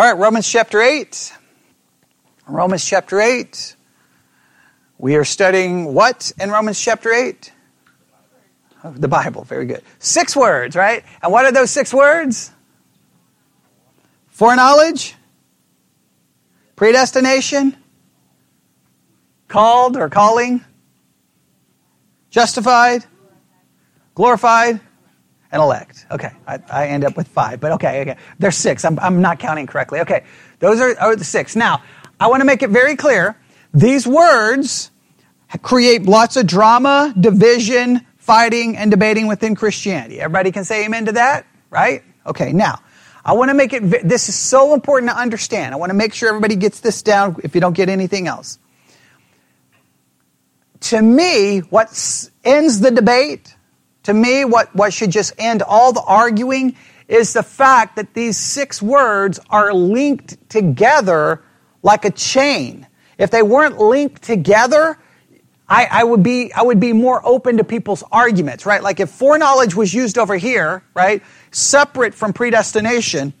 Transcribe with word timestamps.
All 0.00 0.06
right, 0.06 0.18
Romans 0.18 0.48
chapter 0.48 0.80
8. 0.80 1.34
Romans 2.48 2.82
chapter 2.82 3.20
8. 3.20 3.76
We 4.96 5.14
are 5.16 5.24
studying 5.26 5.92
what 5.92 6.32
in 6.40 6.50
Romans 6.50 6.80
chapter 6.80 7.12
8? 7.12 7.52
The 8.94 9.08
Bible, 9.08 9.44
very 9.44 9.66
good. 9.66 9.82
Six 9.98 10.34
words, 10.34 10.74
right? 10.74 11.04
And 11.22 11.30
what 11.30 11.44
are 11.44 11.52
those 11.52 11.70
six 11.70 11.92
words? 11.92 12.50
Foreknowledge, 14.28 15.16
predestination, 16.76 17.76
called 19.48 19.98
or 19.98 20.08
calling, 20.08 20.64
justified, 22.30 23.04
glorified, 24.14 24.80
and 25.52 25.60
elect. 25.62 26.06
Okay, 26.10 26.30
I, 26.46 26.58
I, 26.70 26.86
end 26.88 27.04
up 27.04 27.16
with 27.16 27.28
five, 27.28 27.60
but 27.60 27.72
okay, 27.72 28.02
okay. 28.02 28.16
There's 28.38 28.56
six. 28.56 28.84
I'm, 28.84 28.98
I'm 28.98 29.20
not 29.20 29.38
counting 29.38 29.66
correctly. 29.66 30.00
Okay, 30.00 30.24
those 30.58 30.80
are, 30.80 30.98
are 30.98 31.16
the 31.16 31.24
six. 31.24 31.56
Now, 31.56 31.82
I 32.18 32.28
want 32.28 32.40
to 32.40 32.44
make 32.44 32.62
it 32.62 32.70
very 32.70 32.96
clear. 32.96 33.36
These 33.74 34.06
words 34.06 34.90
create 35.62 36.04
lots 36.04 36.36
of 36.36 36.46
drama, 36.46 37.14
division, 37.18 38.06
fighting, 38.18 38.76
and 38.76 38.90
debating 38.90 39.26
within 39.26 39.54
Christianity. 39.54 40.20
Everybody 40.20 40.52
can 40.52 40.64
say 40.64 40.84
amen 40.84 41.06
to 41.06 41.12
that, 41.12 41.46
right? 41.70 42.02
Okay, 42.26 42.52
now, 42.52 42.80
I 43.24 43.32
want 43.32 43.50
to 43.50 43.54
make 43.54 43.72
it, 43.72 44.08
this 44.08 44.28
is 44.28 44.34
so 44.34 44.74
important 44.74 45.10
to 45.10 45.16
understand. 45.16 45.74
I 45.74 45.76
want 45.76 45.90
to 45.90 45.94
make 45.94 46.14
sure 46.14 46.28
everybody 46.28 46.56
gets 46.56 46.80
this 46.80 47.02
down 47.02 47.36
if 47.42 47.54
you 47.54 47.60
don't 47.60 47.74
get 47.74 47.88
anything 47.88 48.26
else. 48.26 48.58
To 50.80 51.02
me, 51.02 51.58
what 51.58 51.88
ends 52.44 52.80
the 52.80 52.90
debate, 52.90 53.54
to 54.04 54.14
me, 54.14 54.44
what, 54.44 54.74
what 54.74 54.92
should 54.92 55.10
just 55.10 55.32
end 55.38 55.62
all 55.62 55.92
the 55.92 56.02
arguing 56.02 56.76
is 57.08 57.32
the 57.32 57.42
fact 57.42 57.96
that 57.96 58.14
these 58.14 58.36
six 58.36 58.80
words 58.80 59.40
are 59.50 59.74
linked 59.74 60.48
together 60.48 61.42
like 61.82 62.04
a 62.04 62.10
chain. 62.10 62.86
If 63.18 63.30
they 63.30 63.42
weren't 63.42 63.78
linked 63.78 64.22
together, 64.22 64.98
I, 65.68 65.88
I, 65.90 66.04
would 66.04 66.22
be 66.22 66.52
I 66.52 66.62
would 66.62 66.80
be 66.80 66.92
more 66.92 67.20
open 67.24 67.58
to 67.58 67.64
people's 67.64 68.02
arguments, 68.10 68.66
right? 68.66 68.82
Like 68.82 68.98
if 69.00 69.10
foreknowledge 69.10 69.74
was 69.74 69.92
used 69.92 70.18
over 70.18 70.36
here, 70.36 70.82
right, 70.94 71.22
separate 71.52 72.14
from 72.14 72.32
predestination, 72.32 73.32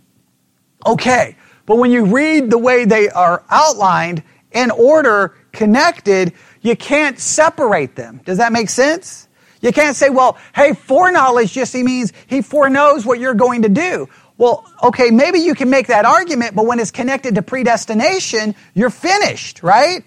okay. 0.86 1.36
But 1.66 1.78
when 1.78 1.90
you 1.90 2.04
read 2.04 2.50
the 2.50 2.58
way 2.58 2.84
they 2.84 3.08
are 3.08 3.44
outlined 3.50 4.22
in 4.52 4.70
order, 4.70 5.36
connected, 5.52 6.32
you 6.60 6.76
can't 6.76 7.18
separate 7.18 7.96
them. 7.96 8.20
Does 8.24 8.38
that 8.38 8.52
make 8.52 8.68
sense? 8.68 9.28
You 9.60 9.72
can't 9.72 9.96
say, 9.96 10.08
well, 10.08 10.38
hey, 10.54 10.72
foreknowledge 10.72 11.52
just 11.52 11.74
means 11.74 12.12
he 12.26 12.42
foreknows 12.42 13.04
what 13.04 13.20
you're 13.20 13.34
going 13.34 13.62
to 13.62 13.68
do. 13.68 14.08
Well, 14.38 14.64
okay, 14.82 15.10
maybe 15.10 15.40
you 15.40 15.54
can 15.54 15.68
make 15.68 15.88
that 15.88 16.06
argument, 16.06 16.54
but 16.54 16.64
when 16.64 16.80
it's 16.80 16.90
connected 16.90 17.34
to 17.34 17.42
predestination, 17.42 18.54
you're 18.72 18.88
finished, 18.88 19.62
right? 19.62 20.02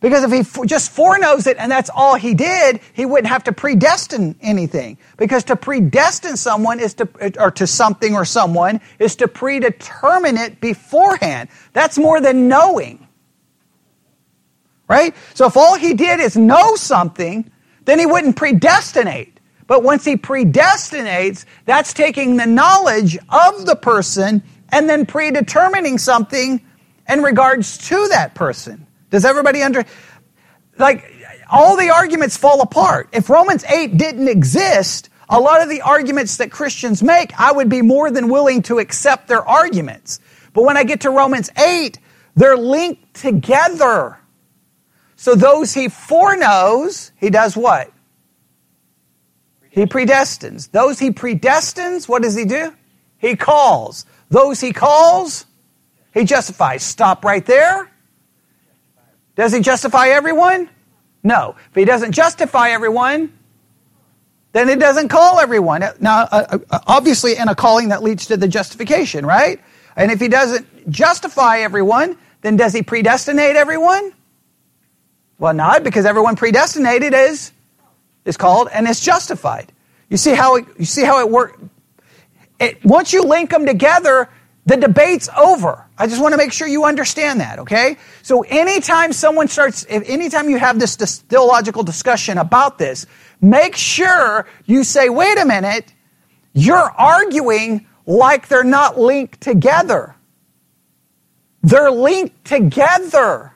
Because 0.00 0.24
if 0.24 0.32
he 0.32 0.66
just 0.66 0.90
foreknows 0.90 1.46
it 1.46 1.56
and 1.58 1.70
that's 1.70 1.90
all 1.92 2.14
he 2.14 2.34
did, 2.34 2.80
he 2.92 3.04
wouldn't 3.04 3.28
have 3.28 3.44
to 3.44 3.52
predestine 3.52 4.36
anything. 4.40 4.98
Because 5.16 5.44
to 5.44 5.56
predestine 5.56 6.36
someone 6.36 6.78
is 6.78 6.94
to, 6.94 7.08
or 7.40 7.50
to 7.52 7.66
something 7.66 8.14
or 8.14 8.24
someone, 8.24 8.80
is 8.98 9.16
to 9.16 9.28
predetermine 9.28 10.36
it 10.36 10.60
beforehand. 10.60 11.48
That's 11.72 11.98
more 11.98 12.20
than 12.20 12.48
knowing. 12.48 13.06
Right? 14.88 15.14
So 15.34 15.46
if 15.46 15.56
all 15.56 15.76
he 15.76 15.94
did 15.94 16.20
is 16.20 16.36
know 16.36 16.76
something, 16.76 17.50
then 17.88 17.98
he 17.98 18.06
wouldn't 18.06 18.36
predestinate. 18.36 19.38
But 19.66 19.82
once 19.82 20.04
he 20.04 20.16
predestinates, 20.16 21.44
that's 21.64 21.92
taking 21.92 22.36
the 22.36 22.46
knowledge 22.46 23.16
of 23.28 23.66
the 23.66 23.76
person 23.76 24.42
and 24.70 24.88
then 24.88 25.06
predetermining 25.06 25.98
something 25.98 26.64
in 27.08 27.22
regards 27.22 27.78
to 27.88 28.08
that 28.08 28.34
person. 28.34 28.86
Does 29.10 29.24
everybody 29.24 29.62
under 29.62 29.84
like 30.78 31.10
all 31.50 31.76
the 31.76 31.90
arguments 31.90 32.36
fall 32.36 32.60
apart. 32.60 33.08
If 33.12 33.30
Romans 33.30 33.64
8 33.64 33.96
didn't 33.96 34.28
exist, 34.28 35.08
a 35.28 35.40
lot 35.40 35.62
of 35.62 35.68
the 35.68 35.80
arguments 35.82 36.36
that 36.38 36.50
Christians 36.50 37.02
make, 37.02 37.38
I 37.38 37.52
would 37.52 37.68
be 37.68 37.82
more 37.82 38.10
than 38.10 38.28
willing 38.28 38.62
to 38.62 38.78
accept 38.78 39.28
their 39.28 39.46
arguments. 39.46 40.20
But 40.52 40.64
when 40.64 40.76
I 40.76 40.84
get 40.84 41.00
to 41.02 41.10
Romans 41.10 41.50
8, 41.58 41.98
they're 42.36 42.56
linked 42.56 43.14
together. 43.14 44.18
So 45.18 45.34
those 45.34 45.74
he 45.74 45.88
foreknows, 45.88 47.10
he 47.16 47.28
does 47.28 47.56
what? 47.56 47.90
He 49.68 49.84
predestines. 49.84 50.70
Those 50.70 51.00
he 51.00 51.10
predestines, 51.10 52.08
what 52.08 52.22
does 52.22 52.36
he 52.36 52.44
do? 52.44 52.72
He 53.18 53.34
calls. 53.34 54.06
Those 54.30 54.60
he 54.60 54.72
calls, 54.72 55.44
he 56.14 56.24
justifies. 56.24 56.84
Stop 56.84 57.24
right 57.24 57.44
there. 57.44 57.90
Does 59.34 59.52
he 59.52 59.60
justify 59.60 60.10
everyone? 60.10 60.70
No. 61.24 61.56
If 61.68 61.74
he 61.74 61.84
doesn't 61.84 62.12
justify 62.12 62.70
everyone, 62.70 63.36
then 64.52 64.68
it 64.68 64.78
doesn't 64.78 65.08
call 65.08 65.40
everyone. 65.40 65.80
Now, 65.98 66.28
uh, 66.30 66.58
uh, 66.70 66.78
obviously, 66.86 67.36
in 67.36 67.48
a 67.48 67.56
calling 67.56 67.88
that 67.88 68.04
leads 68.04 68.26
to 68.26 68.36
the 68.36 68.46
justification, 68.46 69.26
right? 69.26 69.60
And 69.96 70.12
if 70.12 70.20
he 70.20 70.28
doesn't 70.28 70.88
justify 70.88 71.58
everyone, 71.58 72.16
then 72.42 72.56
does 72.56 72.72
he 72.72 72.82
predestinate 72.82 73.56
everyone? 73.56 74.12
Well, 75.38 75.54
not 75.54 75.84
because 75.84 76.04
everyone 76.04 76.36
predestinated 76.36 77.14
is 77.14 77.52
is 78.24 78.36
called 78.36 78.68
and 78.72 78.86
is 78.88 79.00
justified. 79.00 79.72
You 80.08 80.16
see 80.16 80.34
how 80.34 80.56
it, 80.56 80.66
you 80.78 80.84
see 80.84 81.04
how 81.04 81.20
it 81.20 81.30
works. 81.30 81.58
once 82.84 83.12
you 83.12 83.22
link 83.22 83.50
them 83.50 83.66
together, 83.66 84.28
the 84.66 84.76
debate's 84.76 85.28
over. 85.36 85.86
I 85.96 86.06
just 86.06 86.20
want 86.20 86.32
to 86.32 86.36
make 86.36 86.52
sure 86.52 86.68
you 86.68 86.84
understand 86.84 87.40
that, 87.40 87.58
okay? 87.60 87.96
So 88.22 88.42
anytime 88.42 89.12
someone 89.12 89.48
starts, 89.48 89.86
if 89.88 90.08
anytime 90.08 90.50
you 90.50 90.58
have 90.58 90.78
this, 90.78 90.96
this 90.96 91.20
theological 91.20 91.82
discussion 91.82 92.36
about 92.36 92.78
this, 92.78 93.06
make 93.40 93.76
sure 93.76 94.46
you 94.66 94.84
say, 94.84 95.08
wait 95.08 95.38
a 95.38 95.46
minute, 95.46 95.92
you're 96.52 96.76
arguing 96.76 97.86
like 98.04 98.48
they're 98.48 98.64
not 98.64 98.98
linked 98.98 99.40
together. 99.40 100.14
They're 101.62 101.90
linked 101.90 102.44
together. 102.44 103.52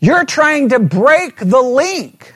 You're 0.00 0.24
trying 0.24 0.70
to 0.70 0.78
break 0.78 1.38
the 1.38 1.60
link. 1.60 2.34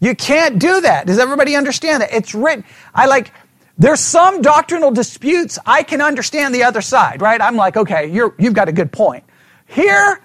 You 0.00 0.14
can't 0.14 0.58
do 0.58 0.80
that. 0.80 1.06
Does 1.06 1.18
everybody 1.18 1.56
understand 1.56 2.02
that? 2.02 2.12
It's 2.12 2.34
written. 2.34 2.64
I 2.94 3.06
like, 3.06 3.32
there's 3.76 4.00
some 4.00 4.40
doctrinal 4.40 4.90
disputes. 4.90 5.58
I 5.66 5.82
can 5.82 6.00
understand 6.00 6.54
the 6.54 6.64
other 6.64 6.80
side, 6.80 7.20
right? 7.20 7.40
I'm 7.40 7.56
like, 7.56 7.76
okay, 7.76 8.06
you're, 8.10 8.34
you've 8.38 8.54
got 8.54 8.68
a 8.68 8.72
good 8.72 8.92
point. 8.92 9.24
Here, 9.66 10.20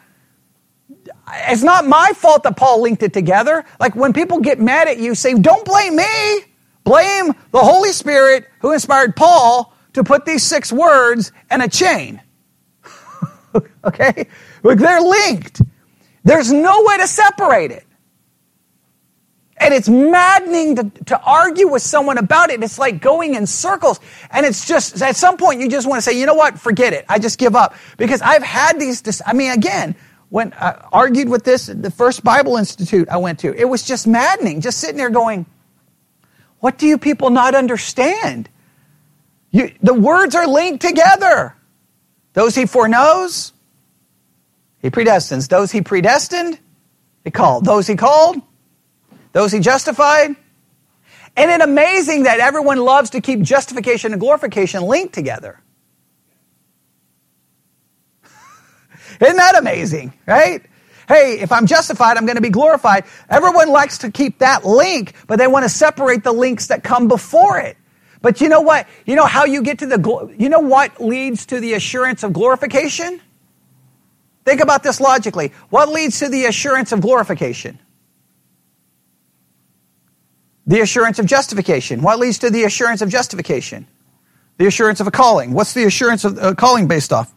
it's 1.49 1.63
not 1.63 1.85
my 1.85 2.13
fault 2.15 2.43
that 2.43 2.55
Paul 2.55 2.81
linked 2.81 3.03
it 3.03 3.13
together. 3.13 3.65
Like 3.79 3.95
when 3.95 4.13
people 4.13 4.39
get 4.39 4.59
mad 4.59 4.87
at 4.87 4.97
you, 4.97 5.13
say, 5.13 5.33
don't 5.33 5.65
blame 5.65 5.95
me. 5.95 6.41
Blame 6.85 7.33
the 7.51 7.59
Holy 7.59 7.91
Spirit 7.91 8.47
who 8.59 8.71
inspired 8.71 9.15
Paul 9.15 9.73
to 9.93 10.03
put 10.03 10.25
these 10.25 10.43
six 10.43 10.71
words 10.71 11.31
in 11.51 11.61
a 11.61 11.67
chain. 11.67 12.21
okay? 13.83 14.27
Like 14.65 14.79
they're 14.79 15.01
linked. 15.01 15.61
There's 16.23 16.51
no 16.51 16.83
way 16.85 16.97
to 16.97 17.07
separate 17.07 17.71
it. 17.71 17.85
And 19.57 19.73
it's 19.73 19.87
maddening 19.87 20.75
to, 20.75 21.03
to 21.05 21.21
argue 21.21 21.67
with 21.67 21.81
someone 21.81 22.17
about 22.17 22.49
it. 22.49 22.61
It's 22.61 22.79
like 22.79 22.99
going 22.99 23.35
in 23.35 23.45
circles. 23.45 23.99
And 24.31 24.45
it's 24.45 24.67
just, 24.67 25.01
at 25.01 25.15
some 25.15 25.37
point, 25.37 25.61
you 25.61 25.69
just 25.69 25.87
want 25.87 25.99
to 25.99 26.01
say, 26.01 26.19
you 26.19 26.25
know 26.25 26.33
what? 26.33 26.59
Forget 26.59 26.93
it. 26.93 27.05
I 27.07 27.19
just 27.19 27.37
give 27.37 27.55
up. 27.55 27.75
Because 27.97 28.21
I've 28.21 28.43
had 28.43 28.79
these, 28.79 29.21
I 29.25 29.33
mean, 29.33 29.51
again, 29.51 29.95
when 30.29 30.51
I 30.53 30.71
argued 30.91 31.29
with 31.29 31.43
this, 31.43 31.67
the 31.67 31.91
first 31.91 32.23
Bible 32.23 32.57
Institute 32.57 33.07
I 33.07 33.17
went 33.17 33.39
to, 33.39 33.53
it 33.53 33.65
was 33.65 33.83
just 33.83 34.07
maddening. 34.07 34.61
Just 34.61 34.79
sitting 34.79 34.97
there 34.97 35.11
going, 35.11 35.45
what 36.59 36.77
do 36.77 36.87
you 36.87 36.97
people 36.97 37.29
not 37.29 37.53
understand? 37.53 38.49
You, 39.51 39.71
the 39.81 39.93
words 39.93 40.35
are 40.35 40.47
linked 40.47 40.81
together. 40.81 41.55
Those 42.33 42.55
he 42.55 42.65
foreknows, 42.65 43.53
he 44.85 44.91
predestines. 44.91 45.49
Those 45.49 45.71
he 45.71 45.81
predestined, 45.81 46.59
he 47.23 47.31
called. 47.31 47.65
Those 47.65 47.87
he 47.87 47.95
called, 47.95 48.39
those 49.31 49.51
he 49.51 49.59
justified. 49.59 50.35
Isn't 51.35 51.49
it 51.49 51.61
amazing 51.61 52.23
that 52.23 52.39
everyone 52.39 52.77
loves 52.77 53.09
to 53.09 53.19
keep 53.19 53.41
justification 53.41 54.11
and 54.11 54.19
glorification 54.19 54.83
linked 54.83 55.15
together? 55.15 55.59
Isn't 59.19 59.37
that 59.37 59.57
amazing, 59.57 60.13
right? 60.27 60.61
Hey, 61.07 61.39
if 61.39 61.51
I'm 61.51 61.65
justified, 61.65 62.17
I'm 62.17 62.27
going 62.27 62.35
to 62.35 62.41
be 62.43 62.51
glorified. 62.51 63.05
Everyone 63.27 63.69
likes 63.69 63.97
to 63.99 64.11
keep 64.11 64.37
that 64.37 64.65
link, 64.65 65.13
but 65.25 65.39
they 65.39 65.47
want 65.47 65.63
to 65.63 65.69
separate 65.69 66.23
the 66.23 66.31
links 66.31 66.67
that 66.67 66.83
come 66.83 67.07
before 67.07 67.57
it. 67.57 67.75
But 68.21 68.39
you 68.39 68.49
know 68.49 68.61
what? 68.61 68.87
You 69.07 69.15
know 69.15 69.25
how 69.25 69.45
you 69.45 69.63
get 69.63 69.79
to 69.79 69.87
the, 69.87 70.35
you 70.37 70.47
know 70.47 70.59
what 70.59 71.01
leads 71.01 71.47
to 71.47 71.59
the 71.59 71.73
assurance 71.73 72.21
of 72.21 72.33
glorification? 72.33 73.19
Think 74.45 74.61
about 74.61 74.83
this 74.83 75.01
logically. 75.01 75.51
What 75.69 75.89
leads 75.89 76.19
to 76.19 76.29
the 76.29 76.45
assurance 76.45 76.91
of 76.91 77.01
glorification? 77.01 77.79
The 80.67 80.81
assurance 80.81 81.19
of 81.19 81.25
justification. 81.25 82.01
What 82.01 82.19
leads 82.19 82.39
to 82.39 82.49
the 82.49 82.63
assurance 82.63 83.01
of 83.01 83.09
justification? 83.09 83.87
The 84.57 84.67
assurance 84.67 84.99
of 84.99 85.07
a 85.07 85.11
calling. 85.11 85.51
What's 85.51 85.73
the 85.73 85.83
assurance 85.83 86.23
of 86.25 86.37
a 86.37 86.55
calling 86.55 86.87
based 86.87 87.11
off? 87.11 87.33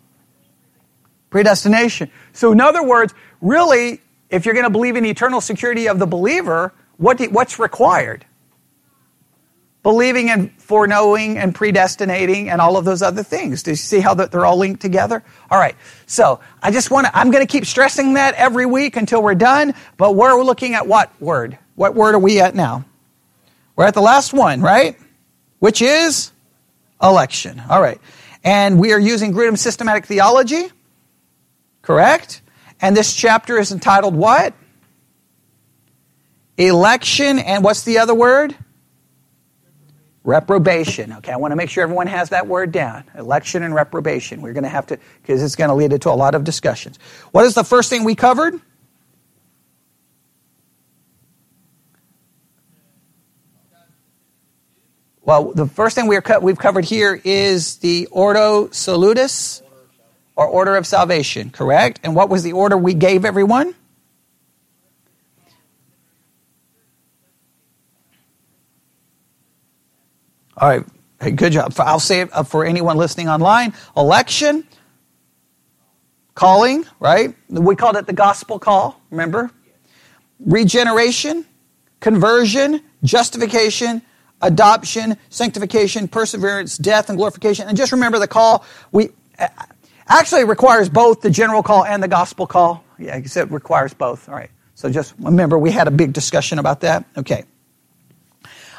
Predestination. 1.30 2.10
So, 2.32 2.52
in 2.52 2.60
other 2.60 2.82
words, 2.82 3.12
really, 3.40 4.00
if 4.30 4.44
you're 4.44 4.54
going 4.54 4.64
to 4.64 4.70
believe 4.70 4.96
in 4.96 5.04
eternal 5.04 5.40
security 5.40 5.88
of 5.88 5.98
the 5.98 6.06
believer, 6.06 6.72
what 6.96 7.18
do, 7.18 7.28
what's 7.30 7.58
required? 7.58 8.24
Believing 9.82 10.28
and 10.28 10.52
foreknowing 10.60 11.38
and 11.38 11.54
predestinating 11.54 12.50
and 12.50 12.60
all 12.60 12.76
of 12.76 12.84
those 12.84 13.00
other 13.00 13.22
things. 13.22 13.62
Do 13.62 13.70
you 13.70 13.76
see 13.76 14.00
how 14.00 14.14
they're 14.14 14.44
all 14.44 14.56
linked 14.56 14.82
together? 14.82 15.22
All 15.50 15.58
right. 15.58 15.76
So 16.06 16.40
I 16.62 16.70
just 16.70 16.90
want 16.90 17.06
to, 17.06 17.16
I'm 17.16 17.30
going 17.30 17.46
to 17.46 17.50
keep 17.50 17.64
stressing 17.64 18.14
that 18.14 18.34
every 18.34 18.66
week 18.66 18.96
until 18.96 19.22
we're 19.22 19.36
done. 19.36 19.74
But 19.96 20.14
we're 20.14 20.42
looking 20.42 20.74
at 20.74 20.86
what 20.86 21.10
word? 21.20 21.58
What 21.76 21.94
word 21.94 22.16
are 22.16 22.18
we 22.18 22.40
at 22.40 22.54
now? 22.54 22.84
We're 23.76 23.86
at 23.86 23.94
the 23.94 24.02
last 24.02 24.32
one, 24.32 24.60
right? 24.60 24.98
Which 25.60 25.80
is 25.80 26.32
election. 27.00 27.62
All 27.70 27.80
right. 27.80 28.00
And 28.42 28.78
we 28.80 28.92
are 28.92 28.98
using 28.98 29.32
Grudem's 29.32 29.60
systematic 29.60 30.06
theology, 30.06 30.68
correct? 31.82 32.42
And 32.80 32.96
this 32.96 33.14
chapter 33.14 33.58
is 33.58 33.72
entitled 33.72 34.14
what? 34.14 34.54
Election, 36.56 37.38
and 37.38 37.62
what's 37.62 37.84
the 37.84 37.98
other 37.98 38.14
word? 38.14 38.56
Reprobation. 40.24 41.12
Okay, 41.14 41.32
I 41.32 41.36
want 41.36 41.52
to 41.52 41.56
make 41.56 41.70
sure 41.70 41.82
everyone 41.82 42.06
has 42.06 42.30
that 42.30 42.46
word 42.46 42.72
down. 42.72 43.04
Election 43.16 43.62
and 43.62 43.74
reprobation. 43.74 44.42
We're 44.42 44.52
going 44.52 44.64
to 44.64 44.68
have 44.68 44.86
to, 44.88 44.98
because 45.22 45.42
it's 45.42 45.56
going 45.56 45.68
to 45.68 45.74
lead 45.74 45.98
to 46.00 46.10
a 46.10 46.12
lot 46.12 46.34
of 46.34 46.44
discussions. 46.44 46.98
What 47.32 47.44
is 47.44 47.54
the 47.54 47.64
first 47.64 47.88
thing 47.88 48.04
we 48.04 48.14
covered? 48.14 48.60
Well, 55.22 55.52
the 55.52 55.66
first 55.66 55.94
thing 55.94 56.06
we 56.06 56.18
we've 56.40 56.58
covered 56.58 56.86
here 56.86 57.20
is 57.22 57.76
the 57.76 58.06
Ordo 58.10 58.68
Salutis, 58.68 59.62
or 60.34 60.46
Order 60.46 60.76
of 60.76 60.86
Salvation, 60.86 61.50
correct? 61.50 62.00
And 62.02 62.14
what 62.14 62.30
was 62.30 62.42
the 62.44 62.52
order 62.52 62.78
we 62.78 62.94
gave 62.94 63.24
everyone? 63.24 63.74
All 70.60 70.68
right, 70.68 70.84
hey, 71.20 71.30
good 71.30 71.52
job. 71.52 71.72
I'll 71.78 72.00
say 72.00 72.22
it 72.22 72.30
uh, 72.32 72.42
for 72.42 72.64
anyone 72.64 72.96
listening 72.96 73.28
online 73.28 73.74
election, 73.96 74.66
calling, 76.34 76.84
right? 76.98 77.32
We 77.48 77.76
called 77.76 77.96
it 77.96 78.06
the 78.06 78.12
gospel 78.12 78.58
call, 78.58 79.00
remember? 79.10 79.52
Regeneration, 80.40 81.46
conversion, 82.00 82.82
justification, 83.04 84.02
adoption, 84.42 85.16
sanctification, 85.30 86.08
perseverance, 86.08 86.76
death, 86.76 87.08
and 87.08 87.16
glorification. 87.16 87.68
And 87.68 87.76
just 87.76 87.92
remember 87.92 88.18
the 88.18 88.28
call. 88.28 88.64
We 88.90 89.10
actually 90.08 90.42
requires 90.42 90.88
both 90.88 91.20
the 91.20 91.30
general 91.30 91.62
call 91.62 91.84
and 91.84 92.02
the 92.02 92.08
gospel 92.08 92.48
call. 92.48 92.84
Yeah, 92.98 93.16
it 93.16 93.50
requires 93.52 93.94
both. 93.94 94.28
All 94.28 94.34
right. 94.34 94.50
So 94.74 94.90
just 94.90 95.14
remember, 95.20 95.56
we 95.56 95.70
had 95.70 95.86
a 95.86 95.92
big 95.92 96.12
discussion 96.12 96.58
about 96.58 96.80
that. 96.80 97.04
Okay. 97.16 97.44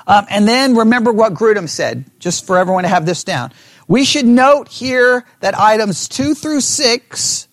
Um, 0.10 0.26
and 0.28 0.48
then 0.48 0.76
remember 0.76 1.14
what 1.14 1.36
Grudem 1.36 1.70
said, 1.70 2.04
just 2.20 2.48
for 2.48 2.58
everyone 2.58 2.84
to 2.84 2.90
have 2.90 3.06
this 3.06 3.24
down. 3.24 3.54
We 3.88 4.04
should 4.04 4.26
note 4.26 4.68
here 4.68 5.24
that 5.42 5.58
items 5.58 6.08
two 6.08 6.34
through 6.34 6.62
six 6.62 7.48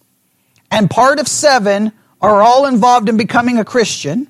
and 0.71 0.91
part 0.91 1.21
of 1.21 1.29
seven 1.29 1.93
are 2.21 2.43
all 2.43 2.65
involved 2.65 3.11
in 3.11 3.19
becoming 3.19 3.59
a 3.59 3.65
Christian. 3.65 4.29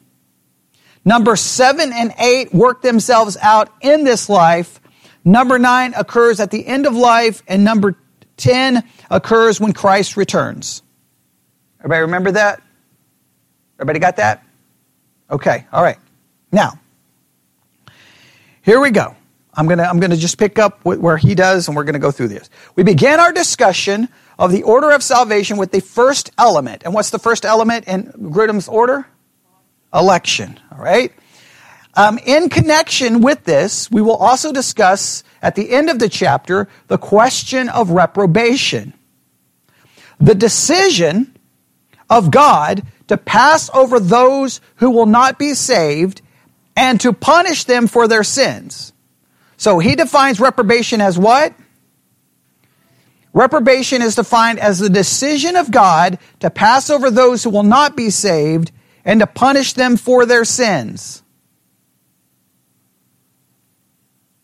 Number 1.04 1.36
seven 1.36 1.92
and 1.92 2.12
eight 2.18 2.52
work 2.52 2.82
themselves 2.82 3.36
out 3.40 3.72
in 3.80 4.02
this 4.02 4.28
life. 4.28 4.80
Number 5.24 5.56
nine 5.56 5.94
occurs 5.94 6.40
at 6.40 6.50
the 6.50 6.66
end 6.66 6.86
of 6.86 6.94
life, 6.96 7.44
and 7.46 7.62
number 7.64 7.96
10 8.38 8.82
occurs 9.08 9.60
when 9.60 9.72
Christ 9.72 10.16
returns. 10.16 10.82
Everybody 11.78 12.02
remember 12.02 12.32
that? 12.32 12.60
Everybody 13.78 14.00
got 14.00 14.16
that? 14.16 14.44
Okay, 15.30 15.66
all 15.72 15.82
right. 15.82 15.98
Now, 16.50 16.78
here 18.66 18.80
we 18.80 18.90
go. 18.90 19.14
I'm 19.54 19.66
going 19.66 19.78
to 19.78 19.88
I'm 19.88 20.00
going 20.00 20.10
to 20.10 20.16
just 20.16 20.38
pick 20.38 20.58
up 20.58 20.84
where 20.84 21.16
he 21.16 21.36
does, 21.36 21.68
and 21.68 21.76
we're 21.76 21.84
going 21.84 21.94
to 21.94 22.00
go 22.00 22.10
through 22.10 22.28
this. 22.28 22.50
We 22.74 22.82
began 22.82 23.20
our 23.20 23.32
discussion 23.32 24.08
of 24.38 24.50
the 24.50 24.64
order 24.64 24.90
of 24.90 25.04
salvation 25.04 25.56
with 25.56 25.70
the 25.70 25.80
first 25.80 26.32
element. 26.36 26.82
And 26.84 26.92
what's 26.92 27.10
the 27.10 27.18
first 27.20 27.44
element 27.46 27.86
in 27.86 28.12
Grudem's 28.30 28.66
order? 28.66 29.06
Election. 29.94 30.58
All 30.72 30.82
right. 30.82 31.12
Um, 31.94 32.18
in 32.26 32.50
connection 32.50 33.20
with 33.20 33.44
this, 33.44 33.88
we 33.88 34.02
will 34.02 34.16
also 34.16 34.52
discuss 34.52 35.22
at 35.40 35.54
the 35.54 35.70
end 35.70 35.88
of 35.88 36.00
the 36.00 36.08
chapter 36.08 36.68
the 36.88 36.98
question 36.98 37.68
of 37.68 37.90
reprobation. 37.90 38.92
The 40.18 40.34
decision 40.34 41.38
of 42.10 42.32
God 42.32 42.82
to 43.06 43.16
pass 43.16 43.70
over 43.72 44.00
those 44.00 44.60
who 44.76 44.90
will 44.90 45.06
not 45.06 45.38
be 45.38 45.54
saved 45.54 46.20
and 46.76 47.00
to 47.00 47.12
punish 47.12 47.64
them 47.64 47.86
for 47.86 48.06
their 48.06 48.22
sins. 48.22 48.92
So 49.56 49.78
he 49.78 49.96
defines 49.96 50.38
reprobation 50.38 51.00
as 51.00 51.18
what? 51.18 51.54
Reprobation 53.32 54.02
is 54.02 54.14
defined 54.14 54.60
as 54.60 54.78
the 54.78 54.88
decision 54.88 55.56
of 55.56 55.70
God 55.70 56.18
to 56.40 56.50
pass 56.50 56.90
over 56.90 57.10
those 57.10 57.42
who 57.42 57.50
will 57.50 57.62
not 57.62 57.96
be 57.96 58.10
saved 58.10 58.72
and 59.04 59.20
to 59.20 59.26
punish 59.26 59.72
them 59.72 59.96
for 59.96 60.26
their 60.26 60.44
sins. 60.44 61.22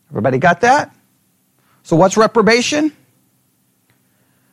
Everybody 0.09 0.37
got 0.37 0.61
that? 0.61 0.95
So 1.81 1.95
what's 1.95 2.17
reprobation? 2.17 2.95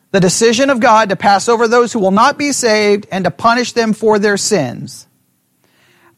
The 0.09 0.19
decision 0.19 0.69
of 0.69 0.79
God 0.79 1.09
to 1.09 1.15
pass 1.15 1.47
over 1.47 1.67
those 1.67 1.93
who 1.93 1.99
will 1.99 2.11
not 2.11 2.37
be 2.37 2.51
saved 2.51 3.07
and 3.11 3.25
to 3.25 3.31
punish 3.31 3.71
them 3.73 3.93
for 3.93 4.19
their 4.19 4.37
sins. 4.37 5.07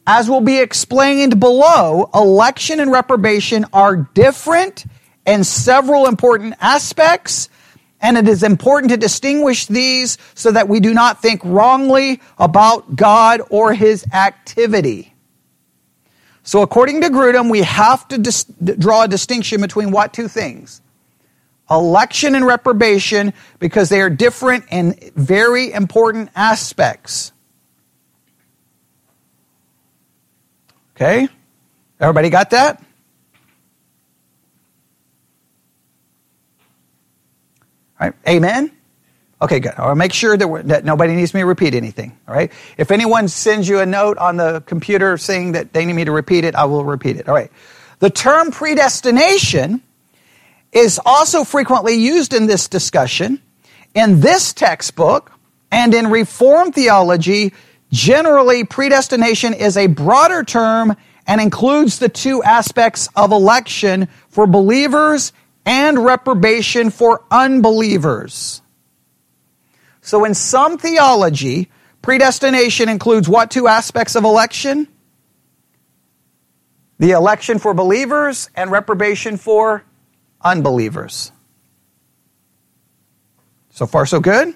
As 0.05 0.29
will 0.29 0.41
be 0.41 0.59
explained 0.59 1.39
below, 1.39 2.09
election 2.13 2.79
and 2.79 2.91
reprobation 2.91 3.65
are 3.71 3.95
different 3.95 4.85
in 5.25 5.43
several 5.45 6.07
important 6.07 6.55
aspects, 6.59 7.47
and 8.01 8.17
it 8.17 8.27
is 8.27 8.43
important 8.43 8.91
to 8.91 8.97
distinguish 8.97 9.65
these 9.67 10.17
so 10.35 10.51
that 10.51 10.67
we 10.67 10.81
do 10.81 10.93
not 10.93 11.21
think 11.21 11.41
wrongly 11.45 12.19
about 12.37 12.97
God 12.97 13.41
or 13.49 13.73
his 13.73 14.05
activity. 14.13 15.13
So, 16.43 16.61
according 16.61 16.99
to 17.01 17.09
Grudem, 17.09 17.49
we 17.49 17.61
have 17.61 18.05
to 18.09 18.17
dis- 18.17 18.43
draw 18.43 19.03
a 19.03 19.07
distinction 19.07 19.61
between 19.61 19.91
what 19.91 20.11
two 20.11 20.27
things? 20.27 20.81
Election 21.71 22.35
and 22.35 22.45
reprobation, 22.45 23.31
because 23.59 23.87
they 23.87 24.01
are 24.01 24.09
different 24.09 24.65
in 24.69 24.99
very 25.15 25.71
important 25.71 26.29
aspects. 26.35 27.32
Okay? 30.95 31.27
Everybody 31.99 32.29
got 32.29 32.51
that? 32.51 32.81
All 37.99 38.07
right. 38.09 38.13
Amen? 38.27 38.71
Okay, 39.41 39.59
good. 39.59 39.73
I'll 39.77 39.95
make 39.95 40.13
sure 40.13 40.37
that, 40.37 40.67
that 40.67 40.85
nobody 40.85 41.15
needs 41.15 41.33
me 41.33 41.41
to 41.41 41.45
repeat 41.45 41.73
anything. 41.75 42.17
All 42.27 42.33
right. 42.33 42.51
If 42.77 42.91
anyone 42.91 43.27
sends 43.27 43.67
you 43.67 43.79
a 43.79 43.85
note 43.85 44.17
on 44.17 44.37
the 44.37 44.61
computer 44.65 45.17
saying 45.17 45.53
that 45.53 45.73
they 45.73 45.85
need 45.85 45.93
me 45.93 46.05
to 46.05 46.11
repeat 46.11 46.45
it, 46.45 46.55
I 46.55 46.65
will 46.65 46.85
repeat 46.85 47.17
it. 47.17 47.27
All 47.27 47.35
right. 47.35 47.51
The 47.99 48.09
term 48.09 48.51
predestination 48.51 49.81
is 50.71 50.99
also 51.05 51.43
frequently 51.43 51.95
used 51.95 52.33
in 52.33 52.47
this 52.47 52.67
discussion. 52.67 53.41
In 53.93 54.21
this 54.21 54.53
textbook 54.53 55.31
and 55.71 55.93
in 55.93 56.07
Reformed 56.07 56.73
theology, 56.73 57.53
Generally, 57.93 58.63
predestination 58.63 59.53
is 59.53 59.77
a 59.77 59.85
broader 59.85 60.43
term 60.43 60.97
and 61.27 61.39
includes 61.39 61.99
the 61.99 62.09
two 62.09 62.41
aspects 62.41 63.07
of 63.15 63.31
election 63.31 64.07
for 64.29 64.47
believers 64.47 65.31
and 65.63 66.03
reprobation 66.03 66.89
for 66.89 67.23
unbelievers. 67.29 68.63
So 70.01 70.25
in 70.25 70.33
some 70.33 70.79
theology, 70.79 71.69
predestination 72.01 72.89
includes 72.89 73.29
what 73.29 73.51
two 73.51 73.67
aspects 73.67 74.15
of 74.15 74.23
election? 74.23 74.87
The 76.97 77.11
election 77.11 77.59
for 77.59 77.75
believers 77.75 78.49
and 78.55 78.71
reprobation 78.71 79.37
for 79.37 79.83
unbelievers. 80.41 81.31
So 83.69 83.85
far, 83.85 84.07
so 84.07 84.19
good? 84.19 84.55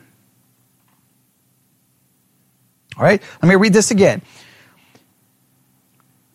All 2.98 3.04
right, 3.04 3.22
let 3.42 3.50
me 3.50 3.56
read 3.56 3.74
this 3.74 3.92
again. 3.92 4.22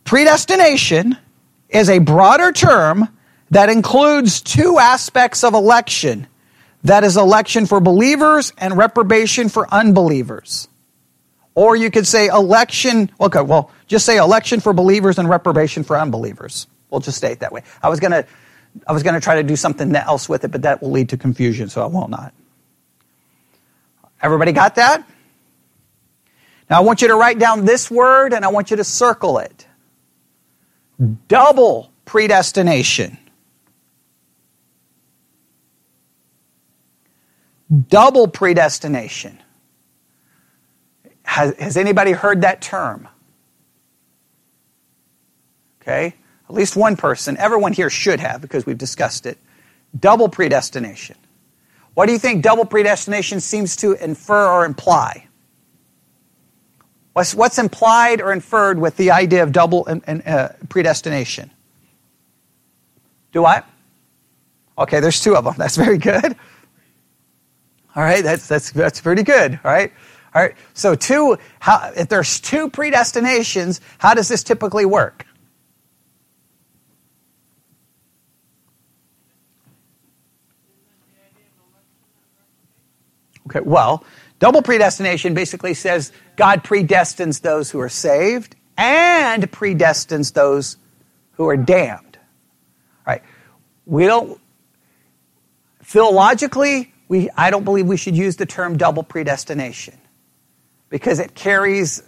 Predestination 0.04 1.16
is 1.68 1.88
a 1.88 1.98
broader 1.98 2.52
term 2.52 3.08
that 3.50 3.68
includes 3.68 4.40
two 4.40 4.78
aspects 4.78 5.44
of 5.44 5.54
election 5.54 6.26
that 6.84 7.04
is, 7.04 7.16
election 7.16 7.66
for 7.66 7.80
believers 7.80 8.52
and 8.58 8.76
reprobation 8.76 9.48
for 9.48 9.72
unbelievers. 9.72 10.68
Or 11.54 11.76
you 11.76 11.90
could 11.90 12.06
say 12.06 12.26
election, 12.26 13.10
okay, 13.20 13.42
well, 13.42 13.70
just 13.86 14.06
say 14.06 14.16
election 14.16 14.60
for 14.60 14.72
believers 14.72 15.18
and 15.18 15.28
reprobation 15.28 15.84
for 15.84 15.98
unbelievers. 15.98 16.66
We'll 16.90 17.00
just 17.00 17.20
say 17.20 17.32
it 17.32 17.40
that 17.40 17.52
way. 17.52 17.62
I 17.82 17.88
was 17.88 18.00
going 18.00 18.12
to 18.12 18.26
I 18.86 18.92
was 18.92 19.02
going 19.02 19.14
to 19.14 19.20
try 19.20 19.34
to 19.34 19.42
do 19.42 19.54
something 19.54 19.94
else 19.94 20.30
with 20.30 20.44
it, 20.44 20.50
but 20.50 20.62
that 20.62 20.80
will 20.80 20.92
lead 20.92 21.10
to 21.10 21.18
confusion, 21.18 21.68
so 21.68 21.82
I 21.82 21.86
will 21.86 22.08
not. 22.08 22.32
Everybody 24.22 24.52
got 24.52 24.76
that? 24.76 25.06
Now 26.72 26.78
I 26.78 26.80
want 26.80 27.02
you 27.02 27.08
to 27.08 27.16
write 27.16 27.38
down 27.38 27.66
this 27.66 27.90
word 27.90 28.32
and 28.32 28.46
I 28.46 28.48
want 28.48 28.70
you 28.70 28.78
to 28.78 28.84
circle 28.84 29.36
it. 29.36 29.66
Double 31.28 31.92
predestination. 32.06 33.18
Double 37.90 38.26
predestination. 38.26 39.38
Has, 41.24 41.54
has 41.58 41.76
anybody 41.76 42.12
heard 42.12 42.40
that 42.40 42.62
term? 42.62 43.06
Okay? 45.82 46.14
At 46.48 46.54
least 46.54 46.74
one 46.74 46.96
person. 46.96 47.36
Everyone 47.36 47.74
here 47.74 47.90
should 47.90 48.18
have 48.18 48.40
because 48.40 48.64
we've 48.64 48.78
discussed 48.78 49.26
it. 49.26 49.36
Double 50.00 50.30
predestination. 50.30 51.16
What 51.92 52.06
do 52.06 52.12
you 52.12 52.18
think 52.18 52.42
double 52.42 52.64
predestination 52.64 53.40
seems 53.40 53.76
to 53.76 53.92
infer 53.92 54.50
or 54.50 54.64
imply? 54.64 55.28
What's, 57.12 57.34
what's 57.34 57.58
implied 57.58 58.20
or 58.20 58.32
inferred 58.32 58.78
with 58.78 58.96
the 58.96 59.10
idea 59.10 59.42
of 59.42 59.52
double 59.52 59.86
uh, 59.86 60.48
predestination? 60.68 61.50
Do 63.32 63.44
I? 63.44 63.62
Okay, 64.78 65.00
there's 65.00 65.20
two 65.22 65.36
of 65.36 65.44
them. 65.44 65.54
That's 65.58 65.76
very 65.76 65.98
good. 65.98 66.36
All 67.94 68.02
right, 68.02 68.22
that's, 68.24 68.48
that's, 68.48 68.70
that's 68.70 69.00
pretty 69.00 69.22
good. 69.22 69.60
All 69.64 69.70
right. 69.70 69.92
All 70.34 70.40
right. 70.40 70.54
So 70.72 70.94
two, 70.94 71.36
how, 71.60 71.92
if 71.94 72.08
there's 72.08 72.40
two 72.40 72.70
predestinations, 72.70 73.80
how 73.98 74.14
does 74.14 74.28
this 74.28 74.42
typically 74.42 74.86
work? 74.86 75.26
Okay, 83.54 83.60
well, 83.68 84.04
double 84.38 84.62
predestination 84.62 85.34
basically 85.34 85.74
says 85.74 86.10
God 86.36 86.64
predestines 86.64 87.42
those 87.42 87.70
who 87.70 87.80
are 87.80 87.90
saved 87.90 88.56
and 88.78 89.50
predestines 89.50 90.32
those 90.32 90.78
who 91.32 91.46
are 91.48 91.56
damned. 91.56 92.18
Right? 93.06 93.22
We 93.84 94.06
don't 94.06 94.40
theologically, 95.82 96.94
we 97.08 97.28
I 97.36 97.50
don't 97.50 97.64
believe 97.64 97.86
we 97.86 97.98
should 97.98 98.16
use 98.16 98.36
the 98.36 98.46
term 98.46 98.78
double 98.78 99.02
predestination 99.02 99.98
because 100.88 101.18
it 101.18 101.34
carries 101.34 102.02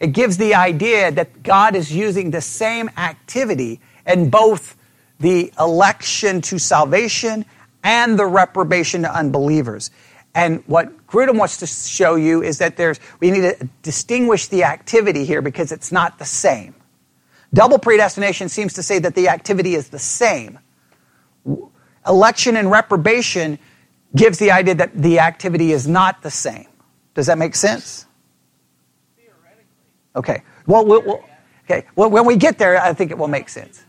it 0.00 0.08
gives 0.12 0.38
the 0.38 0.54
idea 0.56 1.12
that 1.12 1.42
God 1.42 1.76
is 1.76 1.92
using 1.92 2.32
the 2.32 2.40
same 2.40 2.90
activity 2.96 3.80
in 4.06 4.30
both 4.30 4.76
the 5.20 5.52
election 5.60 6.40
to 6.40 6.58
salvation 6.58 7.44
and 7.84 8.18
the 8.18 8.26
reprobation 8.26 9.02
to 9.02 9.14
unbelievers. 9.14 9.90
And 10.34 10.62
what 10.66 11.06
Grudem 11.06 11.38
wants 11.38 11.56
to 11.58 11.66
show 11.66 12.14
you 12.14 12.42
is 12.42 12.58
that 12.58 12.76
there's, 12.76 13.00
we 13.18 13.30
need 13.30 13.40
to 13.40 13.68
distinguish 13.82 14.46
the 14.46 14.64
activity 14.64 15.24
here 15.24 15.42
because 15.42 15.72
it's 15.72 15.90
not 15.90 16.18
the 16.18 16.24
same. 16.24 16.74
Double 17.52 17.78
predestination 17.78 18.48
seems 18.48 18.74
to 18.74 18.82
say 18.82 19.00
that 19.00 19.14
the 19.14 19.28
activity 19.28 19.74
is 19.74 19.88
the 19.88 19.98
same. 19.98 20.58
Election 22.06 22.56
and 22.56 22.70
reprobation 22.70 23.58
gives 24.14 24.38
the 24.38 24.52
idea 24.52 24.74
that 24.76 24.94
the 24.94 25.18
activity 25.18 25.72
is 25.72 25.88
not 25.88 26.22
the 26.22 26.30
same. 26.30 26.66
Does 27.14 27.26
that 27.26 27.38
make 27.38 27.56
sense? 27.56 28.06
Okay. 30.14 30.42
Well, 30.66 30.84
we'll, 30.86 31.02
we'll 31.02 31.24
okay. 31.64 31.86
Well, 31.96 32.10
when 32.10 32.24
we 32.24 32.36
get 32.36 32.58
there, 32.58 32.80
I 32.80 32.92
think 32.94 33.10
it 33.10 33.18
will 33.18 33.28
make 33.28 33.48
sense. 33.48 33.84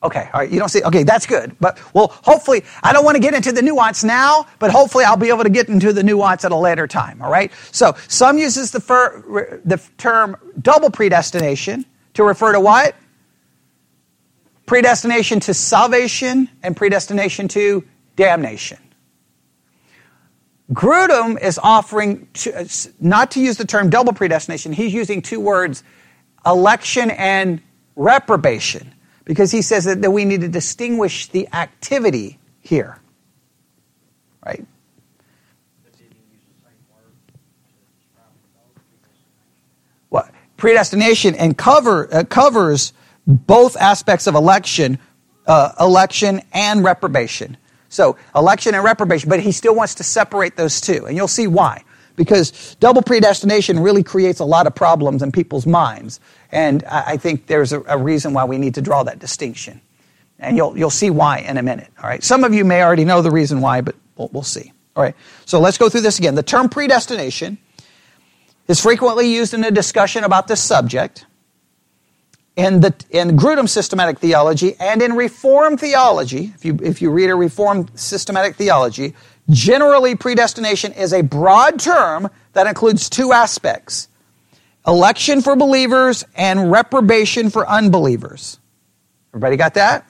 Okay, 0.00 0.30
all 0.32 0.40
right, 0.40 0.50
you 0.50 0.60
don't 0.60 0.68
see, 0.68 0.82
okay, 0.84 1.02
that's 1.02 1.26
good. 1.26 1.56
But, 1.58 1.78
well, 1.92 2.08
hopefully, 2.22 2.64
I 2.84 2.92
don't 2.92 3.04
want 3.04 3.16
to 3.16 3.20
get 3.20 3.34
into 3.34 3.50
the 3.50 3.62
nuance 3.62 4.04
now, 4.04 4.46
but 4.60 4.70
hopefully 4.70 5.04
I'll 5.04 5.16
be 5.16 5.28
able 5.28 5.42
to 5.42 5.50
get 5.50 5.68
into 5.68 5.92
the 5.92 6.04
nuance 6.04 6.44
at 6.44 6.52
a 6.52 6.56
later 6.56 6.86
time, 6.86 7.20
all 7.20 7.30
right? 7.30 7.50
So, 7.72 7.96
some 8.06 8.38
uses 8.38 8.70
the, 8.70 8.78
fir, 8.78 9.60
the 9.64 9.82
term 9.96 10.36
double 10.60 10.90
predestination 10.90 11.84
to 12.14 12.22
refer 12.22 12.52
to 12.52 12.60
what? 12.60 12.94
Predestination 14.66 15.40
to 15.40 15.54
salvation 15.54 16.48
and 16.62 16.76
predestination 16.76 17.48
to 17.48 17.84
damnation. 18.14 18.78
Grudem 20.72 21.40
is 21.40 21.58
offering 21.60 22.28
to, 22.34 22.60
uh, 22.60 22.64
not 23.00 23.32
to 23.32 23.40
use 23.40 23.56
the 23.56 23.64
term 23.64 23.90
double 23.90 24.12
predestination, 24.12 24.72
he's 24.72 24.92
using 24.92 25.22
two 25.22 25.40
words, 25.40 25.82
election 26.46 27.10
and 27.10 27.60
reprobation 27.96 28.94
because 29.28 29.52
he 29.52 29.60
says 29.60 29.84
that, 29.84 30.00
that 30.00 30.10
we 30.10 30.24
need 30.24 30.40
to 30.40 30.48
distinguish 30.48 31.28
the 31.28 31.46
activity 31.52 32.38
here. 32.60 32.98
Right? 34.44 34.66
What 40.08 40.30
predestination 40.56 41.34
and 41.34 41.58
cover 41.58 42.08
uh, 42.12 42.24
covers 42.24 42.94
both 43.26 43.76
aspects 43.76 44.26
of 44.26 44.34
election, 44.34 44.98
uh, 45.46 45.72
election 45.78 46.40
and 46.54 46.82
reprobation. 46.82 47.58
So 47.90 48.16
election 48.34 48.74
and 48.74 48.82
reprobation, 48.82 49.28
but 49.28 49.40
he 49.40 49.52
still 49.52 49.74
wants 49.74 49.96
to 49.96 50.04
separate 50.04 50.56
those 50.56 50.80
two, 50.80 51.04
and 51.04 51.14
you'll 51.14 51.28
see 51.28 51.46
why 51.46 51.84
because 52.18 52.74
double 52.80 53.00
predestination 53.00 53.78
really 53.78 54.02
creates 54.02 54.40
a 54.40 54.44
lot 54.44 54.66
of 54.66 54.74
problems 54.74 55.22
in 55.22 55.32
people's 55.32 55.66
minds. 55.66 56.20
And 56.52 56.84
I 56.84 57.16
think 57.16 57.46
there's 57.46 57.72
a, 57.72 57.96
reason 57.96 58.34
why 58.34 58.44
we 58.44 58.58
need 58.58 58.74
to 58.74 58.82
draw 58.82 59.04
that 59.04 59.18
distinction. 59.18 59.80
And 60.38 60.56
you'll, 60.56 60.76
you'll 60.76 60.90
see 60.90 61.10
why 61.10 61.38
in 61.38 61.56
a 61.56 61.62
minute. 61.62 61.90
All 62.02 62.08
right. 62.08 62.22
Some 62.22 62.44
of 62.44 62.52
you 62.52 62.64
may 62.64 62.82
already 62.82 63.04
know 63.04 63.22
the 63.22 63.30
reason 63.30 63.60
why, 63.60 63.80
but 63.80 63.94
we'll, 64.16 64.28
we'll 64.32 64.42
see. 64.42 64.72
All 64.96 65.02
right. 65.02 65.14
So 65.46 65.60
let's 65.60 65.78
go 65.78 65.88
through 65.88 66.02
this 66.02 66.18
again. 66.18 66.34
The 66.34 66.42
term 66.42 66.68
predestination 66.68 67.58
is 68.66 68.80
frequently 68.80 69.32
used 69.32 69.54
in 69.54 69.64
a 69.64 69.70
discussion 69.70 70.24
about 70.24 70.48
this 70.48 70.60
subject 70.60 71.24
in, 72.56 72.80
the, 72.80 72.94
in 73.10 73.36
Grudem 73.36 73.68
systematic 73.68 74.18
theology 74.18 74.74
and 74.80 75.00
in 75.02 75.14
Reformed 75.14 75.78
theology. 75.78 76.52
If 76.54 76.64
you, 76.64 76.78
if 76.82 77.00
you 77.00 77.10
read 77.10 77.30
a 77.30 77.36
Reformed 77.36 77.96
systematic 77.98 78.56
theology, 78.56 79.14
Generally, 79.50 80.16
predestination 80.16 80.92
is 80.92 81.12
a 81.12 81.22
broad 81.22 81.80
term 81.80 82.30
that 82.52 82.66
includes 82.66 83.08
two 83.08 83.32
aspects 83.32 84.08
election 84.86 85.42
for 85.42 85.54
believers 85.54 86.24
and 86.34 86.70
reprobation 86.70 87.50
for 87.50 87.68
unbelievers. 87.68 88.58
Everybody 89.30 89.56
got 89.56 89.74
that? 89.74 90.06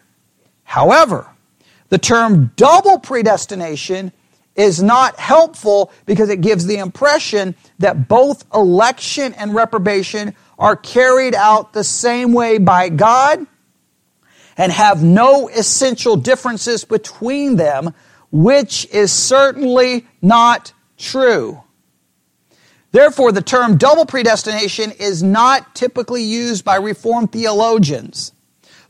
However, 0.62 1.26
the 1.88 1.98
term 1.98 2.52
double 2.56 2.98
predestination 3.00 4.12
is 4.54 4.82
not 4.82 5.18
helpful 5.18 5.90
because 6.04 6.28
it 6.28 6.40
gives 6.40 6.66
the 6.66 6.76
impression 6.76 7.54
that 7.78 8.08
both 8.08 8.44
election 8.52 9.32
and 9.34 9.54
reprobation 9.54 10.34
are 10.58 10.76
carried 10.76 11.34
out 11.34 11.72
the 11.72 11.84
same 11.84 12.32
way 12.32 12.58
by 12.58 12.88
God 12.88 13.46
and 14.56 14.72
have 14.72 15.02
no 15.02 15.48
essential 15.48 16.16
differences 16.16 16.84
between 16.84 17.56
them 17.56 17.94
which 18.30 18.86
is 18.92 19.12
certainly 19.12 20.06
not 20.20 20.72
true. 20.96 21.62
Therefore, 22.90 23.32
the 23.32 23.42
term 23.42 23.76
double 23.76 24.06
predestination 24.06 24.92
is 24.92 25.22
not 25.22 25.74
typically 25.74 26.22
used 26.22 26.64
by 26.64 26.76
Reformed 26.76 27.32
theologians, 27.32 28.32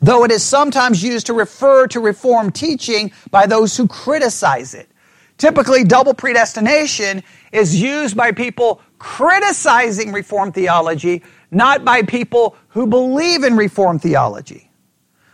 though 0.00 0.24
it 0.24 0.30
is 0.30 0.42
sometimes 0.42 1.02
used 1.02 1.26
to 1.26 1.32
refer 1.32 1.86
to 1.88 2.00
Reformed 2.00 2.54
teaching 2.54 3.10
by 3.30 3.46
those 3.46 3.76
who 3.76 3.88
criticize 3.88 4.74
it. 4.74 4.88
Typically, 5.36 5.84
double 5.84 6.14
predestination 6.14 7.22
is 7.52 7.80
used 7.80 8.16
by 8.16 8.32
people 8.32 8.80
criticizing 8.98 10.12
Reformed 10.12 10.54
theology, 10.54 11.22
not 11.50 11.84
by 11.84 12.02
people 12.02 12.56
who 12.68 12.86
believe 12.86 13.42
in 13.44 13.56
Reformed 13.56 14.02
theology. 14.02 14.70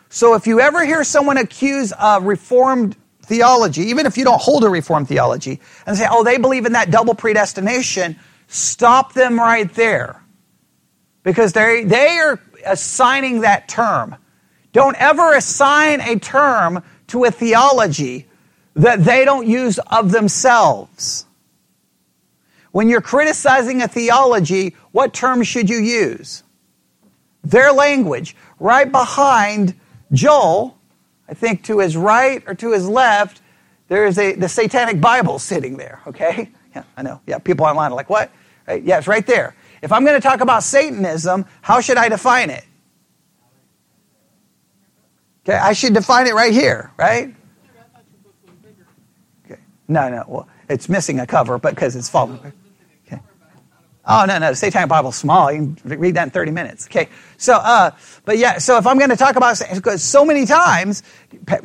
So 0.09 0.35
if 0.35 0.47
you 0.47 0.61
ever 0.61 0.85
hear 0.85 1.05
someone 1.05 1.39
accuse 1.39 1.93
a 1.99 2.21
Reformed 2.21 2.97
theology, 3.25 3.83
even 3.83 4.07
if 4.07 4.17
you 4.17 4.25
don't 4.25 4.41
hold 4.41 4.65
a 4.65 4.69
Reformed 4.69 5.09
theology, 5.09 5.61
and 5.87 5.97
say, 5.97 6.07
oh, 6.11 6.25
they 6.25 6.39
believe 6.39 6.67
in 6.67 6.73
that 6.73 6.91
double 6.91 7.15
predestination, 7.15 8.17
stop 8.49 9.13
them 9.13 9.39
right 9.39 9.73
there. 9.75 10.23
Because 11.23 11.53
they, 11.53 11.85
they 11.85 12.19
are 12.19 12.41
assigning 12.67 13.41
that 13.41 13.69
term. 13.69 14.17
Don't 14.73 14.97
ever 15.01 15.35
assign 15.35 16.01
a 16.01 16.19
term 16.19 16.83
to 17.09 17.25
a 17.25 17.31
theology 17.31 18.27
that 18.75 19.05
they 19.05 19.25
don't 19.25 19.47
use 19.47 19.79
of 19.79 20.11
themselves. 20.11 21.27
When 22.73 22.89
you're 22.89 23.01
criticizing 23.01 23.83
a 23.83 23.89
theology, 23.89 24.75
what 24.91 25.15
term 25.15 25.45
should 25.45 25.71
you 25.71 25.79
use? 25.79 26.43
Their 27.45 27.73
language. 27.73 28.35
Right 28.59 28.91
behind 28.91 29.75
Joel 30.13 30.77
I 31.29 31.35
think 31.35 31.65
to 31.65 31.79
his 31.79 31.97
right 31.97 32.43
or 32.47 32.55
to 32.55 32.73
his 32.73 32.89
left, 32.89 33.41
there 33.89 34.07
is 34.07 34.19
a 34.19 34.35
the 34.35 34.49
Satanic 34.49 35.01
Bible 35.01 35.39
sitting 35.39 35.77
there. 35.77 36.01
Okay, 36.07 36.51
yeah, 36.75 36.85
I 36.97 37.03
know. 37.03 37.21
Yeah, 37.27 37.39
people 37.39 37.67
online 37.67 37.93
are 37.93 37.95
like, 37.95 38.11
what? 38.11 38.31
Right? 38.67 38.83
Yeah, 38.83 38.99
it's 38.99 39.07
right 39.07 39.27
there. 39.27 39.55
If 39.83 39.93
I'm 39.93 40.05
going 40.05 40.21
to 40.21 40.27
talk 40.27 40.41
about 40.41 40.63
Satanism, 40.63 41.45
how 41.61 41.81
should 41.81 41.99
I 41.99 42.09
define 42.09 42.51
it? 42.51 42.65
Okay, 45.47 45.59
I 45.59 45.75
should 45.75 45.93
define 45.93 46.27
it 46.27 46.35
right 46.35 46.53
here, 46.53 46.91
right? 46.97 47.35
Okay. 49.45 49.61
No, 49.89 50.09
no. 50.09 50.25
Well, 50.27 50.49
it's 50.71 50.89
missing 50.89 51.21
a 51.21 51.27
cover, 51.27 51.59
but 51.59 51.75
because 51.75 51.97
it's 51.97 52.09
falling. 52.09 52.41
Oh 54.07 54.25
no, 54.27 54.39
no. 54.39 54.51
The 54.51 54.57
Satanic 54.57 54.89
Bible's 54.89 55.17
small. 55.17 55.51
You 55.51 55.75
can 55.75 55.99
read 55.99 56.17
that 56.17 56.25
in 56.25 56.31
30 56.31 56.51
minutes. 56.51 56.87
Okay. 56.87 57.09
So, 57.39 57.55
uh, 57.55 57.93
but 58.25 58.39
yeah. 58.39 58.59
So 58.59 58.77
if 58.77 58.87
I'm 58.87 58.99
going 58.99 59.11
to 59.11 59.17
talk 59.17 59.37
about 59.37 59.57
so 59.57 60.25
many 60.25 60.47
times 60.47 61.03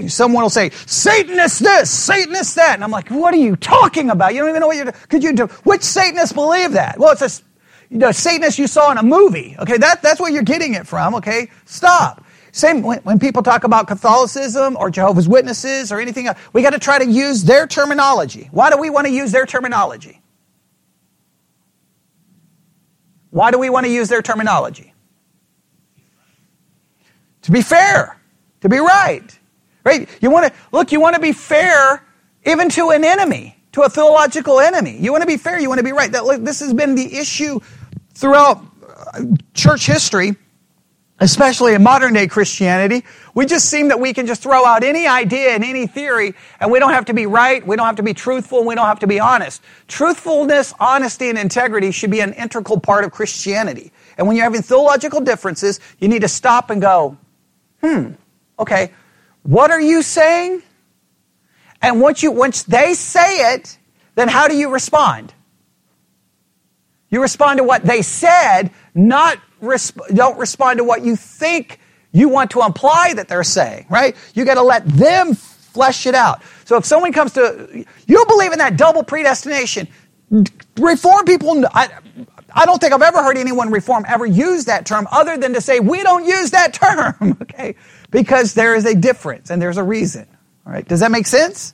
someone 0.07 0.43
will 0.43 0.49
say 0.49 0.69
Satanist 0.69 1.59
this, 1.59 1.89
Satanist 1.89 2.55
that, 2.55 2.75
and 2.75 2.83
I'm 2.83 2.91
like, 2.91 3.09
what 3.09 3.33
are 3.33 3.37
you 3.37 3.55
talking 3.55 4.09
about? 4.09 4.33
You 4.33 4.39
don't 4.39 4.49
even 4.49 4.61
know 4.61 4.67
what 4.67 4.77
you're. 4.77 4.91
Could 4.91 5.23
you 5.23 5.33
do? 5.33 5.47
Which 5.63 5.83
Satanists 5.83 6.33
believe 6.33 6.73
that? 6.73 6.97
Well, 6.97 7.11
it's 7.11 7.21
a 7.21 7.43
you 7.89 7.97
know, 7.97 8.11
Satanist 8.11 8.59
you 8.59 8.67
saw 8.67 8.91
in 8.91 8.97
a 8.97 9.03
movie. 9.03 9.55
Okay, 9.59 9.77
that, 9.77 10.01
that's 10.01 10.19
where 10.19 10.31
you're 10.31 10.43
getting 10.43 10.75
it 10.75 10.85
from. 10.85 11.15
Okay, 11.15 11.49
stop. 11.65 12.23
Same 12.51 12.81
when, 12.81 12.99
when 12.99 13.19
people 13.19 13.43
talk 13.43 13.63
about 13.63 13.87
Catholicism 13.87 14.77
or 14.77 14.89
Jehovah's 14.89 15.27
Witnesses 15.27 15.91
or 15.91 15.99
anything 15.99 16.27
else, 16.27 16.37
we 16.53 16.61
got 16.61 16.71
to 16.71 16.79
try 16.79 16.99
to 16.99 17.09
use 17.09 17.43
their 17.43 17.67
terminology. 17.67 18.49
Why 18.51 18.69
do 18.69 18.77
we 18.77 18.89
want 18.89 19.07
to 19.07 19.13
use 19.13 19.31
their 19.31 19.45
terminology? 19.45 20.21
Why 23.31 23.51
do 23.51 23.59
we 23.59 23.69
want 23.69 23.85
to 23.85 23.91
use 23.91 24.09
their 24.09 24.21
terminology? 24.21 24.93
To 27.43 27.51
be 27.51 27.61
fair, 27.61 28.19
to 28.61 28.69
be 28.69 28.77
right. 28.79 29.39
Right? 29.83 30.09
You 30.21 30.29
want 30.29 30.47
to 30.47 30.59
look, 30.71 30.91
you 30.91 30.99
want 30.99 31.15
to 31.15 31.21
be 31.21 31.31
fair 31.31 32.05
even 32.45 32.69
to 32.69 32.89
an 32.89 33.03
enemy, 33.03 33.57
to 33.73 33.81
a 33.81 33.89
theological 33.89 34.59
enemy. 34.59 34.97
You 34.97 35.11
want 35.11 35.21
to 35.21 35.27
be 35.27 35.37
fair, 35.37 35.59
you 35.59 35.69
want 35.69 35.79
to 35.79 35.83
be 35.83 35.91
right. 35.91 36.11
That, 36.11 36.43
this 36.43 36.59
has 36.59 36.73
been 36.73 36.95
the 36.95 37.17
issue 37.17 37.59
throughout 38.13 38.63
uh, 39.13 39.21
church 39.53 39.85
history 39.85 40.35
especially 41.19 41.73
in 41.73 41.83
modern 41.83 42.13
day 42.13 42.27
Christianity, 42.27 43.03
we 43.33 43.45
just 43.45 43.69
seem 43.69 43.89
that 43.89 43.99
we 43.99 44.13
can 44.13 44.25
just 44.25 44.41
throw 44.41 44.65
out 44.65 44.83
any 44.83 45.07
idea 45.07 45.49
and 45.49 45.63
any 45.63 45.87
theory, 45.87 46.33
and 46.59 46.71
we 46.71 46.79
don't 46.79 46.91
have 46.91 47.05
to 47.05 47.13
be 47.13 47.25
right, 47.25 47.65
we 47.65 47.75
don't 47.75 47.85
have 47.85 47.97
to 47.97 48.03
be 48.03 48.13
truthful, 48.13 48.63
we 48.65 48.75
don't 48.75 48.85
have 48.85 48.99
to 48.99 49.07
be 49.07 49.19
honest. 49.19 49.61
Truthfulness, 49.87 50.73
honesty, 50.79 51.29
and 51.29 51.37
integrity 51.37 51.91
should 51.91 52.11
be 52.11 52.21
an 52.21 52.33
integral 52.33 52.79
part 52.79 53.03
of 53.03 53.11
Christianity. 53.11 53.91
And 54.17 54.27
when 54.27 54.35
you're 54.35 54.45
having 54.45 54.61
theological 54.61 55.21
differences, 55.21 55.79
you 55.99 56.07
need 56.07 56.21
to 56.21 56.27
stop 56.27 56.69
and 56.69 56.81
go, 56.81 57.17
hmm, 57.81 58.11
okay, 58.57 58.91
what 59.43 59.71
are 59.71 59.81
you 59.81 60.01
saying? 60.01 60.61
And 61.81 62.01
once 62.01 62.21
you 62.23 62.31
once 62.31 62.63
they 62.63 62.93
say 62.93 63.53
it, 63.55 63.77
then 64.15 64.27
how 64.27 64.47
do 64.47 64.55
you 64.55 64.69
respond? 64.69 65.33
You 67.09 67.21
respond 67.21 67.57
to 67.57 67.63
what 67.63 67.83
they 67.83 68.01
said, 68.01 68.71
not 68.93 69.39
resp- 69.61 70.15
don't 70.15 70.37
respond 70.37 70.77
to 70.79 70.83
what 70.83 71.03
you 71.03 71.15
think 71.15 71.79
you 72.11 72.29
want 72.29 72.51
to 72.51 72.61
imply 72.63 73.13
that 73.15 73.27
they're 73.27 73.43
saying, 73.43 73.85
right? 73.89 74.15
You 74.33 74.45
got 74.45 74.55
to 74.55 74.63
let 74.63 74.85
them 74.87 75.35
flesh 75.35 76.05
it 76.05 76.15
out. 76.15 76.41
So 76.65 76.77
if 76.77 76.85
someone 76.85 77.13
comes 77.13 77.33
to, 77.33 77.85
you 78.07 78.25
believe 78.27 78.51
in 78.51 78.59
that 78.59 78.77
double 78.77 79.03
predestination, 79.03 79.87
reform 80.77 81.25
people, 81.25 81.65
I, 81.73 81.89
I 82.53 82.65
don't 82.65 82.79
think 82.79 82.93
I've 82.93 83.01
ever 83.01 83.23
heard 83.23 83.37
anyone 83.37 83.71
reform 83.71 84.05
ever 84.07 84.25
use 84.25 84.65
that 84.65 84.85
term 84.85 85.07
other 85.11 85.37
than 85.37 85.53
to 85.53 85.61
say, 85.61 85.79
we 85.79 86.03
don't 86.03 86.25
use 86.25 86.51
that 86.51 86.73
term, 86.73 87.37
okay? 87.43 87.75
Because 88.11 88.53
there 88.53 88.75
is 88.75 88.85
a 88.85 88.95
difference 88.95 89.49
and 89.51 89.61
there's 89.61 89.77
a 89.77 89.83
reason, 89.83 90.27
all 90.65 90.73
right? 90.73 90.87
Does 90.87 91.01
that 91.01 91.11
make 91.11 91.27
sense? 91.27 91.73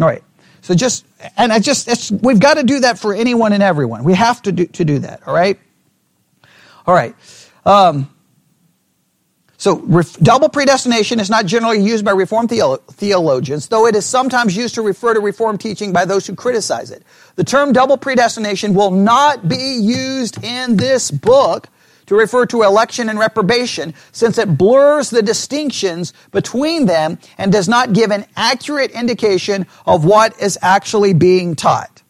All 0.00 0.06
right. 0.06 0.22
So 0.62 0.74
just, 0.74 1.06
and 1.36 1.52
I 1.52 1.58
just, 1.60 1.88
we've 2.12 2.40
got 2.40 2.54
to 2.54 2.62
do 2.64 2.80
that 2.80 2.98
for 2.98 3.14
anyone 3.14 3.52
and 3.52 3.62
everyone. 3.62 4.04
We 4.04 4.14
have 4.14 4.42
to 4.42 4.52
do, 4.52 4.66
to 4.66 4.84
do 4.84 5.00
that, 5.00 5.26
all 5.26 5.34
right? 5.34 5.58
All 6.86 6.94
right. 6.94 7.14
Um, 7.64 8.08
so, 9.58 9.80
ref- 9.80 10.18
double 10.18 10.48
predestination 10.48 11.18
is 11.18 11.30
not 11.30 11.46
generally 11.46 11.80
used 11.80 12.04
by 12.04 12.12
Reformed 12.12 12.50
theolo- 12.50 12.84
theologians, 12.92 13.68
though 13.68 13.86
it 13.86 13.96
is 13.96 14.04
sometimes 14.04 14.54
used 14.54 14.74
to 14.74 14.82
refer 14.82 15.14
to 15.14 15.20
Reformed 15.20 15.60
teaching 15.60 15.92
by 15.92 16.04
those 16.04 16.26
who 16.26 16.34
criticize 16.34 16.90
it. 16.90 17.02
The 17.36 17.44
term 17.44 17.72
double 17.72 17.96
predestination 17.96 18.74
will 18.74 18.90
not 18.90 19.48
be 19.48 19.78
used 19.80 20.44
in 20.44 20.76
this 20.76 21.10
book 21.10 21.68
to 22.06 22.14
refer 22.14 22.46
to 22.46 22.62
election 22.62 23.08
and 23.08 23.18
reprobation, 23.18 23.94
since 24.12 24.38
it 24.38 24.56
blurs 24.56 25.10
the 25.10 25.22
distinctions 25.22 26.12
between 26.30 26.86
them 26.86 27.18
and 27.36 27.50
does 27.50 27.68
not 27.68 27.92
give 27.92 28.10
an 28.10 28.26
accurate 28.36 28.92
indication 28.92 29.66
of 29.86 30.04
what 30.04 30.40
is 30.40 30.58
actually 30.62 31.14
being 31.14 31.56
taught. 31.56 32.02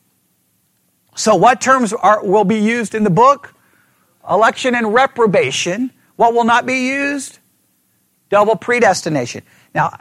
So, 1.15 1.35
what 1.37 1.61
terms 1.61 1.93
are, 1.95 2.23
will 2.25 2.45
be 2.45 2.59
used 2.59 2.95
in 2.95 3.05
the 3.05 3.11
book? 3.11 3.55
Election 4.29 4.75
and 4.75 4.93
reprobation. 4.93 5.93
What 6.17 6.35
will 6.35 6.45
not 6.45 6.67
be 6.67 6.89
used? 6.89 7.39
Double 8.31 8.57
predestination. 8.57 9.43
Now, 9.75 10.01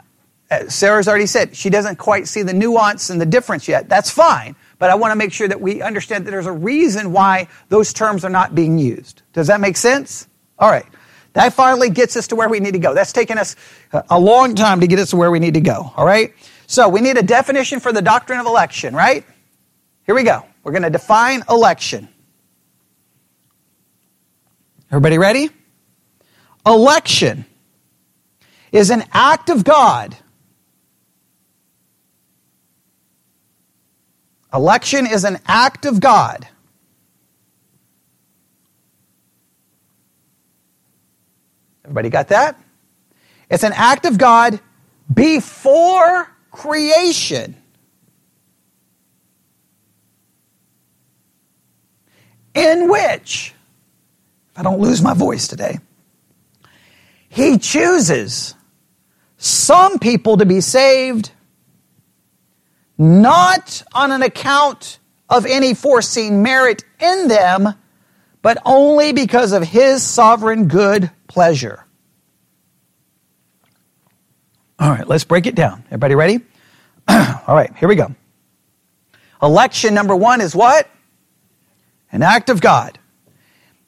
uh, 0.50 0.68
Sarah's 0.68 1.08
already 1.08 1.26
said 1.26 1.56
she 1.56 1.70
doesn't 1.70 1.96
quite 1.96 2.28
see 2.28 2.42
the 2.42 2.52
nuance 2.52 3.10
and 3.10 3.20
the 3.20 3.26
difference 3.26 3.66
yet. 3.68 3.88
That's 3.88 4.10
fine. 4.10 4.54
But 4.78 4.90
I 4.90 4.94
want 4.94 5.12
to 5.12 5.16
make 5.16 5.32
sure 5.32 5.48
that 5.48 5.60
we 5.60 5.82
understand 5.82 6.26
that 6.26 6.30
there's 6.30 6.46
a 6.46 6.52
reason 6.52 7.12
why 7.12 7.48
those 7.68 7.92
terms 7.92 8.24
are 8.24 8.30
not 8.30 8.54
being 8.54 8.78
used. 8.78 9.22
Does 9.32 9.46
that 9.48 9.60
make 9.60 9.76
sense? 9.76 10.28
All 10.58 10.70
right. 10.70 10.86
That 11.32 11.52
finally 11.52 11.90
gets 11.90 12.16
us 12.16 12.28
to 12.28 12.36
where 12.36 12.48
we 12.48 12.60
need 12.60 12.72
to 12.72 12.78
go. 12.78 12.94
That's 12.94 13.12
taken 13.12 13.38
us 13.38 13.56
uh, 13.92 14.02
a 14.08 14.18
long 14.18 14.54
time 14.54 14.80
to 14.80 14.86
get 14.86 14.98
us 14.98 15.10
to 15.10 15.16
where 15.16 15.30
we 15.30 15.38
need 15.38 15.54
to 15.54 15.60
go. 15.60 15.92
All 15.96 16.06
right. 16.06 16.32
So 16.66 16.88
we 16.88 17.00
need 17.00 17.16
a 17.16 17.22
definition 17.22 17.80
for 17.80 17.92
the 17.92 18.02
doctrine 18.02 18.40
of 18.40 18.46
election, 18.46 18.94
right? 18.94 19.24
Here 20.04 20.14
we 20.14 20.22
go. 20.22 20.44
We're 20.62 20.72
going 20.72 20.82
to 20.82 20.90
define 20.90 21.42
election. 21.48 22.08
Everybody 24.90 25.18
ready? 25.18 25.50
Election 26.64 27.44
is 28.70 28.90
an 28.90 29.04
act 29.12 29.50
of 29.50 29.64
God. 29.64 30.16
Election 34.52 35.06
is 35.06 35.24
an 35.24 35.38
act 35.46 35.86
of 35.86 36.00
God. 36.00 36.46
Everybody 41.84 42.10
got 42.10 42.28
that? 42.28 42.58
It's 43.50 43.64
an 43.64 43.72
act 43.74 44.06
of 44.06 44.18
God 44.18 44.60
before 45.12 46.28
creation. 46.50 47.56
In 52.54 52.88
which 52.88 53.54
I 54.56 54.62
don't 54.62 54.80
lose 54.80 55.02
my 55.02 55.14
voice 55.14 55.48
today. 55.48 55.78
He 57.28 57.58
chooses 57.58 58.54
some 59.36 59.98
people 59.98 60.38
to 60.38 60.46
be 60.46 60.60
saved, 60.60 61.30
not 62.96 63.82
on 63.94 64.12
an 64.12 64.22
account 64.22 64.98
of 65.28 65.44
any 65.44 65.74
foreseen 65.74 66.42
merit 66.42 66.84
in 66.98 67.28
them, 67.28 67.74
but 68.40 68.58
only 68.64 69.12
because 69.12 69.52
of 69.52 69.62
His 69.62 70.02
sovereign 70.02 70.68
good 70.68 71.10
pleasure. 71.26 71.84
All 74.78 74.90
right, 74.90 75.06
let's 75.06 75.24
break 75.24 75.46
it 75.46 75.54
down. 75.54 75.82
Everybody 75.86 76.14
ready? 76.14 76.40
All 77.08 77.54
right, 77.54 77.74
here 77.76 77.88
we 77.88 77.96
go. 77.96 78.14
Election 79.42 79.94
number 79.94 80.14
one 80.14 80.40
is 80.40 80.54
what? 80.54 80.88
An 82.12 82.22
act 82.22 82.48
of 82.48 82.60
God. 82.60 82.98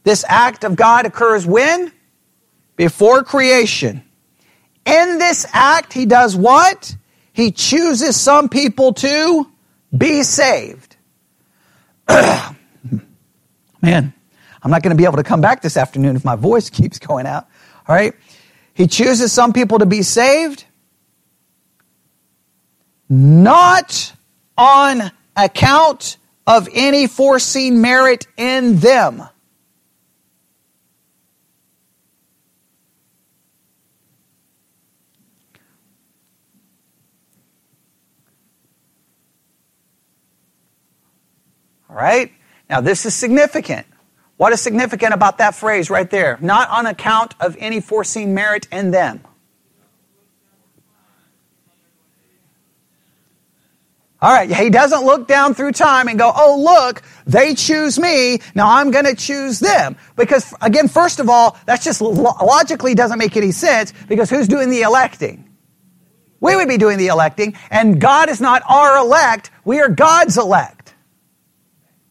This 0.09 0.25
act 0.27 0.64
of 0.64 0.75
God 0.75 1.05
occurs 1.05 1.47
when? 1.47 1.92
Before 2.77 3.23
creation. 3.23 4.03
In 4.87 5.18
this 5.18 5.44
act, 5.53 5.92
he 5.92 6.07
does 6.07 6.35
what? 6.35 6.97
He 7.35 7.53
chooses 7.53 8.18
some 8.18 8.49
people 8.49 8.94
to 8.94 9.47
be 9.94 10.23
saved. 10.23 10.97
Man, 12.09 12.55
I'm 13.83 14.71
not 14.71 14.83
going 14.83 14.92
to 14.92 14.97
be 14.97 15.05
able 15.05 15.18
to 15.18 15.23
come 15.23 15.42
back 15.42 15.61
this 15.61 15.77
afternoon 15.77 16.16
if 16.16 16.25
my 16.25 16.37
voice 16.37 16.71
keeps 16.71 16.99
going 16.99 17.27
out. 17.27 17.47
All 17.87 17.94
right? 17.94 18.14
He 18.73 18.87
chooses 18.87 19.31
some 19.31 19.53
people 19.53 19.81
to 19.81 19.85
be 19.85 20.01
saved, 20.01 20.64
not 23.11 24.14
on 24.57 25.11
account 25.37 26.16
of 26.47 26.66
any 26.73 27.09
foreseen 27.09 27.83
merit 27.83 28.27
in 28.38 28.77
them. 28.77 29.29
Right? 41.88 42.33
Now, 42.68 42.81
this 42.81 43.07
is 43.07 43.14
significant. 43.14 43.87
What 44.37 44.53
is 44.53 44.61
significant 44.61 45.14
about 45.14 45.38
that 45.38 45.55
phrase 45.55 45.90
right 45.90 46.09
there? 46.09 46.38
Not 46.40 46.68
on 46.70 46.87
account 46.87 47.35
of 47.40 47.57
any 47.59 47.81
foreseen 47.81 48.35
merit 48.35 48.68
in 48.70 48.90
them. 48.90 49.22
All 54.20 54.33
right, 54.33 54.51
he 54.51 54.68
doesn't 54.68 55.05
look 55.05 55.29
down 55.29 55.55
through 55.55 55.72
time 55.72 56.09
and 56.09 56.18
go, 56.18 56.33
oh, 56.35 56.61
look, 56.61 57.03
they 57.24 57.55
choose 57.55 58.01
me, 58.01 58.40
now 58.53 58.68
I'm 58.68 58.90
going 58.90 59.05
to 59.05 59.14
choose 59.14 59.61
them. 59.61 59.96
Because, 60.16 60.53
again, 60.61 60.88
first 60.88 61.20
of 61.20 61.29
all, 61.29 61.57
that's 61.66 61.85
just 61.85 62.01
logically 62.01 62.96
doesn't 62.96 63.18
make 63.18 63.37
any 63.37 63.53
sense 63.53 63.92
because 64.09 64.29
who's 64.29 64.48
doing 64.48 64.70
the 64.70 64.83
electing? 64.83 65.48
We 66.40 66.57
would 66.57 66.68
be 66.68 66.79
doing 66.79 66.98
the 66.98 67.09
electing, 67.09 67.57
and 67.70 68.01
God 68.01 68.29
is 68.29 68.40
not 68.40 68.62
our 68.68 68.96
elect, 68.98 69.53
we 69.64 69.81
are 69.81 69.88
God's 69.88 70.37
elect. 70.37 70.78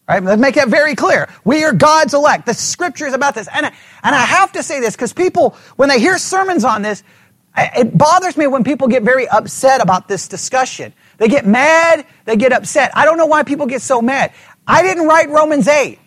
Right? 0.07 0.23
Let's 0.23 0.41
make 0.41 0.55
that 0.55 0.69
very 0.69 0.95
clear. 0.95 1.27
We 1.43 1.65
are 1.65 1.73
God's 1.73 2.13
elect. 2.13 2.45
The 2.45 2.53
scripture 2.53 3.07
is 3.07 3.13
about 3.13 3.35
this. 3.35 3.49
And, 3.53 3.65
and 3.65 4.15
I 4.15 4.21
have 4.21 4.53
to 4.53 4.63
say 4.63 4.79
this 4.79 4.95
because 4.95 5.11
people, 5.11 5.57
when 5.75 5.89
they 5.89 5.99
hear 5.99 6.17
sermons 6.17 6.63
on 6.63 6.81
this, 6.81 7.03
it 7.57 7.97
bothers 7.97 8.37
me 8.37 8.47
when 8.47 8.63
people 8.63 8.87
get 8.87 9.03
very 9.03 9.27
upset 9.27 9.81
about 9.81 10.07
this 10.07 10.27
discussion. 10.27 10.93
They 11.17 11.27
get 11.27 11.45
mad, 11.45 12.05
they 12.25 12.37
get 12.37 12.53
upset. 12.53 12.91
I 12.95 13.03
don't 13.03 13.17
know 13.17 13.25
why 13.25 13.43
people 13.43 13.65
get 13.65 13.81
so 13.81 14.01
mad. 14.01 14.31
I 14.65 14.81
didn't 14.81 15.07
write 15.07 15.29
Romans 15.29 15.67
8. 15.67 15.99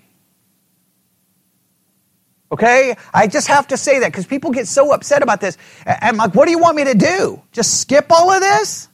Okay? 2.52 2.96
I 3.12 3.26
just 3.26 3.48
have 3.48 3.68
to 3.68 3.76
say 3.76 4.00
that 4.00 4.12
because 4.12 4.26
people 4.26 4.50
get 4.50 4.66
so 4.66 4.92
upset 4.92 5.22
about 5.22 5.40
this. 5.40 5.58
I'm 5.86 6.16
like, 6.16 6.34
what 6.34 6.46
do 6.46 6.52
you 6.52 6.58
want 6.58 6.76
me 6.76 6.84
to 6.84 6.94
do? 6.94 7.42
Just 7.52 7.80
skip 7.80 8.06
all 8.10 8.30
of 8.30 8.40
this? 8.40 8.88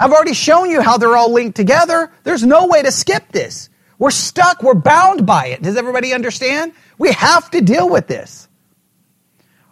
I've 0.00 0.12
already 0.12 0.34
shown 0.34 0.70
you 0.70 0.80
how 0.80 0.96
they're 0.96 1.16
all 1.16 1.32
linked 1.32 1.56
together. 1.56 2.12
There's 2.22 2.44
no 2.44 2.66
way 2.66 2.82
to 2.82 2.92
skip 2.92 3.30
this. 3.32 3.68
We're 3.98 4.10
stuck. 4.10 4.62
We're 4.62 4.74
bound 4.74 5.26
by 5.26 5.46
it. 5.48 5.62
Does 5.62 5.76
everybody 5.76 6.12
understand? 6.14 6.72
We 6.98 7.12
have 7.12 7.50
to 7.50 7.60
deal 7.60 7.88
with 7.88 8.06
this. 8.06 8.48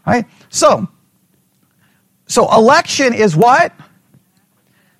All 0.06 0.14
right? 0.14 0.26
So, 0.48 0.88
so 2.26 2.52
election 2.52 3.14
is 3.14 3.36
what? 3.36 3.72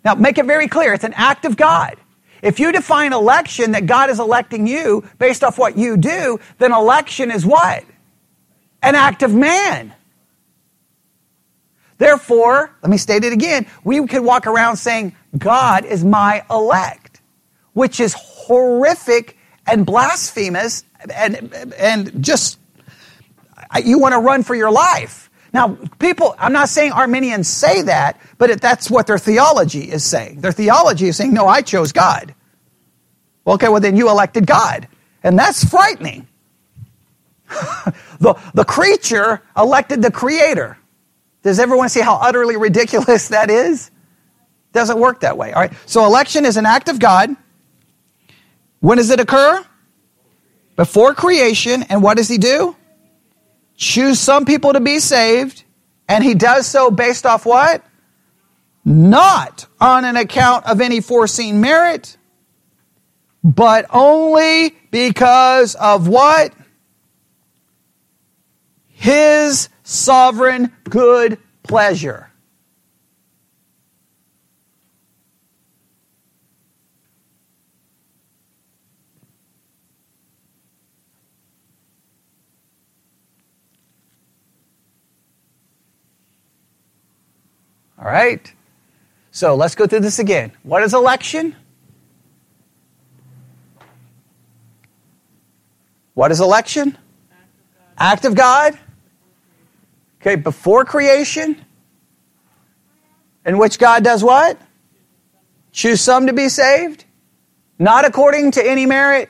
Now, 0.04 0.14
make 0.14 0.38
it 0.38 0.46
very 0.46 0.68
clear. 0.68 0.94
It's 0.94 1.04
an 1.04 1.14
act 1.14 1.44
of 1.44 1.56
God. 1.56 1.96
If 2.42 2.60
you 2.60 2.70
define 2.70 3.12
election 3.12 3.72
that 3.72 3.86
God 3.86 4.10
is 4.10 4.20
electing 4.20 4.66
you 4.66 5.02
based 5.18 5.42
off 5.42 5.58
what 5.58 5.76
you 5.76 5.96
do, 5.96 6.38
then 6.58 6.72
election 6.72 7.30
is 7.32 7.44
what? 7.44 7.84
An 8.82 8.94
act 8.94 9.22
of 9.24 9.34
man. 9.34 9.92
Therefore, 11.98 12.70
let 12.82 12.90
me 12.90 12.98
state 12.98 13.24
it 13.24 13.32
again. 13.32 13.66
We 13.82 14.06
could 14.06 14.22
walk 14.22 14.46
around 14.46 14.76
saying, 14.76 15.16
God 15.36 15.84
is 15.84 16.04
my 16.04 16.44
elect, 16.50 17.20
which 17.72 18.00
is 18.00 18.14
horrific 18.46 19.36
and 19.66 19.84
blasphemous 19.84 20.84
and, 21.12 21.52
and 21.78 22.22
just, 22.22 22.58
you 23.84 23.98
want 23.98 24.12
to 24.12 24.20
run 24.20 24.44
for 24.44 24.54
your 24.54 24.70
life. 24.70 25.28
Now, 25.52 25.76
people, 25.98 26.34
I'm 26.38 26.52
not 26.52 26.68
saying 26.68 26.92
Arminians 26.92 27.48
say 27.48 27.82
that, 27.82 28.20
but 28.38 28.60
that's 28.60 28.90
what 28.90 29.06
their 29.08 29.18
theology 29.18 29.90
is 29.90 30.04
saying. 30.04 30.42
Their 30.42 30.52
theology 30.52 31.08
is 31.08 31.16
saying, 31.16 31.32
no, 31.32 31.48
I 31.48 31.62
chose 31.62 31.92
God. 31.92 32.34
Well, 33.44 33.54
okay, 33.54 33.68
well, 33.68 33.80
then 33.80 33.96
you 33.96 34.08
elected 34.08 34.46
God. 34.46 34.86
And 35.24 35.36
that's 35.36 35.64
frightening. 35.68 36.28
the, 38.20 38.38
the 38.54 38.64
creature 38.64 39.42
elected 39.56 40.02
the 40.02 40.10
creator. 40.10 40.78
Does 41.42 41.58
everyone 41.58 41.88
see 41.88 42.00
how 42.00 42.16
utterly 42.16 42.56
ridiculous 42.56 43.28
that 43.30 43.50
is? 43.50 43.90
Doesn't 44.72 45.00
work 45.00 45.20
that 45.20 45.36
way. 45.36 45.52
All 45.52 45.62
right. 45.62 45.72
So 45.86 46.04
election 46.04 46.44
is 46.44 46.56
an 46.56 46.66
act 46.66 46.88
of 46.88 47.00
God. 47.00 47.34
When 48.80 48.98
does 48.98 49.10
it 49.10 49.20
occur? 49.20 49.64
Before 50.76 51.14
creation. 51.14 51.82
And 51.84 52.02
what 52.02 52.16
does 52.16 52.28
he 52.28 52.38
do? 52.38 52.76
choose 53.76 54.18
some 54.18 54.44
people 54.44 54.72
to 54.72 54.80
be 54.80 54.98
saved, 54.98 55.64
and 56.08 56.24
he 56.24 56.34
does 56.34 56.66
so 56.66 56.90
based 56.90 57.26
off 57.26 57.46
what? 57.46 57.84
Not 58.84 59.66
on 59.80 60.04
an 60.04 60.16
account 60.16 60.66
of 60.66 60.80
any 60.80 61.00
foreseen 61.00 61.60
merit, 61.60 62.16
but 63.42 63.86
only 63.90 64.76
because 64.90 65.74
of 65.74 66.08
what? 66.08 66.52
His 68.88 69.68
sovereign 69.82 70.72
good 70.88 71.38
pleasure. 71.62 72.30
All 87.98 88.04
right? 88.04 88.52
So 89.30 89.54
let's 89.54 89.74
go 89.74 89.86
through 89.86 90.00
this 90.00 90.18
again. 90.18 90.52
What 90.62 90.82
is 90.82 90.94
election? 90.94 91.54
What 96.14 96.32
is 96.32 96.40
election? 96.40 96.96
Act 97.98 98.24
of 98.24 98.34
God. 98.34 98.78
Okay, 100.20 100.36
before 100.36 100.84
creation, 100.84 101.62
in 103.44 103.58
which 103.58 103.78
God 103.78 104.02
does 104.02 104.24
what? 104.24 104.58
Choose 105.72 106.00
some 106.00 106.26
to 106.26 106.32
be 106.32 106.48
saved, 106.48 107.04
not 107.78 108.04
according 108.04 108.52
to 108.52 108.66
any 108.66 108.86
merit, 108.86 109.28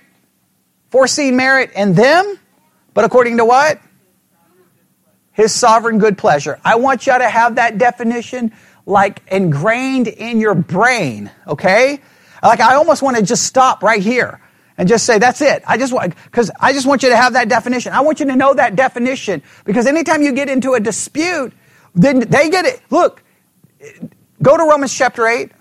foreseen 0.91 1.37
merit 1.37 1.73
in 1.75 1.95
them, 1.95 2.39
but 2.95 3.05
according 3.05 3.37
to 3.39 3.45
what? 3.45 3.81
His 5.37 5.55
sovereign 5.55 5.99
good 5.99 6.17
pleasure. 6.17 6.59
I 6.65 6.77
want 6.77 7.07
you 7.07 7.17
to 7.17 7.29
have 7.29 7.57
that 7.57 7.77
definition 7.77 8.53
like 8.87 9.21
ingrained 9.31 10.09
in 10.09 10.41
your 10.41 10.55
brain, 10.55 11.31
okay? 11.47 12.01
Like 12.43 12.61
I 12.61 12.77
almost 12.77 13.03
want 13.03 13.19
to 13.19 13.23
just 13.23 13.43
stop 13.43 13.83
right 13.83 14.01
here 14.01 14.41
and 14.79 14.89
just 14.89 15.05
say 15.05 15.19
that's 15.19 15.43
it. 15.43 15.63
I 15.67 15.77
just 15.77 15.93
want 15.93 16.15
because 16.25 16.51
I 16.59 16.73
just 16.73 16.87
want 16.87 17.03
you 17.03 17.11
to 17.11 17.17
have 17.17 17.35
that 17.35 17.51
definition. 17.51 17.93
I 17.93 18.01
want 18.01 18.19
you 18.19 18.25
to 18.27 18.35
know 18.35 18.55
that 18.55 18.77
definition 18.77 19.43
because 19.67 19.87
anytime 19.87 20.23
you 20.23 20.33
get 20.33 20.49
into 20.49 20.73
a 20.73 20.81
dispute, 20.81 21.53
then 21.95 22.21
they 22.21 22.49
get 22.49 22.65
it. 22.65 22.81
Look, 22.89 23.23
go 24.41 24.57
to 24.57 24.63
Romans 24.63 24.95
chapter 24.95 25.27
8. 25.27 25.53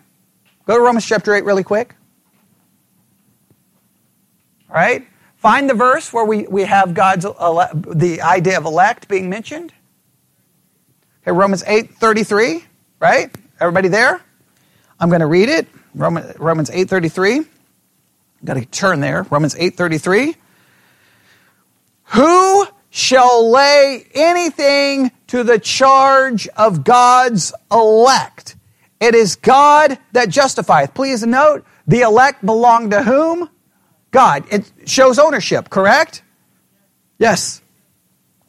Go 0.68 0.78
to 0.78 0.82
Romans 0.82 1.06
chapter 1.06 1.36
8 1.36 1.44
really 1.44 1.64
quick. 1.64 1.96
All 4.70 4.76
right? 4.76 5.06
Find 5.46 5.70
the 5.70 5.76
verse 5.76 6.12
where 6.12 6.26
we, 6.26 6.48
we 6.48 6.64
have 6.64 6.94
God's 6.94 7.26
ele- 7.26 7.70
the 7.74 8.22
idea 8.22 8.58
of 8.58 8.66
elect 8.66 9.08
being 9.08 9.30
mentioned. 9.30 9.74
Okay, 11.22 11.32
Romans 11.32 11.64
8 11.68 11.94
33 11.96 12.66
right? 13.00 13.30
Everybody 13.60 13.88
there? 13.88 14.22
I'm 15.00 15.10
going 15.10 15.22
to 15.22 15.28
read 15.28 15.50
it. 15.50 15.68
Romans 15.94 16.70
8:33. 16.70 17.46
Got 18.44 18.56
to 18.56 18.66
turn 18.66 19.00
there. 19.00 19.24
Romans 19.30 19.56
8:33. 19.56 20.36
Who 22.10 22.68
shall 22.90 23.50
lay 23.50 24.08
anything 24.14 25.12
to 25.28 25.44
the 25.44 25.60
charge 25.60 26.48
of 26.50 26.84
God's 26.84 27.54
elect? 27.72 28.56
It 29.00 29.16
is 29.16 29.36
God 29.36 29.98
that 30.14 30.30
justifieth. 30.30 30.94
Please 30.94 31.26
note, 31.26 31.66
the 31.88 32.02
elect 32.02 32.46
belong 32.46 32.90
to 32.92 33.04
whom? 33.04 33.50
God. 34.16 34.46
It 34.50 34.72
shows 34.86 35.20
ownership, 35.20 35.70
correct? 35.70 36.24
Yes. 37.20 37.62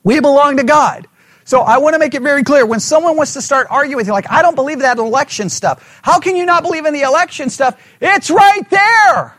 We 0.05 0.21
belong 0.21 0.59
to 0.59 0.65
God. 0.65 1.09
So 1.45 1.61
I 1.61 1.79
want 1.79 1.95
to 1.95 1.99
make 1.99 2.15
it 2.15 2.23
very 2.23 2.45
clear 2.45 2.65
when 2.65 2.79
someone 2.79 3.17
wants 3.17 3.33
to 3.33 3.43
start 3.43 3.67
arguing 3.69 3.97
with 3.97 4.07
you, 4.07 4.13
like, 4.13 4.31
I 4.31 4.43
don't 4.43 4.55
believe 4.55 4.79
that 4.79 4.99
election 4.99 5.49
stuff. 5.49 6.01
How 6.03 6.21
can 6.21 6.37
you 6.37 6.47
not 6.47 6.63
believe 6.63 6.87
in 6.87 6.95
the 6.95 7.03
election 7.03 7.51
stuff? 7.51 7.85
It's 8.01 8.31
right 8.31 8.71
there. 8.71 9.35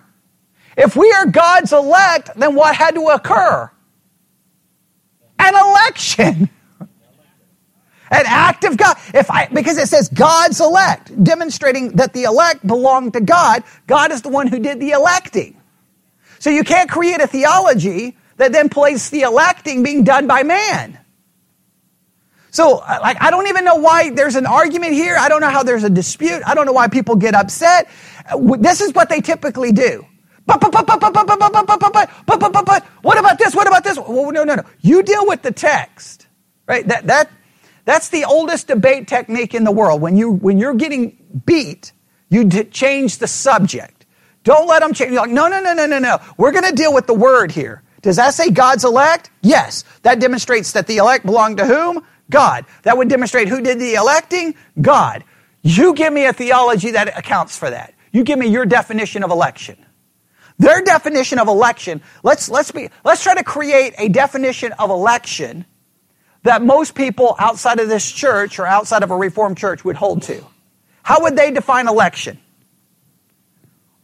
If 0.75 0.97
we 0.97 1.09
are 1.13 1.25
God's 1.27 1.71
elect, 1.71 2.31
then 2.35 2.55
what 2.55 2.75
had 2.75 2.95
to 2.95 3.07
occur? 3.07 3.71
An 5.39 5.53
election. 5.55 6.49
An 8.11 8.23
act 8.25 8.65
of 8.65 8.75
God. 8.75 8.97
If 9.13 9.31
I, 9.31 9.47
because 9.47 9.77
it 9.77 9.87
says 9.87 10.09
God's 10.09 10.59
elect, 10.59 11.23
demonstrating 11.23 11.93
that 11.93 12.11
the 12.11 12.23
elect 12.23 12.67
belong 12.67 13.13
to 13.13 13.21
God. 13.21 13.63
God 13.85 14.11
is 14.11 14.23
the 14.23 14.29
one 14.29 14.47
who 14.47 14.59
did 14.59 14.81
the 14.81 14.91
electing. 14.91 15.56
So 16.39 16.49
you 16.49 16.63
can't 16.63 16.89
create 16.89 17.21
a 17.21 17.27
theology 17.27 18.17
that 18.37 18.51
then 18.51 18.69
places 18.69 19.09
the 19.09 19.21
electing 19.21 19.83
being 19.83 20.03
done 20.03 20.27
by 20.27 20.43
man. 20.43 20.99
So, 22.51 22.77
uh, 22.77 22.99
like, 23.01 23.21
I 23.21 23.29
don't 23.29 23.47
even 23.47 23.65
know 23.65 23.75
why 23.75 24.09
there's 24.09 24.35
an 24.35 24.45
argument 24.45 24.93
here. 24.93 25.15
I 25.19 25.29
don't 25.29 25.41
know 25.41 25.49
how 25.49 25.63
there's 25.63 25.83
a 25.83 25.89
dispute. 25.89 26.41
I 26.45 26.55
don't 26.55 26.65
know 26.65 26.73
why 26.73 26.87
people 26.87 27.15
get 27.15 27.35
upset. 27.35 27.87
This 28.59 28.81
is 28.81 28.93
what 28.93 29.09
they 29.09 29.21
typically 29.21 29.71
do. 29.71 30.05
But, 30.45 30.61
but, 30.61 30.71
but, 30.71 30.87
but, 30.87 30.99
but, 30.99 31.13
but, 31.13 31.27
but, 31.27 31.37
but, 31.39 31.67
but, 31.67 31.79
but, 31.79 31.93
but, 31.93 32.39
but, 32.39 32.53
but, 32.53 32.65
but, 32.65 32.83
what 33.01 33.17
about 33.17 33.37
this? 33.37 33.53
What 33.53 33.67
about 33.67 33.83
this? 33.83 33.97
Well, 33.97 34.31
no, 34.31 34.43
no, 34.43 34.55
no. 34.55 34.63
You 34.81 35.03
deal 35.03 35.27
with 35.27 35.41
the 35.41 35.51
text, 35.51 36.25
right? 36.67 36.87
That, 36.87 37.07
that, 37.07 37.29
that's 37.83 38.09
the 38.09 38.23
oldest 38.23 38.67
debate 38.67 39.07
technique 39.07 39.53
in 39.53 39.63
the 39.63 39.71
world. 39.71 40.01
When 40.01 40.15
you, 40.15 40.31
when 40.31 40.57
you're 40.57 40.73
getting 40.73 41.17
beat, 41.45 41.91
you 42.29 42.47
change 42.49 43.17
the 43.17 43.27
subject. 43.27 43.96
Don't 44.47 44.65
let 44.65 44.79
them 44.79 44.93
change. 44.93 45.11
You're 45.11 45.23
like, 45.23 45.29
no, 45.29 45.49
no, 45.49 45.59
no, 45.59 45.73
no, 45.73 45.85
no, 45.85 45.99
no. 45.99 46.19
We're 46.37 46.53
going 46.53 46.63
to 46.63 46.73
deal 46.73 46.93
with 46.93 47.05
the 47.05 47.13
word 47.13 47.51
here. 47.51 47.83
Does 48.01 48.15
that 48.15 48.33
say 48.33 48.49
God's 48.49 48.85
elect? 48.85 49.29
Yes. 49.41 49.83
That 50.03 50.21
demonstrates 50.21 50.71
that 50.71 50.87
the 50.87 50.95
elect 50.95 51.25
belong 51.25 51.57
to 51.57 51.65
whom? 51.65 52.01
God. 52.29 52.63
That 52.83 52.97
would 52.97 53.09
demonstrate 53.09 53.49
who 53.49 53.59
did 53.59 53.77
the 53.77 53.95
electing? 53.95 54.55
God. 54.79 55.25
You 55.63 55.93
give 55.93 56.13
me 56.13 56.27
a 56.27 56.31
theology 56.31 56.91
that 56.91 57.17
accounts 57.19 57.57
for 57.57 57.69
that. 57.69 57.93
You 58.13 58.23
give 58.23 58.39
me 58.39 58.47
your 58.47 58.65
definition 58.65 59.21
of 59.21 59.31
election. 59.31 59.85
Their 60.57 60.81
definition 60.81 61.39
of 61.39 61.49
election, 61.49 62.01
let's, 62.23 62.47
let's, 62.47 62.71
be, 62.71 62.89
let's 63.03 63.21
try 63.21 63.35
to 63.35 63.43
create 63.43 63.95
a 63.97 64.07
definition 64.07 64.71
of 64.79 64.91
election 64.91 65.65
that 66.43 66.61
most 66.61 66.95
people 66.95 67.35
outside 67.37 67.81
of 67.81 67.89
this 67.89 68.09
church 68.09 68.59
or 68.59 68.65
outside 68.65 69.03
of 69.03 69.11
a 69.11 69.17
Reformed 69.17 69.57
church 69.57 69.83
would 69.83 69.97
hold 69.97 70.21
to. 70.23 70.41
How 71.03 71.23
would 71.23 71.35
they 71.35 71.51
define 71.51 71.89
election? 71.89 72.39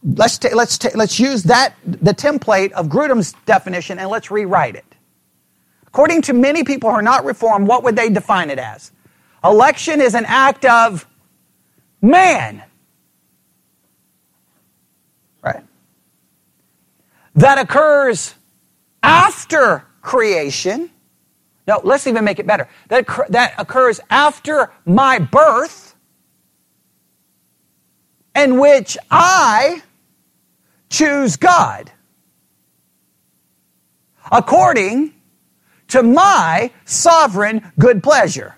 Let's, 0.04 0.38
ta- 0.38 0.50
let's, 0.54 0.78
ta- 0.78 0.90
let's 0.94 1.18
use 1.18 1.44
that, 1.44 1.74
the 1.86 2.12
template 2.14 2.72
of 2.72 2.88
Grudem's 2.88 3.32
definition, 3.46 3.98
and 3.98 4.10
let's 4.10 4.30
rewrite 4.30 4.76
it. 4.76 4.84
According 5.86 6.22
to 6.22 6.32
many 6.32 6.64
people 6.64 6.90
who 6.90 6.96
are 6.96 7.02
not 7.02 7.24
Reformed, 7.24 7.68
what 7.68 7.84
would 7.84 7.96
they 7.96 8.10
define 8.10 8.50
it 8.50 8.58
as? 8.58 8.92
Election 9.42 10.00
is 10.00 10.14
an 10.14 10.24
act 10.26 10.64
of 10.64 11.06
man. 12.02 12.62
Right. 15.42 15.64
That 17.34 17.58
occurs 17.58 18.34
after 19.02 19.84
creation. 20.02 20.90
No, 21.66 21.80
let's 21.84 22.06
even 22.06 22.24
make 22.24 22.38
it 22.38 22.46
better. 22.46 22.68
That, 22.88 23.06
that 23.30 23.54
occurs 23.58 24.00
after 24.10 24.72
my 24.84 25.18
birth, 25.18 25.94
in 28.34 28.58
which 28.58 28.98
I 29.10 29.82
choose 30.94 31.36
God 31.36 31.90
according 34.30 35.12
to 35.88 36.02
my 36.02 36.70
sovereign 36.84 37.72
good 37.78 38.02
pleasure. 38.02 38.56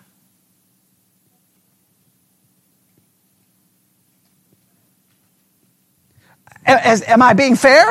As, 6.65 7.03
am 7.03 7.23
I 7.23 7.33
being 7.33 7.57
fair? 7.57 7.87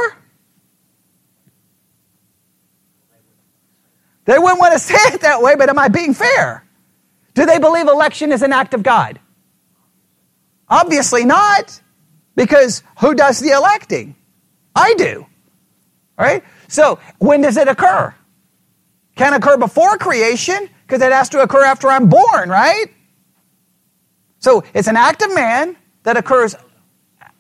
They 4.26 4.38
wouldn't 4.38 4.60
want 4.60 4.74
to 4.74 4.80
say 4.92 4.96
it 5.14 5.22
that 5.22 5.42
way, 5.42 5.56
but 5.56 5.70
am 5.70 5.80
I 5.80 5.88
being 5.88 6.14
fair? 6.14 6.64
Do 7.34 7.46
they 7.46 7.58
believe 7.58 7.88
election 7.88 8.32
is 8.32 8.42
an 8.42 8.54
act 8.54 8.74
of 8.74 8.84
God? 8.84 9.20
Obviously 10.70 11.26
not, 11.26 11.82
because 12.36 12.84
who 13.00 13.16
does 13.16 13.40
the 13.40 13.52
electing? 13.52 14.16
I 14.76 14.94
do. 14.96 15.26
Right? 16.18 16.44
So, 16.68 17.00
when 17.20 17.42
does 17.42 17.58
it 17.58 17.68
occur? 17.68 18.14
Can 19.16 19.34
occur 19.34 19.58
before 19.58 19.98
creation, 19.98 20.70
because 20.86 21.02
it 21.02 21.12
has 21.12 21.30
to 21.30 21.42
occur 21.42 21.64
after 21.64 21.88
I'm 21.90 22.10
born, 22.10 22.50
right? 22.50 22.88
So, 24.40 24.64
it's 24.74 24.88
an 24.88 24.98
act 24.98 25.22
of 25.22 25.34
man 25.34 25.76
that 26.04 26.18
occurs 26.18 26.56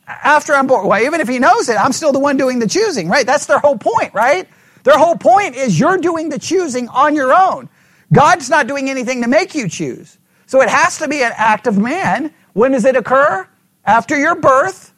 after 0.07 0.53
I'm 0.53 0.67
born. 0.67 0.87
Well, 0.87 1.01
even 1.01 1.21
if 1.21 1.27
he 1.27 1.39
knows 1.39 1.69
it, 1.69 1.77
I'm 1.77 1.91
still 1.91 2.11
the 2.11 2.19
one 2.19 2.37
doing 2.37 2.59
the 2.59 2.67
choosing, 2.67 3.09
right? 3.09 3.25
That's 3.25 3.45
their 3.45 3.59
whole 3.59 3.77
point, 3.77 4.13
right? 4.13 4.47
Their 4.83 4.97
whole 4.97 5.15
point 5.15 5.55
is 5.55 5.79
you're 5.79 5.97
doing 5.97 6.29
the 6.29 6.39
choosing 6.39 6.87
on 6.89 7.15
your 7.15 7.33
own. 7.33 7.69
God's 8.13 8.49
not 8.49 8.67
doing 8.67 8.89
anything 8.89 9.23
to 9.23 9.27
make 9.27 9.55
you 9.55 9.67
choose. 9.67 10.17
So 10.45 10.61
it 10.61 10.69
has 10.69 10.99
to 10.99 11.07
be 11.07 11.23
an 11.23 11.31
act 11.35 11.65
of 11.65 11.77
man. 11.77 12.33
When 12.53 12.71
does 12.71 12.85
it 12.85 12.95
occur? 12.95 13.47
After 13.83 14.17
your 14.17 14.35
birth, 14.35 14.93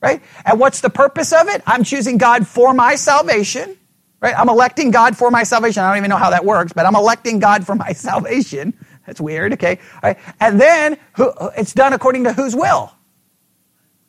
right? 0.00 0.22
And 0.44 0.58
what's 0.60 0.80
the 0.80 0.90
purpose 0.90 1.32
of 1.32 1.48
it? 1.48 1.62
I'm 1.66 1.84
choosing 1.84 2.18
God 2.18 2.46
for 2.46 2.74
my 2.74 2.94
salvation, 2.96 3.76
right? 4.20 4.38
I'm 4.38 4.48
electing 4.48 4.90
God 4.90 5.16
for 5.16 5.30
my 5.30 5.42
salvation. 5.42 5.82
I 5.82 5.88
don't 5.88 5.98
even 5.98 6.10
know 6.10 6.16
how 6.16 6.30
that 6.30 6.44
works, 6.44 6.72
but 6.72 6.86
I'm 6.86 6.96
electing 6.96 7.38
God 7.38 7.66
for 7.66 7.74
my 7.74 7.92
salvation. 7.92 8.74
That's 9.06 9.20
weird, 9.20 9.54
okay? 9.54 9.78
Right? 10.02 10.18
And 10.40 10.60
then 10.60 10.98
who, 11.14 11.32
it's 11.56 11.72
done 11.72 11.92
according 11.92 12.24
to 12.24 12.32
whose 12.32 12.54
will? 12.54 12.92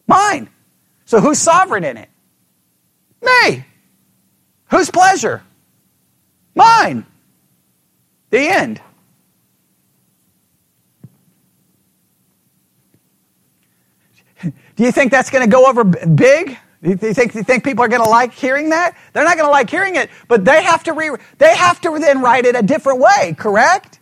Mine. 0.07 0.49
So 1.05 1.19
who's 1.19 1.39
sovereign 1.39 1.83
in 1.83 1.97
it? 1.97 2.09
Me. 3.21 3.65
Whose 4.69 4.89
pleasure? 4.89 5.43
Mine. 6.55 7.05
The 8.29 8.39
end. 8.39 8.81
Do 14.75 14.83
you 14.83 14.91
think 14.91 15.11
that's 15.11 15.29
going 15.29 15.43
to 15.43 15.51
go 15.51 15.67
over 15.67 15.83
big? 15.83 16.57
Do 16.83 16.89
you 16.89 16.95
think, 16.97 17.33
do 17.33 17.39
you 17.39 17.43
think 17.43 17.63
people 17.63 17.83
are 17.83 17.87
going 17.87 18.03
to 18.03 18.09
like 18.09 18.33
hearing 18.33 18.69
that? 18.69 18.95
They're 19.13 19.23
not 19.23 19.35
going 19.37 19.47
to 19.47 19.51
like 19.51 19.69
hearing 19.69 19.95
it, 19.95 20.09
but 20.27 20.45
they 20.45 20.63
have 20.63 20.83
to 20.83 20.93
re, 20.93 21.11
they 21.39 21.55
have 21.55 21.81
to 21.81 21.97
then 21.99 22.21
write 22.21 22.45
it 22.45 22.55
a 22.55 22.61
different 22.61 22.99
way, 22.99 23.35
correct? 23.37 23.99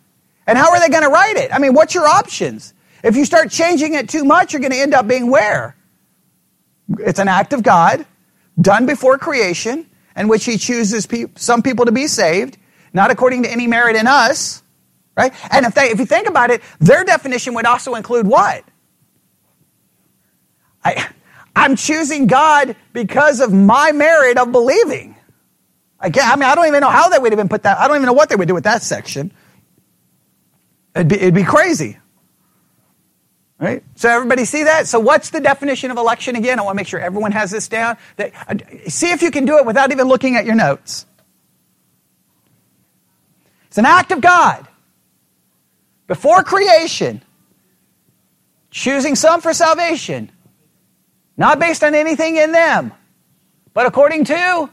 And 0.47 0.57
how 0.57 0.71
are 0.71 0.79
they 0.79 0.89
going 0.89 1.03
to 1.03 1.09
write 1.09 1.37
it? 1.37 1.53
I 1.53 1.59
mean, 1.59 1.73
what's 1.73 1.95
your 1.95 2.07
options? 2.07 2.73
If 3.03 3.15
you 3.15 3.25
start 3.25 3.49
changing 3.49 3.93
it 3.93 4.09
too 4.09 4.25
much, 4.25 4.53
you're 4.53 4.59
going 4.59 4.73
to 4.73 4.79
end 4.79 4.93
up 4.93 5.07
being 5.07 5.31
where? 5.31 5.75
It's 6.99 7.19
an 7.19 7.27
act 7.27 7.53
of 7.53 7.63
God 7.63 8.05
done 8.59 8.85
before 8.85 9.17
creation 9.17 9.89
in 10.15 10.27
which 10.27 10.45
he 10.45 10.57
chooses 10.57 11.05
pe- 11.05 11.25
some 11.35 11.61
people 11.61 11.85
to 11.85 11.91
be 11.91 12.07
saved, 12.07 12.57
not 12.93 13.11
according 13.11 13.43
to 13.43 13.51
any 13.51 13.67
merit 13.67 13.95
in 13.95 14.07
us, 14.07 14.63
right? 15.17 15.33
And 15.51 15.65
if, 15.65 15.75
they, 15.75 15.89
if 15.91 15.99
you 15.99 16.05
think 16.05 16.27
about 16.27 16.51
it, 16.51 16.61
their 16.79 17.03
definition 17.03 17.53
would 17.55 17.65
also 17.65 17.95
include 17.95 18.27
what? 18.27 18.63
I, 20.85 21.09
I'm 21.55 21.75
choosing 21.75 22.27
God 22.27 22.75
because 22.93 23.41
of 23.41 23.51
my 23.51 23.91
merit 23.91 24.37
of 24.37 24.51
believing. 24.51 25.15
Again, 25.99 26.23
I 26.25 26.35
mean, 26.35 26.43
I 26.43 26.55
don't 26.55 26.67
even 26.67 26.81
know 26.81 26.89
how 26.89 27.09
they 27.09 27.17
would 27.17 27.33
even 27.33 27.49
put 27.49 27.63
that. 27.63 27.79
I 27.79 27.87
don't 27.87 27.97
even 27.97 28.05
know 28.05 28.13
what 28.13 28.29
they 28.29 28.35
would 28.35 28.47
do 28.47 28.53
with 28.53 28.65
that 28.65 28.83
section. 28.83 29.33
It'd 30.93 31.07
be, 31.07 31.15
it'd 31.15 31.33
be 31.33 31.43
crazy. 31.43 31.97
Right? 33.57 33.83
So 33.95 34.09
everybody 34.09 34.43
see 34.43 34.63
that? 34.63 34.85
So 34.85 34.99
what's 34.99 35.29
the 35.29 35.39
definition 35.39 35.89
of 35.89 35.97
election 35.97 36.35
again? 36.35 36.59
I 36.59 36.63
want 36.63 36.75
to 36.75 36.77
make 36.77 36.87
sure 36.87 36.99
everyone 36.99 37.31
has 37.31 37.51
this 37.51 37.67
down. 37.69 37.97
Uh, 38.19 38.55
see 38.87 39.11
if 39.11 39.21
you 39.21 39.31
can 39.31 39.45
do 39.45 39.57
it 39.57 39.65
without 39.65 39.91
even 39.91 40.07
looking 40.07 40.35
at 40.35 40.45
your 40.45 40.55
notes. 40.55 41.05
It's 43.67 43.77
an 43.77 43.85
act 43.85 44.11
of 44.11 44.21
God. 44.21 44.67
Before 46.07 46.43
creation, 46.43 47.23
choosing 48.69 49.15
some 49.15 49.41
for 49.41 49.53
salvation, 49.53 50.31
not 51.37 51.59
based 51.59 51.83
on 51.83 51.95
anything 51.95 52.37
in 52.37 52.51
them, 52.51 52.93
but 53.73 53.85
according 53.85 54.25
to 54.25 54.69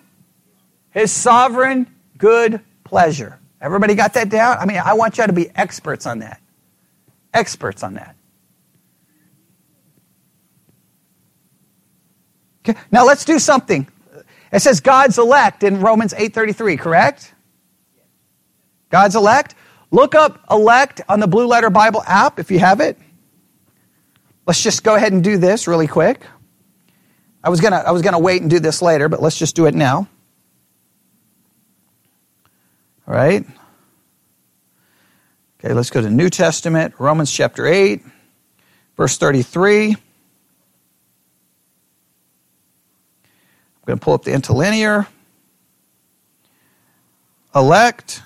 his 0.91 1.11
sovereign 1.11 1.93
good 2.19 2.61
pleasure. 2.85 3.39
Everybody 3.61 3.95
got 3.95 4.15
that 4.15 4.29
down? 4.29 4.59
I 4.59 4.67
mean, 4.67 4.79
I 4.85 4.95
want 4.95 5.19
you 5.19 5.27
to 5.27 5.33
be 5.33 5.51
experts 5.55 6.07
on 6.07 6.21
that. 6.21 6.41
Experts 7.33 7.83
on 7.83 7.95
that. 7.95 8.17
Okay, 12.65 12.79
now 12.91 13.05
let's 13.05 13.25
do 13.25 13.39
something. 13.39 13.89
It 14.53 14.61
says 14.61 14.81
God's 14.81 15.19
elect 15.19 15.63
in 15.63 15.81
Romans 15.81 16.13
8:33, 16.13 16.77
correct? 16.77 17.35
God's 18.91 19.17
elect. 19.17 19.55
Look 19.91 20.15
up 20.15 20.39
elect 20.51 21.01
on 21.09 21.21
the 21.21 21.27
Blue 21.27 21.47
Letter 21.47 21.71
Bible 21.71 22.03
app 22.07 22.39
if 22.39 22.51
you 22.51 22.59
have 22.59 22.81
it. 22.81 22.99
Let's 24.47 24.63
just 24.63 24.85
go 24.85 24.95
ahead 24.95 25.13
and 25.13 25.25
do 25.25 25.39
this 25.39 25.67
really 25.67 25.87
quick. 25.87 26.21
I 27.45 27.51
was 27.51 27.61
gonna 27.61 27.83
I 27.87 27.91
was 27.91 28.03
gonna 28.03 28.19
wait 28.19 28.43
and 28.43 28.51
do 28.51 28.61
this 28.61 28.83
later, 28.83 29.09
but 29.09 29.21
let's 29.21 29.39
just 29.39 29.57
do 29.57 29.67
it 29.67 29.75
now. 29.75 30.09
All 33.07 33.15
right. 33.15 33.45
Okay, 35.65 35.75
let's 35.75 35.91
go 35.91 36.01
to 36.01 36.11
New 36.11 36.29
Testament, 36.29 36.95
Romans 36.99 37.31
chapter 37.31 37.67
8, 37.67 38.03
verse 38.97 39.17
33. 39.17 39.91
I'm 39.91 39.97
going 43.87 43.99
to 43.99 44.05
pull 44.05 44.15
up 44.15 44.25
the 44.25 44.33
interlinear. 44.33 45.07
Elect. 47.55 48.23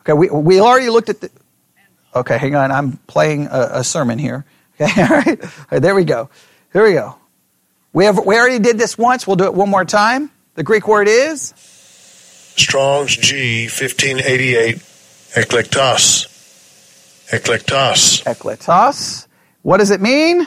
Okay, 0.00 0.14
we, 0.14 0.30
we 0.30 0.60
already 0.60 0.88
looked 0.88 1.08
at 1.10 1.20
the. 1.20 1.30
Okay, 2.14 2.38
hang 2.38 2.54
on. 2.54 2.70
I'm 2.70 2.98
playing 3.08 3.46
a, 3.46 3.68
a 3.72 3.84
sermon 3.84 4.18
here. 4.18 4.46
Okay, 4.80 5.02
all 5.02 5.08
right. 5.08 5.42
all 5.42 5.50
right. 5.70 5.82
There 5.82 5.94
we 5.94 6.04
go. 6.04 6.30
Here 6.72 6.82
we 6.82 6.92
go. 6.92 7.16
We, 7.94 8.04
have, 8.04 8.26
we 8.26 8.36
already 8.36 8.58
did 8.58 8.76
this 8.76 8.98
once. 8.98 9.26
We'll 9.26 9.36
do 9.36 9.44
it 9.44 9.54
one 9.54 9.70
more 9.70 9.86
time. 9.86 10.30
The 10.56 10.62
Greek 10.62 10.86
word 10.86 11.08
is? 11.08 11.54
Strong's 11.56 13.16
G 13.16 13.64
1588. 13.64 14.76
Eklektos. 15.34 16.28
Eklektos. 17.30 18.22
Eklektos. 18.24 19.26
What 19.62 19.78
does 19.78 19.90
it 19.90 20.02
mean? 20.02 20.46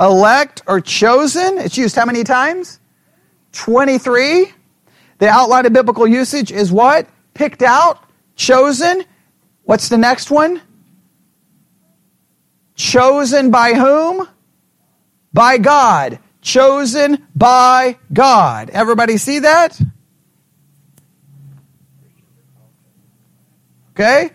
elect 0.00 0.62
or 0.66 0.80
chosen. 0.80 1.58
It's 1.58 1.76
used 1.76 1.96
how 1.96 2.04
many 2.04 2.24
times? 2.24 2.80
23. 3.52 4.52
The 5.18 5.28
outline 5.28 5.66
of 5.66 5.72
biblical 5.72 6.06
usage 6.06 6.52
is 6.52 6.70
what? 6.70 7.08
Picked 7.34 7.62
out, 7.62 8.04
chosen. 8.36 9.04
What's 9.64 9.88
the 9.88 9.98
next 9.98 10.30
one? 10.30 10.62
Chosen 12.76 13.50
by 13.50 13.74
whom? 13.74 14.28
By 15.38 15.58
God. 15.58 16.18
Chosen 16.42 17.24
by 17.32 17.96
God. 18.12 18.70
Everybody 18.70 19.18
see 19.18 19.38
that? 19.38 19.80
Okay? 23.92 24.32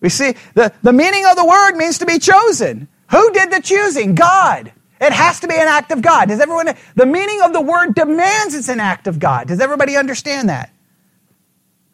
We 0.00 0.10
see 0.10 0.34
the, 0.52 0.70
the 0.82 0.92
meaning 0.92 1.24
of 1.24 1.36
the 1.36 1.46
word 1.46 1.76
means 1.76 1.96
to 2.00 2.04
be 2.04 2.18
chosen. 2.18 2.88
Who 3.10 3.32
did 3.32 3.52
the 3.52 3.62
choosing? 3.62 4.14
God. 4.14 4.70
It 5.00 5.14
has 5.14 5.40
to 5.40 5.48
be 5.48 5.54
an 5.54 5.66
act 5.66 5.92
of 5.92 6.02
God. 6.02 6.28
Does 6.28 6.40
everyone, 6.40 6.68
the 6.94 7.06
meaning 7.06 7.40
of 7.40 7.54
the 7.54 7.62
word 7.62 7.94
demands 7.94 8.54
it's 8.54 8.68
an 8.68 8.80
act 8.80 9.06
of 9.06 9.18
God. 9.18 9.48
Does 9.48 9.60
everybody 9.60 9.96
understand 9.96 10.50
that? 10.50 10.70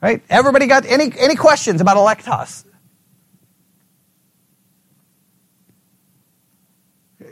Right? 0.02 0.24
Everybody 0.28 0.66
got 0.66 0.87
any, 0.87 1.12
any 1.16 1.37
questions 1.37 1.81
about 1.81 1.96
eklektos? 1.96 2.64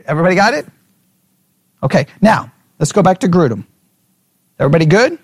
Everybody 0.05 0.35
got 0.35 0.53
it? 0.53 0.65
Okay, 1.83 2.07
now 2.21 2.51
let's 2.79 2.91
go 2.91 3.03
back 3.03 3.19
to 3.19 3.27
Grudem. 3.27 3.65
Everybody 4.59 4.85
good? 4.85 5.19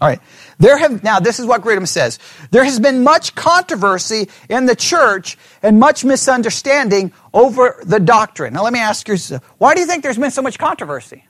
All 0.00 0.08
right. 0.08 0.20
There 0.58 0.76
have 0.76 1.02
now 1.02 1.20
this 1.20 1.38
is 1.38 1.46
what 1.46 1.62
Grudem 1.62 1.86
says. 1.86 2.18
There 2.50 2.64
has 2.64 2.80
been 2.80 3.04
much 3.04 3.34
controversy 3.34 4.28
in 4.48 4.66
the 4.66 4.74
church 4.74 5.38
and 5.62 5.78
much 5.78 6.04
misunderstanding 6.04 7.12
over 7.32 7.80
the 7.84 8.00
doctrine. 8.00 8.54
Now 8.54 8.64
let 8.64 8.72
me 8.72 8.80
ask 8.80 9.06
you, 9.08 9.16
why 9.58 9.74
do 9.74 9.80
you 9.80 9.86
think 9.86 10.02
there's 10.02 10.18
been 10.18 10.30
so 10.30 10.42
much 10.42 10.58
controversy? 10.58 11.24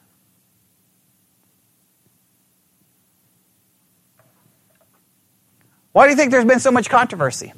Why 5.92 6.06
do 6.06 6.10
you 6.10 6.16
think 6.16 6.32
there's 6.32 6.44
been 6.44 6.60
so 6.60 6.72
much 6.72 6.88
controversy? 6.90 7.52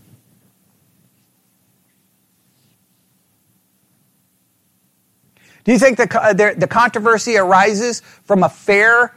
Do 5.66 5.72
you 5.72 5.80
think 5.80 5.98
the, 5.98 6.08
uh, 6.22 6.32
the, 6.32 6.68
controversy 6.68 7.36
arises 7.36 8.00
from 8.22 8.44
a 8.44 8.48
fair 8.48 9.12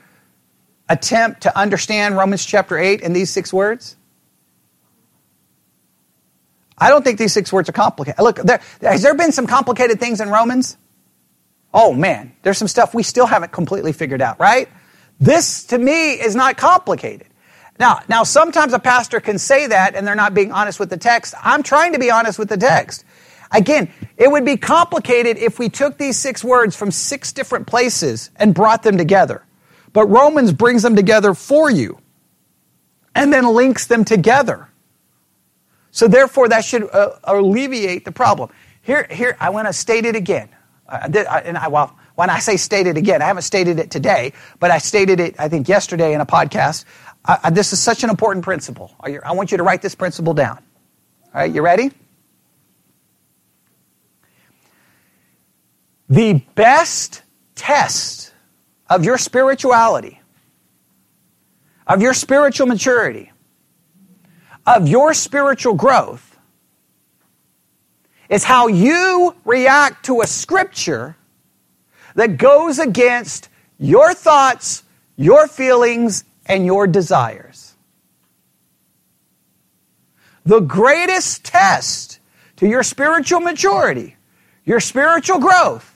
attempt 0.89 1.41
to 1.41 1.55
understand 1.55 2.17
Romans 2.17 2.43
chapter 2.43 2.75
8 2.75 3.01
in 3.01 3.13
these 3.13 3.29
six 3.29 3.53
words? 3.53 3.95
I 6.75 6.89
don't 6.89 7.03
think 7.03 7.19
these 7.19 7.33
six 7.33 7.53
words 7.53 7.69
are 7.69 7.73
complicated. 7.73 8.19
Look, 8.19 8.37
there, 8.37 8.59
has 8.81 9.03
there 9.03 9.13
been 9.13 9.31
some 9.31 9.45
complicated 9.45 9.99
things 9.99 10.21
in 10.21 10.29
Romans? 10.31 10.75
Oh 11.71 11.93
man, 11.93 12.33
there's 12.41 12.57
some 12.57 12.67
stuff 12.67 12.95
we 12.95 13.03
still 13.03 13.27
haven't 13.27 13.51
completely 13.51 13.93
figured 13.93 14.21
out, 14.21 14.39
right? 14.39 14.69
This 15.19 15.65
to 15.65 15.77
me 15.77 16.13
is 16.13 16.35
not 16.35 16.57
complicated. 16.57 17.27
Now, 17.77 17.99
now 18.09 18.23
sometimes 18.23 18.73
a 18.73 18.79
pastor 18.79 19.19
can 19.19 19.37
say 19.37 19.67
that 19.67 19.93
and 19.93 20.07
they're 20.07 20.15
not 20.15 20.33
being 20.33 20.51
honest 20.51 20.79
with 20.79 20.89
the 20.89 20.97
text. 20.97 21.35
I'm 21.43 21.61
trying 21.61 21.93
to 21.93 21.99
be 21.99 22.09
honest 22.09 22.39
with 22.39 22.49
the 22.49 22.57
text. 22.57 23.05
Again, 23.51 23.91
it 24.17 24.29
would 24.31 24.45
be 24.45 24.57
complicated 24.57 25.37
if 25.37 25.57
we 25.57 25.69
took 25.69 25.97
these 25.97 26.17
six 26.17 26.43
words 26.43 26.75
from 26.75 26.91
six 26.91 27.31
different 27.33 27.67
places 27.67 28.29
and 28.35 28.53
brought 28.53 28.83
them 28.83 28.97
together. 28.97 29.43
But 29.91 30.05
Romans 30.05 30.51
brings 30.51 30.83
them 30.83 30.95
together 30.95 31.33
for 31.33 31.69
you 31.69 31.99
and 33.15 33.33
then 33.33 33.47
links 33.47 33.87
them 33.87 34.05
together. 34.05 34.69
So 35.91 36.07
therefore, 36.07 36.49
that 36.49 36.63
should 36.63 36.83
uh, 36.93 37.17
alleviate 37.23 38.05
the 38.05 38.11
problem. 38.11 38.51
Here, 38.83 39.07
here, 39.09 39.35
I 39.39 39.49
want 39.49 39.67
to 39.67 39.73
state 39.73 40.05
it 40.05 40.15
again. 40.15 40.49
Uh, 40.87 41.09
and 41.43 41.57
I, 41.57 41.67
well, 41.67 41.97
when 42.15 42.29
I 42.29 42.39
say 42.39 42.57
state 42.57 42.85
it 42.85 42.97
again, 42.97 43.21
I 43.21 43.25
haven't 43.25 43.43
stated 43.43 43.79
it 43.79 43.89
today, 43.89 44.33
but 44.59 44.71
I 44.71 44.77
stated 44.77 45.19
it, 45.19 45.35
I 45.39 45.49
think, 45.49 45.67
yesterday 45.67 46.13
in 46.13 46.21
a 46.21 46.25
podcast. 46.25 46.85
This 47.51 47.73
is 47.73 47.79
such 47.81 48.03
an 48.03 48.09
important 48.09 48.43
principle. 48.43 48.93
You, 49.07 49.21
I 49.23 49.31
want 49.31 49.51
you 49.51 49.57
to 49.57 49.63
write 49.63 49.81
this 49.81 49.95
principle 49.95 50.33
down. 50.33 50.59
All 51.33 51.41
right, 51.41 51.51
you 51.51 51.61
ready? 51.61 51.91
The 56.09 56.41
best 56.55 57.21
test 57.53 58.33
of 58.89 59.05
your 59.05 59.19
spirituality, 59.19 60.19
of 61.85 62.01
your 62.01 62.15
spiritual 62.15 62.65
maturity, 62.65 63.31
of 64.65 64.87
your 64.87 65.13
spiritual 65.13 65.75
growth 65.75 66.37
is 68.27 68.43
how 68.43 68.67
you 68.67 69.35
react 69.45 70.05
to 70.05 70.21
a 70.21 70.27
scripture 70.27 71.15
that 72.15 72.37
goes 72.37 72.79
against 72.79 73.49
your 73.77 74.13
thoughts, 74.13 74.83
your 75.15 75.47
feelings, 75.47 76.23
and 76.45 76.65
your 76.65 76.87
desires. 76.87 77.75
The 80.43 80.59
greatest 80.59 81.43
test 81.43 82.19
to 82.57 82.67
your 82.67 82.81
spiritual 82.81 83.41
maturity, 83.41 84.15
your 84.65 84.79
spiritual 84.79 85.39
growth, 85.39 85.88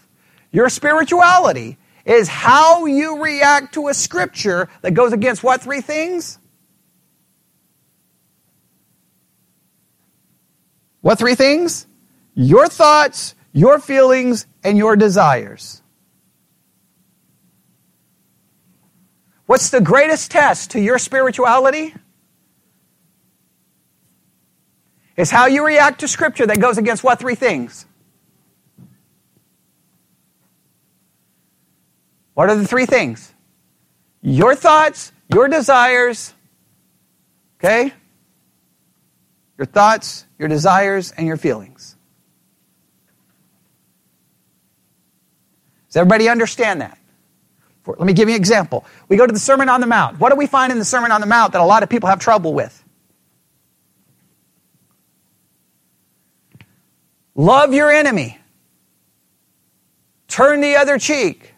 your 0.53 0.69
spirituality 0.69 1.77
is 2.05 2.29
how 2.29 2.85
you 2.85 3.21
react 3.21 3.73
to 3.73 3.89
a 3.89 3.93
scripture 3.93 4.69
that 4.81 4.91
goes 4.91 5.11
against 5.11 5.43
what 5.43 5.61
three 5.61 5.81
things? 5.81 6.37
What 11.01 11.19
three 11.19 11.35
things? 11.35 11.85
Your 12.35 12.67
thoughts, 12.67 13.35
your 13.51 13.79
feelings, 13.79 14.47
and 14.63 14.77
your 14.77 14.95
desires. 14.95 15.81
What's 19.45 19.71
the 19.71 19.81
greatest 19.81 20.31
test 20.31 20.71
to 20.71 20.79
your 20.79 20.97
spirituality? 20.97 21.93
Is 25.17 25.29
how 25.29 25.47
you 25.47 25.65
react 25.65 25.99
to 25.99 26.07
Scripture 26.07 26.47
that 26.47 26.59
goes 26.59 26.77
against 26.77 27.03
what 27.03 27.19
three 27.19 27.35
things? 27.35 27.85
What 32.33 32.49
are 32.49 32.55
the 32.55 32.67
three 32.67 32.85
things? 32.85 33.33
Your 34.21 34.55
thoughts, 34.55 35.11
your 35.27 35.47
desires, 35.47 36.33
okay? 37.59 37.93
Your 39.57 39.65
thoughts, 39.65 40.25
your 40.39 40.47
desires, 40.47 41.11
and 41.11 41.27
your 41.27 41.37
feelings. 41.37 41.95
Does 45.87 45.97
everybody 45.97 46.27
understand 46.27 46.81
that? 46.81 46.97
Let 47.85 47.99
me 47.99 48.13
give 48.13 48.29
you 48.29 48.35
an 48.35 48.41
example. 48.41 48.85
We 49.09 49.17
go 49.17 49.27
to 49.27 49.33
the 49.33 49.39
Sermon 49.39 49.69
on 49.69 49.81
the 49.81 49.87
Mount. 49.87 50.19
What 50.19 50.29
do 50.29 50.37
we 50.37 50.47
find 50.47 50.71
in 50.71 50.79
the 50.79 50.85
Sermon 50.85 51.11
on 51.11 51.21
the 51.21 51.27
Mount 51.27 51.51
that 51.51 51.61
a 51.61 51.65
lot 51.65 51.83
of 51.83 51.89
people 51.89 52.09
have 52.09 52.19
trouble 52.19 52.53
with? 52.53 52.83
Love 57.35 57.73
your 57.73 57.91
enemy. 57.91 58.39
Turn 60.27 60.61
the 60.61 60.77
other 60.77 60.97
cheek. 60.97 61.52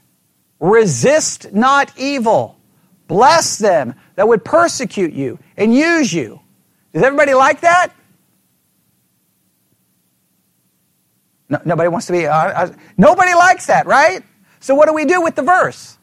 Resist 0.66 1.54
not 1.54 1.92
evil. 1.96 2.58
Bless 3.08 3.60
them 3.60 3.94
that 4.16 4.28
would 4.28 4.44
persecute 4.44 5.14
you 5.14 5.38
and 5.58 5.76
use 5.76 6.12
you. 6.12 6.40
Does 6.92 7.04
everybody 7.04 7.36
like 7.36 7.62
that? 7.62 7.94
No, 11.50 11.60
nobody 11.66 11.88
wants 11.88 12.08
to 12.08 12.14
be. 12.14 12.26
Uh, 12.26 12.34
uh, 12.34 12.74
nobody 12.98 13.36
likes 13.36 13.68
that, 13.68 13.86
right? 13.86 14.24
So 14.60 14.74
what 14.74 14.88
do 14.88 14.96
we 14.96 15.06
do 15.06 15.22
with 15.22 15.36
the 15.36 15.44
verse? 15.44 16.00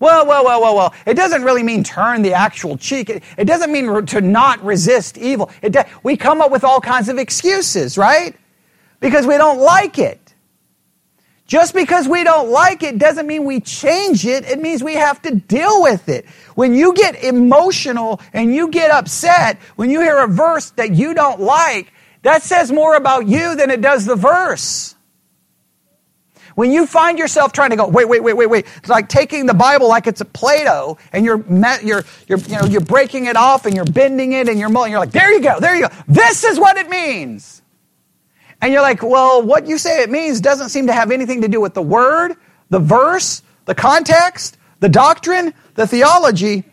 Well, 0.00 0.26
well, 0.26 0.42
well, 0.42 0.62
well, 0.62 0.74
well. 0.74 0.94
It 1.04 1.12
doesn't 1.14 1.42
really 1.42 1.62
mean 1.62 1.84
turn 1.84 2.22
the 2.22 2.32
actual 2.32 2.78
cheek. 2.78 3.10
It, 3.10 3.22
it 3.36 3.44
doesn't 3.44 3.70
mean 3.70 4.06
to 4.06 4.22
not 4.22 4.64
resist 4.64 5.18
evil. 5.18 5.50
It, 5.60 5.76
we 6.02 6.16
come 6.16 6.40
up 6.40 6.50
with 6.50 6.64
all 6.64 6.80
kinds 6.80 7.10
of 7.10 7.18
excuses, 7.18 7.98
right? 7.98 8.34
Because 9.00 9.26
we 9.26 9.36
don't 9.36 9.60
like 9.60 9.98
it. 9.98 10.23
Just 11.46 11.74
because 11.74 12.08
we 12.08 12.24
don't 12.24 12.50
like 12.50 12.82
it 12.82 12.98
doesn't 12.98 13.26
mean 13.26 13.44
we 13.44 13.60
change 13.60 14.24
it. 14.24 14.44
It 14.46 14.60
means 14.60 14.82
we 14.82 14.94
have 14.94 15.20
to 15.22 15.34
deal 15.34 15.82
with 15.82 16.08
it. 16.08 16.26
When 16.54 16.74
you 16.74 16.94
get 16.94 17.22
emotional 17.22 18.20
and 18.32 18.54
you 18.54 18.68
get 18.68 18.90
upset, 18.90 19.58
when 19.76 19.90
you 19.90 20.00
hear 20.00 20.18
a 20.18 20.28
verse 20.28 20.70
that 20.70 20.92
you 20.92 21.12
don't 21.12 21.40
like, 21.40 21.92
that 22.22 22.42
says 22.42 22.72
more 22.72 22.96
about 22.96 23.26
you 23.26 23.56
than 23.56 23.70
it 23.70 23.82
does 23.82 24.06
the 24.06 24.16
verse. 24.16 24.94
When 26.54 26.70
you 26.70 26.86
find 26.86 27.18
yourself 27.18 27.52
trying 27.52 27.70
to 27.70 27.76
go, 27.76 27.88
wait, 27.88 28.08
wait, 28.08 28.22
wait, 28.22 28.34
wait, 28.34 28.46
wait, 28.48 28.66
it's 28.76 28.88
like 28.88 29.08
taking 29.08 29.46
the 29.46 29.54
Bible 29.54 29.88
like 29.88 30.06
it's 30.06 30.20
a 30.20 30.24
Play-Doh 30.24 30.96
and 31.12 31.24
you're, 31.24 31.44
you're, 31.82 32.04
you're, 32.28 32.38
you 32.38 32.56
know, 32.56 32.64
you're 32.64 32.80
breaking 32.80 33.26
it 33.26 33.36
off 33.36 33.66
and 33.66 33.74
you're 33.74 33.84
bending 33.84 34.32
it 34.32 34.48
and 34.48 34.58
you're 34.58 34.68
mulling. 34.68 34.92
You're 34.92 35.00
like, 35.00 35.10
there 35.10 35.32
you 35.32 35.40
go, 35.40 35.58
there 35.60 35.74
you 35.74 35.88
go. 35.88 35.94
This 36.06 36.44
is 36.44 36.58
what 36.58 36.76
it 36.76 36.88
means. 36.88 37.60
And 38.64 38.72
you're 38.72 38.80
like, 38.80 39.02
well, 39.02 39.42
what 39.42 39.66
you 39.66 39.76
say 39.76 40.02
it 40.02 40.10
means 40.10 40.40
doesn't 40.40 40.70
seem 40.70 40.86
to 40.86 40.94
have 40.94 41.10
anything 41.10 41.42
to 41.42 41.48
do 41.48 41.60
with 41.60 41.74
the 41.74 41.82
word, 41.82 42.34
the 42.70 42.78
verse, 42.78 43.42
the 43.66 43.74
context, 43.74 44.56
the 44.80 44.88
doctrine, 44.88 45.52
the 45.74 45.86
theology. 45.86 46.64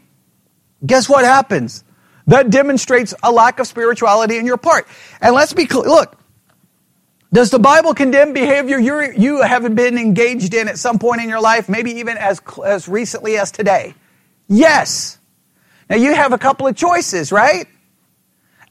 Guess 0.86 1.10
what 1.10 1.26
happens? 1.26 1.84
That 2.28 2.50
demonstrates 2.50 3.14
a 3.22 3.30
lack 3.30 3.60
of 3.60 3.68
spirituality 3.68 4.38
in 4.38 4.46
your 4.46 4.56
part. 4.56 4.88
And 5.20 5.36
let's 5.36 5.52
be 5.52 5.66
clear. 5.66 5.84
Look, 5.84 6.18
does 7.34 7.50
the 7.50 7.60
Bible 7.60 7.94
condemn 7.94 8.32
behavior 8.32 8.80
you 8.80 9.12
you 9.18 9.42
have 9.42 9.76
been 9.76 9.98
engaged 9.98 10.54
in 10.54 10.70
at 10.70 10.80
some 10.80 10.98
point 10.98 11.20
in 11.20 11.28
your 11.28 11.42
life, 11.42 11.68
maybe 11.68 11.92
even 11.96 12.18
as, 12.18 12.42
as 12.66 12.88
recently 12.88 13.38
as 13.38 13.52
today? 13.52 13.96
Yes. 14.48 15.20
Now 15.90 15.98
you 15.98 16.16
have 16.16 16.32
a 16.32 16.38
couple 16.38 16.68
of 16.68 16.76
choices, 16.78 17.34
right? 17.34 17.68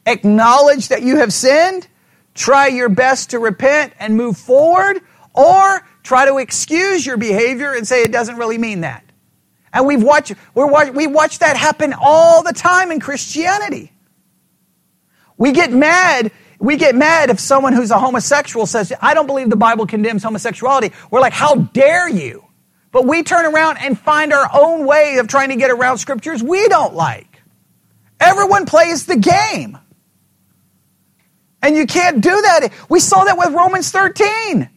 Acknowledge 0.07 0.87
that 0.87 1.03
you 1.03 1.17
have 1.17 1.31
sinned 1.31 1.87
try 2.33 2.67
your 2.67 2.89
best 2.89 3.31
to 3.31 3.39
repent 3.39 3.93
and 3.99 4.15
move 4.15 4.37
forward, 4.37 5.01
or 5.33 5.81
try 6.03 6.25
to 6.25 6.37
excuse 6.37 7.05
your 7.05 7.17
behavior 7.17 7.73
and 7.73 7.87
say 7.87 8.01
it 8.01 8.11
doesn't 8.11 8.37
really 8.37 8.57
mean 8.57 8.81
that. 8.81 9.03
And 9.73 9.85
we've 9.85 10.03
watched, 10.03 10.33
we're 10.53 10.67
watch, 10.67 10.89
we 10.89 11.07
watch 11.07 11.39
that 11.39 11.55
happen 11.55 11.93
all 11.97 12.43
the 12.43 12.53
time 12.53 12.91
in 12.91 12.99
Christianity. 12.99 13.91
We 15.37 15.53
get 15.53 15.71
mad 15.71 16.31
we 16.61 16.77
get 16.77 16.93
mad 16.93 17.31
if 17.31 17.39
someone 17.39 17.73
who's 17.73 17.89
a 17.89 17.97
homosexual 17.97 18.67
says, 18.67 18.93
I 19.01 19.15
don't 19.15 19.25
believe 19.25 19.49
the 19.49 19.55
Bible 19.55 19.87
condemns 19.87 20.23
homosexuality. 20.23 20.91
We're 21.09 21.19
like, 21.19 21.33
how 21.33 21.55
dare 21.55 22.07
you? 22.07 22.45
But 22.91 23.07
we 23.07 23.23
turn 23.23 23.51
around 23.51 23.77
and 23.79 23.99
find 23.99 24.31
our 24.31 24.47
own 24.53 24.85
way 24.85 25.17
of 25.17 25.27
trying 25.27 25.49
to 25.49 25.55
get 25.55 25.71
around 25.71 25.97
scriptures 25.97 26.43
we 26.43 26.67
don't 26.67 26.93
like. 26.93 27.41
Everyone 28.19 28.67
plays 28.67 29.07
the 29.07 29.17
game. 29.17 29.79
And 31.61 31.75
you 31.75 31.85
can't 31.85 32.21
do 32.21 32.29
that. 32.29 32.69
We 32.89 32.99
saw 32.99 33.23
that 33.23 33.37
with 33.37 33.53
Romans 33.53 33.91
13. 33.91 34.69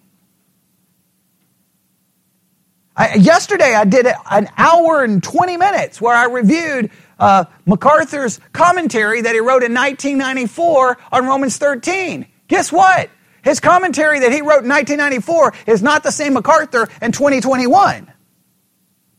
I, 2.96 3.14
yesterday 3.14 3.74
I 3.74 3.84
did 3.84 4.06
an 4.30 4.48
hour 4.56 5.02
and 5.02 5.22
20 5.22 5.56
minutes 5.56 6.00
where 6.00 6.14
I 6.14 6.26
reviewed 6.26 6.90
uh, 7.18 7.44
MacArthur's 7.66 8.38
commentary 8.52 9.22
that 9.22 9.34
he 9.34 9.40
wrote 9.40 9.62
in 9.62 9.74
1994 9.74 10.98
on 11.10 11.26
Romans 11.26 11.56
13. 11.56 12.26
Guess 12.48 12.70
what? 12.70 13.10
His 13.42 13.60
commentary 13.60 14.20
that 14.20 14.32
he 14.32 14.40
wrote 14.40 14.64
in 14.64 14.70
1994 14.70 15.54
is 15.66 15.82
not 15.82 16.02
the 16.02 16.10
same 16.10 16.34
MacArthur 16.34 16.88
in 17.02 17.12
2021. 17.12 18.10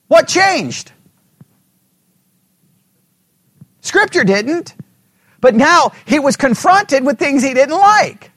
What 0.07 0.27
changed? 0.27 0.91
Scripture 3.81 4.23
didn't. 4.23 4.75
But 5.41 5.55
now 5.55 5.91
he 6.05 6.19
was 6.19 6.35
confronted 6.35 7.05
with 7.05 7.19
things 7.19 7.43
he 7.43 7.53
didn't 7.53 7.77
like. 7.77 8.31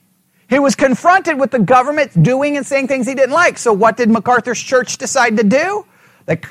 He 0.49 0.57
was 0.57 0.75
confronted 0.75 1.39
with 1.39 1.51
the 1.51 1.59
government 1.59 2.23
doing 2.23 2.57
and 2.57 2.65
saying 2.65 2.87
things 2.87 3.07
he 3.07 3.13
didn't 3.13 3.33
like. 3.33 3.57
So 3.57 3.71
what 3.71 3.97
did 3.97 4.09
MacArthur's 4.09 4.59
church 4.59 4.97
decide 4.97 5.37
to 5.37 5.43
do? 5.43 5.85
They, 6.25 6.41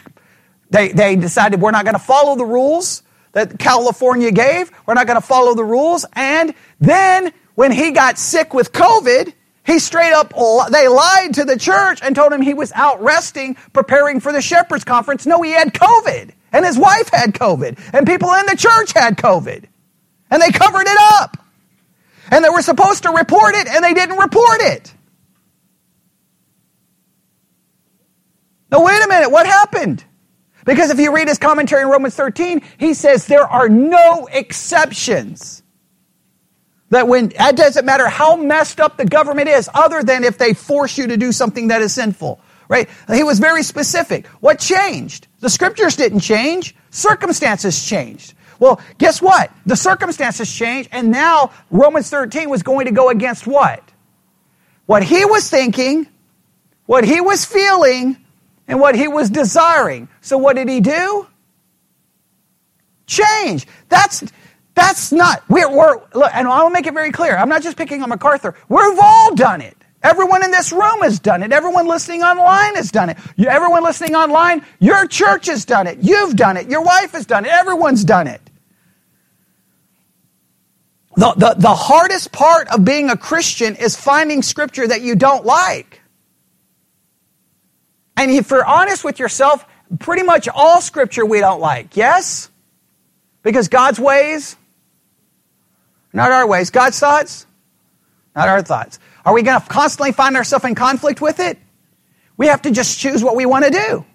they, 0.70 0.92
they 0.92 1.16
decided 1.16 1.60
we're 1.60 1.72
not 1.72 1.84
going 1.84 1.96
to 1.96 2.00
follow 2.00 2.36
the 2.36 2.44
rules 2.44 3.02
that 3.32 3.58
California 3.58 4.30
gave. 4.30 4.70
We're 4.86 4.94
not 4.94 5.06
going 5.06 5.20
to 5.20 5.26
follow 5.26 5.54
the 5.54 5.64
rules. 5.64 6.06
And 6.12 6.54
then 6.80 7.32
when 7.56 7.72
he 7.72 7.90
got 7.90 8.18
sick 8.18 8.54
with 8.54 8.72
COVID, 8.72 9.32
he 9.64 9.78
straight 9.80 10.12
up, 10.12 10.30
they 10.70 10.88
lied 10.88 11.34
to 11.34 11.44
the 11.44 11.58
church 11.58 12.00
and 12.02 12.14
told 12.16 12.32
him 12.32 12.40
he 12.40 12.54
was 12.54 12.72
out 12.72 13.02
resting, 13.02 13.56
preparing 13.72 14.20
for 14.20 14.32
the 14.32 14.40
Shepherds 14.40 14.84
Conference. 14.84 15.26
No, 15.26 15.42
he 15.42 15.50
had 15.50 15.74
COVID. 15.74 16.32
And 16.52 16.64
his 16.64 16.78
wife 16.78 17.10
had 17.10 17.34
COVID. 17.34 17.78
And 17.92 18.06
people 18.06 18.32
in 18.32 18.46
the 18.46 18.56
church 18.56 18.92
had 18.94 19.18
COVID. 19.18 19.64
And 20.30 20.42
they 20.42 20.50
covered 20.50 20.86
it 20.86 20.98
up. 21.20 21.36
And 22.30 22.44
they 22.44 22.50
were 22.50 22.62
supposed 22.62 23.04
to 23.04 23.10
report 23.10 23.54
it, 23.54 23.68
and 23.68 23.82
they 23.82 23.94
didn't 23.94 24.18
report 24.18 24.60
it. 24.60 24.92
Now, 28.70 28.84
wait 28.84 29.02
a 29.02 29.08
minute, 29.08 29.30
what 29.30 29.46
happened? 29.46 30.04
Because 30.64 30.90
if 30.90 30.98
you 30.98 31.14
read 31.14 31.28
his 31.28 31.38
commentary 31.38 31.82
in 31.82 31.88
Romans 31.88 32.14
13, 32.14 32.60
he 32.76 32.92
says 32.92 33.26
there 33.26 33.46
are 33.46 33.70
no 33.70 34.28
exceptions. 34.30 35.62
That 36.90 37.08
when, 37.08 37.32
it 37.34 37.56
doesn't 37.56 37.86
matter 37.86 38.08
how 38.08 38.36
messed 38.36 38.80
up 38.80 38.98
the 38.98 39.06
government 39.06 39.48
is, 39.48 39.70
other 39.72 40.02
than 40.02 40.24
if 40.24 40.36
they 40.36 40.52
force 40.52 40.98
you 40.98 41.06
to 41.06 41.16
do 41.16 41.32
something 41.32 41.68
that 41.68 41.80
is 41.80 41.94
sinful. 41.94 42.40
Right? 42.68 42.88
He 43.10 43.22
was 43.22 43.38
very 43.38 43.62
specific. 43.62 44.26
What 44.40 44.58
changed? 44.58 45.26
The 45.40 45.48
scriptures 45.48 45.96
didn't 45.96 46.20
change. 46.20 46.76
Circumstances 46.90 47.86
changed. 47.86 48.34
Well, 48.58 48.80
guess 48.98 49.22
what? 49.22 49.52
The 49.66 49.76
circumstances 49.76 50.52
changed, 50.52 50.88
and 50.92 51.10
now 51.10 51.52
Romans 51.70 52.10
13 52.10 52.50
was 52.50 52.62
going 52.62 52.86
to 52.86 52.92
go 52.92 53.08
against 53.10 53.46
what? 53.46 53.82
What 54.86 55.04
he 55.04 55.24
was 55.24 55.48
thinking, 55.48 56.08
what 56.86 57.04
he 57.04 57.20
was 57.20 57.44
feeling, 57.44 58.16
and 58.66 58.80
what 58.80 58.94
he 58.94 59.08
was 59.08 59.30
desiring. 59.30 60.08
So 60.20 60.38
what 60.38 60.56
did 60.56 60.68
he 60.68 60.80
do? 60.80 61.26
Change. 63.06 63.66
That's 63.88 64.24
that's 64.74 65.10
not 65.12 65.42
we're, 65.48 65.70
we're 65.70 66.00
look, 66.14 66.30
and 66.34 66.46
I'll 66.46 66.70
make 66.70 66.86
it 66.86 66.94
very 66.94 67.10
clear. 67.10 67.36
I'm 67.36 67.48
not 67.48 67.62
just 67.62 67.76
picking 67.76 68.02
on 68.02 68.10
MacArthur. 68.10 68.54
We've 68.68 68.98
all 69.00 69.34
done 69.34 69.60
it. 69.60 69.76
Everyone 70.02 70.44
in 70.44 70.52
this 70.52 70.70
room 70.70 71.00
has 71.02 71.18
done 71.18 71.42
it. 71.42 71.52
Everyone 71.52 71.88
listening 71.88 72.22
online 72.22 72.76
has 72.76 72.92
done 72.92 73.10
it. 73.10 73.18
Everyone 73.38 73.82
listening 73.82 74.14
online, 74.14 74.64
your 74.78 75.06
church 75.06 75.46
has 75.46 75.64
done 75.64 75.88
it. 75.88 75.98
You've 76.02 76.36
done 76.36 76.56
it. 76.56 76.68
Your 76.70 76.82
wife 76.82 77.12
has 77.12 77.26
done 77.26 77.44
it. 77.44 77.50
Everyone's 77.50 78.04
done 78.04 78.28
it. 78.28 78.40
The, 81.18 81.32
the, 81.36 81.54
the 81.58 81.74
hardest 81.74 82.30
part 82.30 82.68
of 82.68 82.84
being 82.84 83.10
a 83.10 83.16
Christian 83.16 83.74
is 83.74 83.96
finding 83.96 84.40
scripture 84.40 84.86
that 84.86 85.02
you 85.02 85.16
don't 85.16 85.44
like. 85.44 86.00
And 88.16 88.30
if 88.30 88.52
you're 88.52 88.64
honest 88.64 89.02
with 89.02 89.18
yourself, 89.18 89.66
pretty 89.98 90.22
much 90.22 90.46
all 90.46 90.80
scripture 90.80 91.26
we 91.26 91.40
don't 91.40 91.60
like. 91.60 91.96
Yes? 91.96 92.50
Because 93.42 93.66
God's 93.66 93.98
ways, 93.98 94.54
not 96.12 96.30
our 96.30 96.46
ways. 96.46 96.70
God's 96.70 97.00
thoughts, 97.00 97.46
not 98.36 98.48
our 98.48 98.62
thoughts. 98.62 99.00
Are 99.24 99.34
we 99.34 99.42
going 99.42 99.60
to 99.60 99.66
constantly 99.66 100.12
find 100.12 100.36
ourselves 100.36 100.64
in 100.66 100.76
conflict 100.76 101.20
with 101.20 101.40
it? 101.40 101.58
We 102.36 102.46
have 102.46 102.62
to 102.62 102.70
just 102.70 102.96
choose 102.96 103.24
what 103.24 103.34
we 103.34 103.44
want 103.44 103.64
to 103.64 103.72
do. 103.72 104.06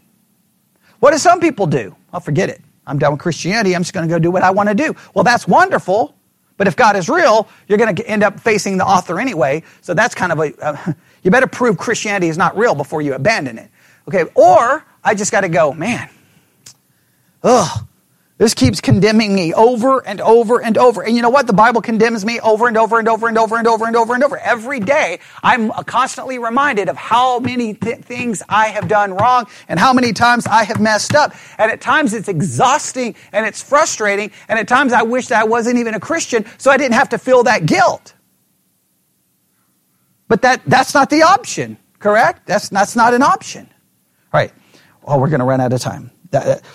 What 1.01 1.11
do 1.11 1.17
some 1.17 1.41
people 1.41 1.67
do? 1.67 1.97
I'll 2.13 2.21
forget 2.21 2.47
it. 2.47 2.61
I'm 2.87 2.97
done 2.97 3.11
with 3.11 3.19
Christianity. 3.19 3.75
I'm 3.75 3.81
just 3.81 3.93
going 3.93 4.07
to 4.07 4.15
go 4.15 4.19
do 4.19 4.31
what 4.31 4.41
I 4.41 4.51
want 4.51 4.69
to 4.69 4.75
do. 4.75 4.95
Well, 5.13 5.25
that's 5.25 5.45
wonderful. 5.45 6.15
But 6.57 6.67
if 6.67 6.75
God 6.75 6.95
is 6.95 7.09
real, 7.09 7.47
you're 7.67 7.77
going 7.77 7.95
to 7.95 8.07
end 8.07 8.23
up 8.23 8.39
facing 8.39 8.77
the 8.77 8.85
author 8.85 9.19
anyway. 9.19 9.63
So 9.81 9.93
that's 9.93 10.15
kind 10.15 10.31
of 10.31 10.39
a, 10.39 10.53
uh, 10.63 10.93
you 11.23 11.31
better 11.31 11.47
prove 11.47 11.77
Christianity 11.77 12.27
is 12.29 12.37
not 12.37 12.57
real 12.57 12.75
before 12.75 13.01
you 13.01 13.13
abandon 13.13 13.57
it. 13.57 13.69
Okay, 14.07 14.25
or 14.35 14.85
I 15.03 15.15
just 15.15 15.31
got 15.31 15.41
to 15.41 15.49
go, 15.49 15.73
man, 15.73 16.09
ugh, 17.43 17.87
this 18.39 18.55
keeps 18.55 18.81
condemning 18.81 19.35
me 19.35 19.53
over 19.53 20.05
and 20.05 20.19
over 20.19 20.59
and 20.59 20.77
over. 20.77 21.03
And 21.03 21.15
you 21.15 21.21
know 21.21 21.29
what? 21.29 21.45
The 21.45 21.53
Bible 21.53 21.81
condemns 21.81 22.25
me 22.25 22.39
over 22.39 22.67
and 22.67 22.75
over 22.77 22.97
and 22.97 23.07
over 23.07 23.27
and 23.27 23.37
over 23.37 23.57
and 23.57 23.67
over 23.67 23.85
and 23.85 23.95
over 23.95 24.13
and 24.15 24.23
over. 24.23 24.37
Every 24.39 24.79
day, 24.79 25.19
I'm 25.43 25.69
constantly 25.85 26.39
reminded 26.39 26.89
of 26.89 26.97
how 26.97 27.39
many 27.39 27.75
th- 27.75 27.99
things 27.99 28.41
I 28.49 28.69
have 28.69 28.87
done 28.87 29.13
wrong 29.13 29.45
and 29.67 29.79
how 29.79 29.93
many 29.93 30.13
times 30.13 30.47
I 30.47 30.63
have 30.63 30.81
messed 30.81 31.13
up. 31.13 31.35
And 31.59 31.71
at 31.71 31.79
times 31.79 32.13
it's 32.15 32.27
exhausting 32.27 33.15
and 33.31 33.45
it's 33.45 33.61
frustrating. 33.61 34.31
And 34.49 34.57
at 34.57 34.67
times 34.67 34.93
I 34.93 35.03
wish 35.03 35.27
that 35.27 35.39
I 35.39 35.45
wasn't 35.45 35.77
even 35.77 35.93
a 35.93 35.99
Christian 35.99 36.45
so 36.57 36.71
I 36.71 36.77
didn't 36.77 36.95
have 36.95 37.09
to 37.09 37.19
feel 37.19 37.43
that 37.43 37.67
guilt. 37.67 38.15
But 40.27 40.41
that, 40.41 40.61
that's 40.65 40.95
not 40.95 41.11
the 41.11 41.21
option, 41.21 41.77
correct? 41.99 42.47
That's, 42.47 42.69
that's 42.69 42.95
not 42.95 43.13
an 43.13 43.21
option. 43.21 43.69
Right. 44.33 44.51
Oh, 45.05 45.19
we're 45.19 45.29
going 45.29 45.41
to 45.41 45.45
run 45.45 45.61
out 45.61 45.71
of 45.71 45.81
time. 45.81 46.09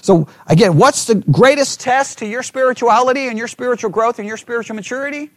So, 0.02 0.28
again, 0.46 0.76
what's 0.76 1.06
the 1.06 1.16
greatest 1.16 1.80
test 1.80 2.18
to 2.18 2.26
your 2.26 2.42
spirituality 2.42 3.28
and 3.28 3.36
your 3.36 3.48
spiritual 3.48 3.90
growth 3.90 4.18
and 4.18 4.28
your 4.28 4.36
spiritual 4.36 4.76
maturity? 4.76 5.30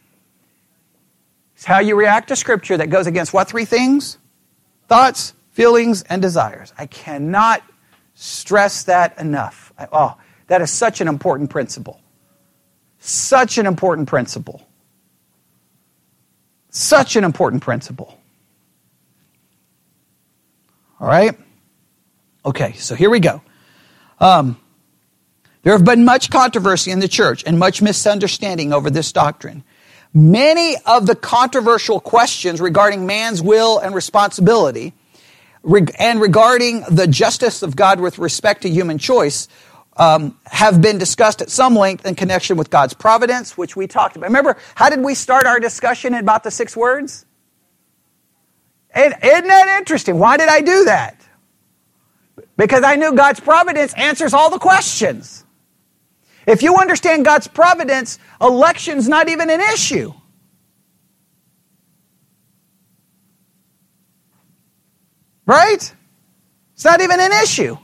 It's 1.55 1.65
how 1.65 1.79
you 1.79 1.95
react 1.95 2.27
to 2.29 2.35
Scripture 2.35 2.77
that 2.77 2.89
goes 2.89 3.07
against 3.07 3.33
what 3.33 3.47
three 3.47 3.65
things? 3.65 4.17
Thoughts, 4.87 5.33
feelings, 5.51 6.03
and 6.03 6.21
desires. 6.21 6.73
I 6.77 6.85
cannot 6.85 7.63
stress 8.13 8.83
that 8.83 9.17
enough. 9.19 9.73
Oh, 9.91 10.17
that 10.47 10.61
is 10.61 10.69
such 10.69 11.01
an 11.01 11.07
important 11.07 11.49
principle. 11.49 11.99
Such 12.99 13.57
an 13.57 13.65
important 13.65 14.07
principle. 14.07 14.67
Such 16.69 17.15
an 17.15 17.23
important 17.23 17.63
principle. 17.63 18.17
All 20.99 21.07
right? 21.07 21.35
Okay, 22.45 22.73
so 22.73 22.95
here 22.95 23.09
we 23.09 23.19
go. 23.19 23.41
Um, 24.21 24.57
there 25.63 25.73
have 25.73 25.83
been 25.83 26.05
much 26.05 26.29
controversy 26.29 26.91
in 26.91 26.99
the 26.99 27.07
church 27.07 27.43
and 27.45 27.57
much 27.57 27.81
misunderstanding 27.81 28.71
over 28.71 28.89
this 28.89 29.11
doctrine. 29.11 29.63
Many 30.13 30.75
of 30.85 31.07
the 31.07 31.15
controversial 31.15 31.99
questions 31.99 32.61
regarding 32.61 33.05
man's 33.05 33.41
will 33.41 33.79
and 33.79 33.95
responsibility 33.95 34.93
and 35.97 36.21
regarding 36.21 36.81
the 36.89 37.07
justice 37.07 37.63
of 37.63 37.75
God 37.75 37.99
with 37.99 38.19
respect 38.19 38.61
to 38.61 38.69
human 38.69 38.97
choice 38.97 39.47
um, 39.97 40.37
have 40.45 40.81
been 40.81 40.97
discussed 40.97 41.41
at 41.41 41.49
some 41.49 41.75
length 41.75 42.05
in 42.05 42.15
connection 42.15 42.57
with 42.57 42.69
God's 42.69 42.93
providence, 42.93 43.57
which 43.57 43.75
we 43.75 43.87
talked 43.87 44.15
about. 44.15 44.27
Remember, 44.27 44.57
how 44.75 44.89
did 44.89 45.01
we 45.01 45.15
start 45.15 45.45
our 45.45 45.59
discussion 45.59 46.13
about 46.13 46.43
the 46.43 46.51
six 46.51 46.77
words? 46.77 47.25
isn't 48.95 49.21
that 49.21 49.77
interesting? 49.79 50.19
Why 50.19 50.37
did 50.37 50.49
I 50.49 50.61
do 50.61 50.85
that? 50.85 51.20
Because 52.61 52.83
I 52.83 52.95
knew 52.95 53.15
God's 53.15 53.39
providence 53.39 53.91
answers 53.95 54.35
all 54.35 54.51
the 54.51 54.59
questions. 54.59 55.43
If 56.45 56.61
you 56.61 56.77
understand 56.77 57.25
God's 57.25 57.47
providence, 57.47 58.19
election's 58.39 59.09
not 59.09 59.29
even 59.29 59.49
an 59.49 59.59
issue. 59.59 60.13
Right? 65.47 65.91
It's 66.75 66.85
not 66.85 67.01
even 67.01 67.19
an 67.19 67.31
issue. 67.41 67.77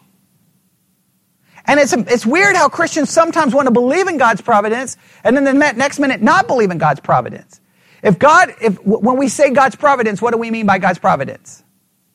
And 1.66 1.80
it's, 1.80 1.94
it's 1.94 2.28
weird 2.28 2.56
how 2.56 2.70
Christians 2.70 3.10
sometimes 3.10 3.56
want 3.56 3.66
to 3.66 3.74
believe 3.74 4.08
in 4.08 4.20
God's 4.20 4.42
providence 4.42 4.96
and 5.24 5.36
then 5.36 5.44
the 5.44 5.54
next 5.54 5.98
minute 5.98 6.22
not 6.22 6.46
believe 6.46 6.70
in 6.70 6.78
God's 6.78 7.00
providence. 7.00 7.62
If 8.04 8.20
God, 8.20 8.54
if, 8.62 8.78
when 8.86 9.18
we 9.18 9.28
say 9.28 9.50
God's 9.50 9.76
providence, 9.76 10.22
what 10.22 10.34
do 10.34 10.38
we 10.38 10.52
mean 10.52 10.68
by 10.68 10.78
God's 10.78 11.00
providence? 11.00 11.64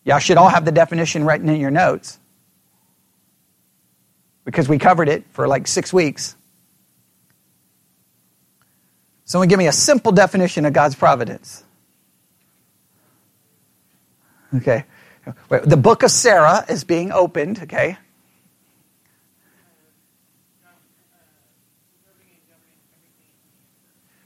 Y'all 0.04 0.20
should 0.20 0.36
all 0.36 0.48
have 0.48 0.64
the 0.64 0.70
definition 0.70 1.24
written 1.24 1.48
in 1.48 1.60
your 1.60 1.72
notes 1.72 2.20
because 4.44 4.68
we 4.68 4.78
covered 4.78 5.08
it 5.08 5.24
for 5.32 5.46
like 5.46 5.66
six 5.66 5.92
weeks. 5.92 6.36
Someone 9.24 9.48
give 9.48 9.58
me 9.58 9.66
a 9.66 9.72
simple 9.72 10.12
definition 10.12 10.66
of 10.66 10.72
God's 10.72 10.94
providence. 10.94 11.64
Okay. 14.54 14.84
The 15.48 15.76
book 15.76 16.02
of 16.02 16.10
Sarah 16.10 16.64
is 16.68 16.84
being 16.84 17.12
opened, 17.12 17.60
okay? 17.62 17.96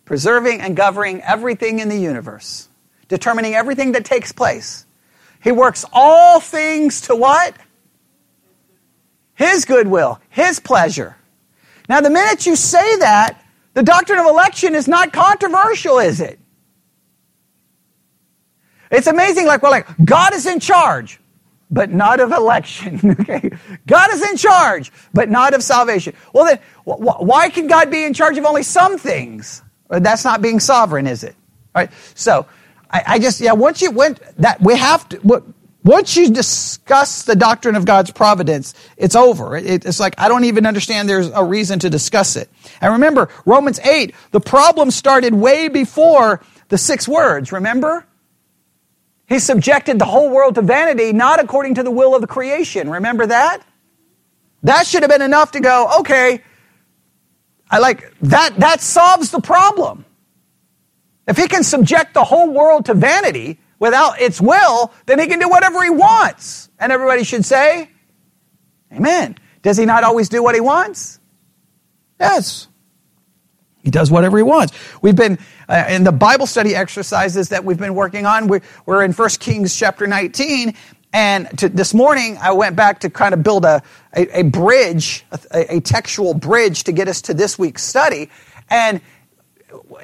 Preserving 0.04 0.60
and 0.60 0.74
governing 0.74 1.20
everything 1.22 1.80
in 1.80 1.88
the 1.88 1.98
universe, 1.98 2.68
determining 3.08 3.54
everything 3.54 3.92
that 3.92 4.04
takes 4.04 4.32
place. 4.32 4.86
He 5.42 5.52
works 5.52 5.84
all 5.92 6.40
things 6.40 7.02
to 7.02 7.14
what? 7.14 7.54
His 9.36 9.64
goodwill, 9.64 10.20
His 10.30 10.58
pleasure. 10.58 11.16
Now, 11.88 12.00
the 12.00 12.10
minute 12.10 12.46
you 12.46 12.56
say 12.56 12.96
that, 12.98 13.40
the 13.74 13.82
doctrine 13.82 14.18
of 14.18 14.26
election 14.26 14.74
is 14.74 14.88
not 14.88 15.12
controversial, 15.12 15.98
is 15.98 16.20
it? 16.20 16.40
It's 18.90 19.06
amazing, 19.06 19.46
like, 19.46 19.62
well, 19.62 19.70
like, 19.70 19.86
God 20.04 20.34
is 20.34 20.46
in 20.46 20.58
charge, 20.58 21.20
but 21.70 21.90
not 21.90 22.18
of 22.20 22.32
election. 22.32 23.16
okay? 23.20 23.50
God 23.86 24.12
is 24.12 24.22
in 24.28 24.36
charge, 24.36 24.90
but 25.12 25.28
not 25.28 25.54
of 25.54 25.62
salvation. 25.62 26.14
Well, 26.32 26.46
then, 26.46 26.58
why 26.84 27.50
can 27.50 27.66
God 27.66 27.90
be 27.90 28.04
in 28.04 28.14
charge 28.14 28.38
of 28.38 28.44
only 28.44 28.62
some 28.62 28.98
things? 28.98 29.62
That's 29.88 30.24
not 30.24 30.42
being 30.42 30.58
sovereign, 30.58 31.06
is 31.06 31.22
it? 31.22 31.36
All 31.74 31.82
right. 31.82 31.90
So, 32.14 32.46
I, 32.90 33.02
I 33.06 33.18
just, 33.18 33.40
yeah, 33.40 33.52
once 33.52 33.82
you 33.82 33.90
went, 33.90 34.20
that, 34.38 34.60
we 34.60 34.76
have 34.76 35.08
to, 35.10 35.18
what, 35.18 35.42
once 35.86 36.16
you 36.16 36.30
discuss 36.30 37.22
the 37.22 37.36
doctrine 37.36 37.76
of 37.76 37.84
God's 37.84 38.10
providence, 38.10 38.74
it's 38.96 39.14
over. 39.14 39.56
It, 39.56 39.84
it's 39.84 40.00
like, 40.00 40.16
I 40.18 40.28
don't 40.28 40.42
even 40.44 40.66
understand 40.66 41.08
there's 41.08 41.28
a 41.28 41.44
reason 41.44 41.78
to 41.78 41.88
discuss 41.88 42.34
it. 42.34 42.50
And 42.80 42.94
remember, 42.94 43.28
Romans 43.44 43.78
8, 43.78 44.12
the 44.32 44.40
problem 44.40 44.90
started 44.90 45.32
way 45.32 45.68
before 45.68 46.42
the 46.68 46.76
six 46.76 47.06
words, 47.06 47.52
remember? 47.52 48.04
He 49.28 49.38
subjected 49.38 50.00
the 50.00 50.04
whole 50.04 50.28
world 50.28 50.56
to 50.56 50.62
vanity, 50.62 51.12
not 51.12 51.38
according 51.38 51.76
to 51.76 51.84
the 51.84 51.90
will 51.92 52.16
of 52.16 52.20
the 52.20 52.26
creation. 52.26 52.90
Remember 52.90 53.24
that? 53.24 53.62
That 54.64 54.88
should 54.88 55.04
have 55.04 55.10
been 55.10 55.22
enough 55.22 55.52
to 55.52 55.60
go, 55.60 56.00
okay, 56.00 56.42
I 57.70 57.78
like, 57.78 58.12
that, 58.22 58.58
that 58.58 58.80
solves 58.80 59.30
the 59.30 59.40
problem. 59.40 60.04
If 61.28 61.36
he 61.36 61.46
can 61.46 61.62
subject 61.62 62.12
the 62.14 62.24
whole 62.24 62.50
world 62.50 62.86
to 62.86 62.94
vanity, 62.94 63.60
without 63.78 64.20
its 64.20 64.40
will, 64.40 64.92
then 65.06 65.18
he 65.18 65.26
can 65.26 65.38
do 65.38 65.48
whatever 65.48 65.82
he 65.82 65.90
wants. 65.90 66.70
And 66.78 66.92
everybody 66.92 67.24
should 67.24 67.44
say, 67.44 67.90
Amen. 68.92 69.36
Does 69.62 69.76
he 69.76 69.84
not 69.84 70.04
always 70.04 70.28
do 70.28 70.42
what 70.42 70.54
he 70.54 70.60
wants? 70.60 71.18
Yes. 72.20 72.68
He 73.82 73.90
does 73.90 74.10
whatever 74.10 74.36
he 74.36 74.42
wants. 74.42 74.72
We've 75.02 75.16
been 75.16 75.38
uh, 75.68 75.84
in 75.88 76.04
the 76.04 76.12
Bible 76.12 76.46
study 76.46 76.74
exercises 76.74 77.50
that 77.50 77.64
we've 77.64 77.78
been 77.78 77.94
working 77.94 78.26
on. 78.26 78.48
We, 78.48 78.60
are 78.88 79.02
in 79.02 79.12
1 79.12 79.28
Kings 79.40 79.76
chapter 79.76 80.06
19. 80.06 80.74
And 81.12 81.58
to, 81.58 81.68
this 81.68 81.94
morning, 81.94 82.36
I 82.40 82.52
went 82.52 82.76
back 82.76 83.00
to 83.00 83.10
kind 83.10 83.32
of 83.32 83.42
build 83.42 83.64
a, 83.64 83.82
a, 84.14 84.40
a 84.40 84.42
bridge, 84.42 85.24
a, 85.30 85.76
a 85.76 85.80
textual 85.80 86.34
bridge 86.34 86.84
to 86.84 86.92
get 86.92 87.08
us 87.08 87.22
to 87.22 87.34
this 87.34 87.58
week's 87.58 87.82
study. 87.82 88.30
And 88.68 89.00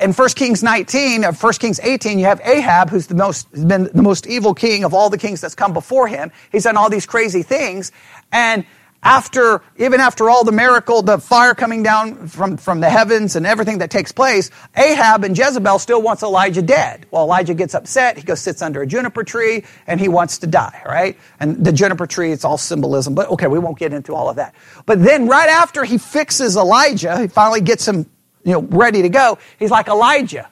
in 0.01 0.13
1 0.13 0.29
Kings 0.31 0.63
19, 0.63 1.25
uh, 1.25 1.29
or 1.29 1.33
1 1.33 1.53
Kings 1.55 1.81
18, 1.81 2.19
you 2.19 2.27
have 2.27 2.41
Ahab, 2.45 2.91
who's 2.91 3.07
the 3.07 3.15
most, 3.15 3.51
been 3.53 3.85
the 3.93 4.03
most 4.03 4.27
evil 4.27 4.55
king 4.55 4.85
of 4.85 4.95
all 4.95 5.11
the 5.11 5.19
kings 5.19 5.41
that's 5.41 5.55
come 5.55 5.73
before 5.73 6.09
him. 6.09 6.31
He's 6.51 6.65
done 6.65 6.77
all 6.77 6.91
these 6.91 7.07
crazy 7.07 7.43
things. 7.43 7.93
And 8.31 8.65
after, 9.03 9.63
even 9.79 10.01
after 10.01 10.31
all 10.31 10.45
the 10.45 10.53
miracle, 10.53 11.03
the 11.03 11.19
fire 11.19 11.55
coming 11.55 11.83
down 11.83 12.29
from, 12.29 12.57
from 12.57 12.79
the 12.79 12.89
heavens 12.89 13.35
and 13.35 13.45
everything 13.45 13.79
that 13.79 13.91
takes 13.91 14.13
place, 14.13 14.51
Ahab 14.77 15.25
and 15.25 15.37
Jezebel 15.37 15.81
still 15.81 16.01
wants 16.01 16.23
Elijah 16.23 16.63
dead. 16.63 17.07
Well, 17.11 17.25
Elijah 17.25 17.55
gets 17.55 17.75
upset. 17.75 18.17
He 18.17 18.23
goes, 18.23 18.41
sits 18.41 18.63
under 18.63 18.83
a 18.83 18.87
juniper 18.87 19.25
tree 19.25 19.65
and 19.89 20.01
he 20.01 20.07
wants 20.07 20.39
to 20.39 20.47
die, 20.47 20.83
right? 20.87 21.19
And 21.41 21.65
the 21.65 21.73
juniper 21.73 22.07
tree, 22.07 22.31
it's 22.31 22.45
all 22.45 22.59
symbolism, 22.59 23.15
but 23.15 23.29
okay, 23.31 23.49
we 23.49 23.59
won't 23.59 23.79
get 23.79 23.93
into 23.93 24.15
all 24.15 24.31
of 24.31 24.37
that. 24.37 24.55
But 24.87 25.03
then 25.03 25.27
right 25.27 25.49
after 25.49 25.83
he 25.83 25.99
fixes 25.99 26.57
Elijah, 26.57 27.19
he 27.21 27.27
finally 27.27 27.61
gets 27.61 27.87
him 27.89 28.07
you 28.45 28.53
know, 28.53 28.63
ready 28.63 29.03
to 29.03 29.09
go. 29.09 29.39
He's 29.59 29.71
like, 29.71 29.89
Elijah, 29.89 30.49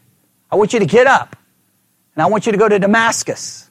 I 0.50 0.56
want 0.56 0.72
you 0.72 0.80
to 0.80 0.86
get 0.86 1.06
up 1.06 1.36
and 2.14 2.22
I 2.22 2.26
want 2.26 2.46
you 2.46 2.52
to 2.52 2.58
go 2.58 2.68
to 2.68 2.78
Damascus 2.78 3.70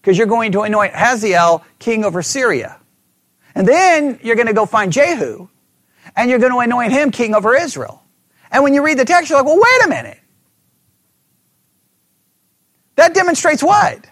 because 0.00 0.16
you're 0.16 0.26
going 0.26 0.52
to 0.52 0.62
anoint 0.62 0.94
Hazael 0.94 1.64
king 1.78 2.04
over 2.04 2.22
Syria. 2.22 2.80
And 3.54 3.66
then 3.66 4.20
you're 4.22 4.36
going 4.36 4.46
to 4.46 4.54
go 4.54 4.66
find 4.66 4.92
Jehu 4.92 5.48
and 6.16 6.30
you're 6.30 6.38
going 6.38 6.52
to 6.52 6.58
anoint 6.58 6.92
him 6.92 7.10
king 7.10 7.34
over 7.34 7.56
Israel. 7.56 8.02
And 8.50 8.62
when 8.62 8.74
you 8.74 8.84
read 8.84 8.98
the 8.98 9.04
text, 9.04 9.30
you're 9.30 9.38
like, 9.38 9.46
well, 9.46 9.60
wait 9.60 9.86
a 9.86 9.88
minute. 9.88 10.18
That 12.96 13.14
demonstrates 13.14 13.62
what? 13.62 14.06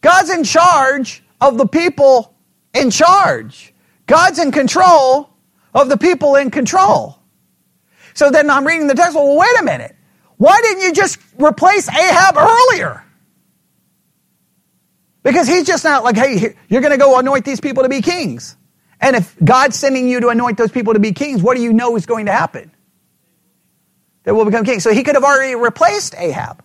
God's 0.00 0.30
in 0.30 0.44
charge 0.44 1.22
of 1.40 1.58
the 1.58 1.66
people 1.66 2.34
in 2.74 2.90
charge. 2.90 3.74
God's 4.06 4.38
in 4.38 4.50
control 4.50 5.30
of 5.74 5.88
the 5.88 5.96
people 5.96 6.36
in 6.36 6.50
control. 6.50 7.19
So 8.14 8.30
then 8.30 8.50
I'm 8.50 8.66
reading 8.66 8.86
the 8.86 8.94
text, 8.94 9.14
well, 9.14 9.36
wait 9.36 9.60
a 9.60 9.64
minute. 9.64 9.96
Why 10.36 10.60
didn't 10.62 10.82
you 10.82 10.92
just 10.92 11.18
replace 11.38 11.88
Ahab 11.88 12.36
earlier? 12.36 13.04
Because 15.22 15.46
he's 15.46 15.66
just 15.66 15.84
not 15.84 16.02
like, 16.02 16.16
hey, 16.16 16.56
you're 16.68 16.80
going 16.80 16.92
to 16.92 16.98
go 16.98 17.18
anoint 17.18 17.44
these 17.44 17.60
people 17.60 17.82
to 17.82 17.88
be 17.88 18.00
kings. 18.00 18.56
And 19.00 19.16
if 19.16 19.36
God's 19.42 19.76
sending 19.78 20.08
you 20.08 20.20
to 20.20 20.28
anoint 20.28 20.58
those 20.58 20.70
people 20.70 20.94
to 20.94 21.00
be 21.00 21.12
kings, 21.12 21.42
what 21.42 21.56
do 21.56 21.62
you 21.62 21.72
know 21.72 21.96
is 21.96 22.06
going 22.06 22.26
to 22.26 22.32
happen? 22.32 22.70
They 24.24 24.32
will 24.32 24.44
become 24.44 24.64
kings. 24.64 24.82
So 24.82 24.92
he 24.92 25.02
could 25.02 25.14
have 25.14 25.24
already 25.24 25.54
replaced 25.54 26.14
Ahab. 26.16 26.62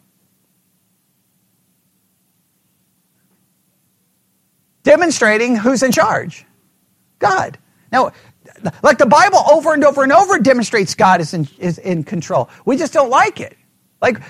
Demonstrating 4.83 5.55
who's 5.55 5.83
in 5.83 5.91
charge 5.91 6.45
God. 7.19 7.57
Now, 7.91 8.11
like 8.84 8.97
the 8.97 9.06
Bible 9.06 9.39
over 9.51 9.74
and 9.74 9.84
over 9.84 10.03
and 10.03 10.12
over 10.12 10.39
demonstrates 10.39 10.95
God 10.95 11.22
is 11.22 11.34
in, 11.34 11.47
is 11.60 11.78
in 11.78 12.03
control. 12.03 12.49
We 12.66 12.78
just 12.78 12.93
don't 12.93 13.10
like 13.10 13.39
it. 13.39 13.58
Like, 14.01 14.22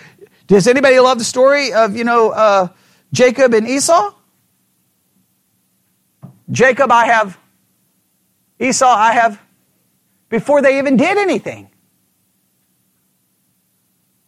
does 0.48 0.68
anybody 0.68 1.00
love 1.00 1.18
the 1.18 1.24
story 1.24 1.74
of, 1.74 1.96
you 1.96 2.04
know, 2.04 2.30
uh, 2.30 2.68
Jacob 3.12 3.54
and 3.54 3.68
Esau? 3.68 4.14
Jacob, 6.52 6.92
I 6.92 7.06
have. 7.06 7.38
Esau, 8.60 8.88
I 8.88 9.14
have. 9.14 9.42
Before 10.30 10.62
they 10.62 10.80
even 10.80 10.98
did 10.98 11.18
anything. 11.18 11.70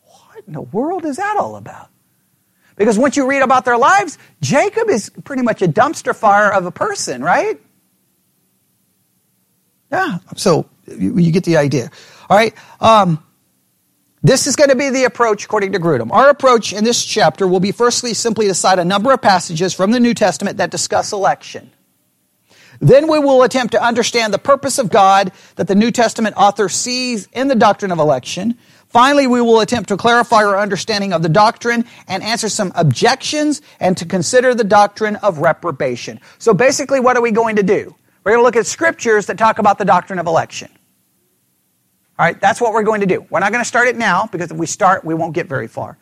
What 0.02 0.44
in 0.46 0.54
the 0.54 0.62
world 0.62 1.06
is 1.06 1.18
that 1.18 1.38
all 1.38 1.56
about? 1.56 1.90
Because 2.76 2.98
once 2.98 3.18
you 3.18 3.28
read 3.28 3.42
about 3.42 3.66
their 3.66 3.78
lives, 3.78 4.18
Jacob 4.42 4.90
is 4.90 5.10
pretty 5.24 5.42
much 5.42 5.62
a 5.62 5.68
dumpster 5.68 6.16
fire 6.16 6.52
of 6.54 6.66
a 6.66 6.72
person, 6.72 7.24
right? 7.24 7.60
Yeah, 9.92 10.18
so 10.36 10.70
you, 10.86 11.18
you 11.18 11.32
get 11.32 11.44
the 11.44 11.58
idea. 11.58 11.90
All 12.30 12.38
right. 12.38 12.54
Um, 12.82 13.24
this 14.24 14.48
is 14.48 14.56
going 14.56 14.70
to 14.70 14.76
be 14.76 14.90
the 14.90 15.06
approach 15.06 15.46
according 15.46 15.72
to 15.74 15.80
Grudem. 15.80 16.12
Our 16.12 16.30
approach 16.30 16.74
in 16.74 16.84
this 16.84 17.06
chapter 17.06 17.48
will 17.48 17.60
be 17.60 17.72
firstly 17.72 18.14
simply 18.14 18.48
to 18.48 18.54
cite 18.54 18.80
a 18.80 18.86
number 18.86 19.14
of 19.14 19.22
passages 19.22 19.74
from 19.74 19.92
the 19.92 20.00
New 20.00 20.14
Testament 20.14 20.58
that 20.58 20.72
discuss 20.72 21.14
election. 21.14 21.72
Then 22.80 23.10
we 23.10 23.20
will 23.20 23.44
attempt 23.44 23.72
to 23.72 23.82
understand 23.82 24.34
the 24.34 24.40
purpose 24.40 24.78
of 24.80 24.90
God 24.90 25.32
that 25.56 25.68
the 25.68 25.76
New 25.76 25.92
Testament 25.92 26.36
author 26.36 26.68
sees 26.70 27.28
in 27.32 27.48
the 27.48 27.56
doctrine 27.56 27.92
of 27.92 28.00
election. 28.00 28.58
Finally, 28.88 29.28
we 29.28 29.42
will 29.42 29.62
attempt 29.62 29.90
to 29.90 29.98
clarify 29.98 30.44
our 30.44 30.58
understanding 30.58 31.14
of 31.14 31.22
the 31.22 31.30
doctrine 31.30 31.86
and 32.08 32.24
answer 32.24 32.50
some 32.50 32.72
objections 32.76 33.62
and 33.80 33.98
to 33.98 34.06
consider 34.06 34.54
the 34.54 34.64
doctrine 34.64 35.16
of 35.18 35.40
reprobation. 35.40 36.20
So 36.38 36.54
basically, 36.54 37.00
what 37.00 37.18
are 37.18 37.22
we 37.22 37.32
going 37.32 37.56
to 37.58 37.64
do? 37.64 37.96
We're 38.28 38.34
going 38.34 38.42
to 38.42 38.46
look 38.46 38.56
at 38.58 38.68
scriptures 38.68 39.28
that 39.28 39.38
talk 39.38 39.58
about 39.58 39.78
the 39.78 39.86
doctrine 39.86 40.20
of 40.20 40.28
election. 40.28 40.70
All 42.20 42.26
right, 42.26 42.38
that's 42.42 42.60
what 42.60 42.74
we're 42.74 42.84
going 42.84 43.00
to 43.00 43.08
do. 43.08 43.26
We're 43.30 43.40
not 43.40 43.54
going 43.54 43.64
to 43.64 43.68
start 43.68 43.88
it 43.88 43.96
now 43.96 44.28
because 44.30 44.52
if 44.52 44.58
we 44.58 44.66
start, 44.66 45.06
we 45.06 45.14
won't 45.14 45.34
get 45.34 45.48
very 45.48 45.70
far. 45.70 45.98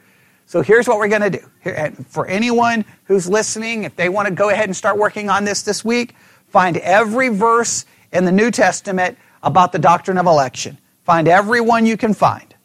So 0.47 0.63
here's 0.63 0.87
what 0.87 0.97
we're 0.97 1.07
going 1.07 1.21
to 1.21 1.29
do. 1.29 1.47
Here, 1.61 1.93
for 2.07 2.25
anyone 2.25 2.83
who's 3.03 3.29
listening, 3.29 3.83
if 3.83 3.95
they 3.95 4.09
want 4.09 4.27
to 4.27 4.33
go 4.33 4.49
ahead 4.49 4.65
and 4.65 4.75
start 4.75 4.97
working 4.97 5.29
on 5.29 5.45
this 5.45 5.61
this 5.61 5.85
week, 5.85 6.15
find 6.47 6.77
every 6.77 7.29
verse 7.29 7.85
in 8.11 8.25
the 8.25 8.31
New 8.31 8.49
Testament 8.49 9.19
about 9.43 9.71
the 9.71 9.77
doctrine 9.77 10.17
of 10.17 10.25
election. 10.25 10.79
Find 11.03 11.27
every 11.27 11.61
one 11.61 11.85
you 11.85 11.95
can 11.95 12.15
find. 12.15 12.55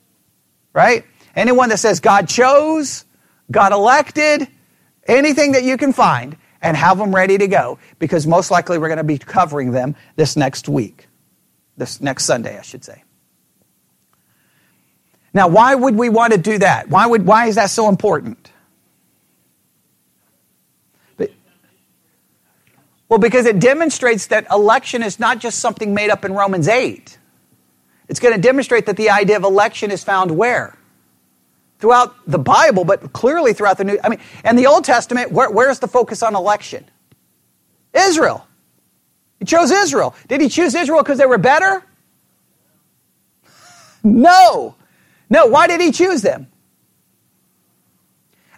Right? 0.73 1.05
Anyone 1.37 1.69
that 1.69 1.81
says 1.81 2.01
God 2.01 2.31
chose, 2.31 3.05
God 3.51 3.73
elected, 3.73 4.49
anything 5.07 5.53
that 5.53 5.65
you 5.65 5.77
can 5.77 5.93
find, 5.93 6.39
and 6.63 6.77
have 6.77 6.99
them 6.99 7.15
ready 7.15 7.39
to 7.39 7.47
go 7.47 7.79
because 7.99 8.27
most 8.27 8.51
likely 8.51 8.79
we're 8.79 8.89
going 8.89 8.99
to 8.99 9.05
be 9.05 9.19
covering 9.19 9.73
them 9.73 9.97
this 10.17 10.37
next 10.37 10.69
week, 10.69 11.09
this 11.77 12.01
next 12.01 12.25
Sunday, 12.25 12.59
I 12.59 12.63
should 12.63 12.85
say. 12.85 13.03
Now, 15.33 15.49
why 15.49 15.75
would 15.75 15.95
we 15.95 16.09
want 16.09 16.33
to 16.33 16.39
do 16.39 16.59
that? 16.59 16.89
Why, 16.89 17.07
would, 17.07 17.25
why 17.25 17.47
is 17.47 17.55
that 17.55 17.71
so 17.71 17.89
important? 17.89 18.51
But, 21.17 21.31
well, 23.09 23.21
because 23.21 23.47
it 23.47 23.61
demonstrates 23.61 24.27
that 24.27 24.47
election 24.51 25.03
is 25.03 25.21
not 25.21 25.39
just 25.39 25.61
something 25.61 25.95
made 25.95 26.11
up 26.11 26.25
in 26.25 26.33
Romans 26.33 26.67
8. 26.67 27.17
It's 28.09 28.19
going 28.19 28.35
to 28.35 28.41
demonstrate 28.41 28.87
that 28.87 28.97
the 28.97 29.11
idea 29.11 29.37
of 29.37 29.45
election 29.45 29.93
is 29.93 30.03
found 30.03 30.33
where? 30.33 30.77
Throughout 31.81 32.15
the 32.27 32.39
Bible, 32.39 32.85
but 32.85 33.13
clearly 33.13 33.53
throughout 33.55 33.79
the 33.79 33.85
New. 33.85 33.99
I 34.05 34.11
mean, 34.11 34.21
and 34.45 34.59
the 34.59 34.67
Old 34.67 34.85
Testament, 34.85 35.33
where, 35.33 35.51
where's 35.51 35.79
the 35.79 35.89
focus 35.89 36.23
on 36.23 36.37
election? 36.37 36.85
Israel. 37.95 38.47
He 39.39 39.47
chose 39.47 39.71
Israel. 39.71 40.15
Did 40.29 40.41
he 40.43 40.49
choose 40.49 40.75
Israel 40.75 41.03
because 41.03 41.19
they 41.19 41.27
were 41.27 41.39
better? 41.39 41.83
No. 44.03 44.77
No. 45.29 45.47
Why 45.47 45.67
did 45.67 45.83
he 45.83 45.93
choose 45.93 46.23
them? 46.23 46.47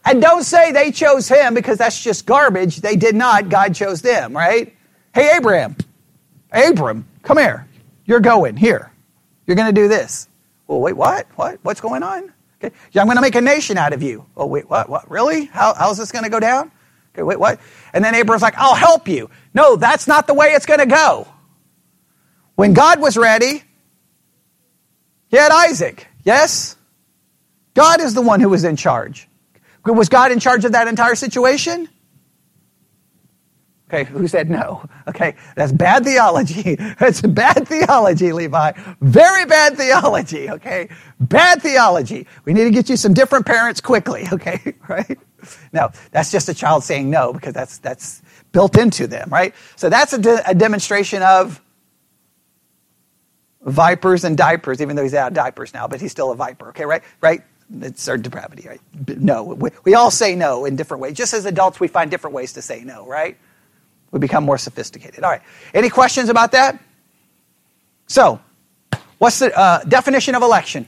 And 0.04 0.20
don't 0.20 0.44
say 0.44 0.72
they 0.72 0.90
chose 0.92 1.28
him 1.28 1.54
because 1.54 1.78
that's 1.78 2.00
just 2.02 2.26
garbage. 2.26 2.76
They 2.76 2.96
did 2.96 3.14
not. 3.14 3.48
God 3.48 3.74
chose 3.74 4.02
them, 4.02 4.36
right? 4.36 4.74
Hey, 5.14 5.36
Abraham. 5.36 5.76
Abram, 6.52 7.06
come 7.22 7.38
here. 7.38 7.66
You're 8.04 8.20
going 8.20 8.56
here. 8.56 8.92
You're 9.46 9.56
going 9.56 9.72
to 9.72 9.80
do 9.80 9.88
this. 9.88 10.28
Well, 10.66 10.80
wait, 10.80 10.96
what? 10.96 11.26
What? 11.36 11.58
What's 11.62 11.80
going 11.80 12.02
on? 12.02 12.32
Okay. 12.62 12.74
I'm 12.94 13.06
going 13.06 13.16
to 13.16 13.22
make 13.22 13.34
a 13.34 13.40
nation 13.40 13.76
out 13.76 13.92
of 13.92 14.02
you. 14.02 14.26
Oh, 14.36 14.46
wait, 14.46 14.68
what? 14.68 14.88
What? 14.88 15.10
Really? 15.10 15.46
How, 15.46 15.74
how's 15.74 15.98
this 15.98 16.12
going 16.12 16.24
to 16.24 16.30
go 16.30 16.40
down? 16.40 16.70
Okay, 17.14 17.22
wait, 17.22 17.38
what? 17.38 17.60
And 17.92 18.04
then 18.04 18.14
Abram's 18.14 18.42
like, 18.42 18.54
I'll 18.56 18.74
help 18.74 19.08
you. 19.08 19.30
No, 19.52 19.76
that's 19.76 20.06
not 20.06 20.26
the 20.26 20.34
way 20.34 20.48
it's 20.48 20.66
going 20.66 20.80
to 20.80 20.86
go. 20.86 21.26
When 22.54 22.72
God 22.72 23.00
was 23.00 23.16
ready, 23.16 23.62
he 25.28 25.36
had 25.36 25.50
Isaac. 25.52 26.06
Yes? 26.24 26.76
God 27.74 28.00
is 28.00 28.14
the 28.14 28.22
one 28.22 28.40
who 28.40 28.48
was 28.48 28.64
in 28.64 28.76
charge. 28.76 29.28
Was 29.84 30.08
God 30.08 30.30
in 30.30 30.38
charge 30.38 30.64
of 30.64 30.72
that 30.72 30.88
entire 30.88 31.16
situation? 31.16 31.88
Okay, 33.92 34.04
who 34.04 34.26
said 34.28 34.50
no? 34.50 34.84
Okay, 35.08 35.34
that's 35.56 35.72
bad 35.72 36.04
theology. 36.04 36.76
That's 36.98 37.20
bad 37.20 37.68
theology, 37.68 38.32
Levi. 38.32 38.72
Very 39.02 39.44
bad 39.46 39.76
theology, 39.76 40.50
okay? 40.50 40.88
Bad 41.20 41.62
theology. 41.62 42.26
We 42.46 42.54
need 42.54 42.64
to 42.64 42.70
get 42.70 42.88
you 42.88 42.96
some 42.96 43.14
different 43.14 43.46
parents 43.46 43.80
quickly, 43.82 44.26
okay? 44.32 44.74
Right? 44.88 45.18
No, 45.72 45.90
that's 46.12 46.32
just 46.32 46.48
a 46.48 46.54
child 46.54 46.84
saying 46.84 47.10
no 47.10 47.32
because 47.34 47.54
that's 47.54 47.78
that's 47.78 48.22
built 48.52 48.78
into 48.78 49.06
them, 49.06 49.28
right? 49.30 49.54
So 49.76 49.90
that's 49.90 50.12
a, 50.14 50.18
de- 50.18 50.50
a 50.50 50.54
demonstration 50.54 51.22
of 51.22 51.60
vipers 53.64 54.24
and 54.24 54.36
diapers, 54.36 54.82
even 54.82 54.96
though 54.96 55.02
he's 55.04 55.14
out 55.14 55.28
of 55.28 55.34
diapers 55.34 55.74
now, 55.74 55.88
but 55.88 56.00
he's 56.00 56.12
still 56.12 56.32
a 56.32 56.36
viper, 56.36 56.70
okay, 56.70 56.86
right? 56.86 57.02
Right? 57.20 57.42
It's 57.82 58.08
our 58.08 58.18
depravity, 58.18 58.68
right? 58.68 58.80
No, 59.18 59.44
we, 59.44 59.70
we 59.84 59.94
all 59.94 60.10
say 60.10 60.36
no 60.36 60.66
in 60.66 60.76
different 60.76 61.02
ways. 61.02 61.14
Just 61.16 61.34
as 61.34 61.46
adults, 61.46 61.80
we 61.80 61.88
find 61.88 62.10
different 62.10 62.34
ways 62.34 62.54
to 62.54 62.62
say 62.62 62.84
no, 62.84 63.06
right? 63.06 63.38
We 64.12 64.20
become 64.20 64.44
more 64.44 64.58
sophisticated. 64.58 65.24
All 65.24 65.30
right. 65.30 65.42
Any 65.74 65.90
questions 65.90 66.28
about 66.28 66.52
that? 66.52 66.78
So, 68.06 68.40
what's 69.18 69.40
the 69.40 69.58
uh, 69.58 69.82
definition 69.84 70.36
of 70.36 70.42
election? 70.42 70.86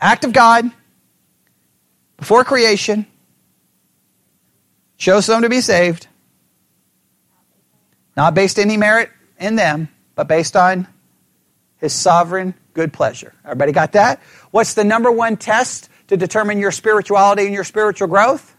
Act 0.00 0.24
of 0.24 0.32
God 0.32 0.70
before 2.18 2.44
creation, 2.44 3.06
shows 4.96 5.26
them 5.26 5.42
to 5.42 5.48
be 5.48 5.60
saved, 5.60 6.08
not 8.16 8.34
based 8.34 8.58
any 8.58 8.76
merit 8.76 9.10
in 9.38 9.56
them, 9.56 9.88
but 10.14 10.28
based 10.28 10.56
on 10.56 10.86
his 11.78 11.92
sovereign 11.92 12.54
good 12.74 12.92
pleasure. 12.92 13.32
Everybody 13.44 13.72
got 13.72 13.92
that? 13.92 14.20
What's 14.50 14.74
the 14.74 14.84
number 14.84 15.10
one 15.10 15.36
test 15.36 15.88
to 16.08 16.16
determine 16.16 16.58
your 16.58 16.72
spirituality 16.72 17.44
and 17.44 17.54
your 17.54 17.64
spiritual 17.64 18.08
growth? 18.08 18.56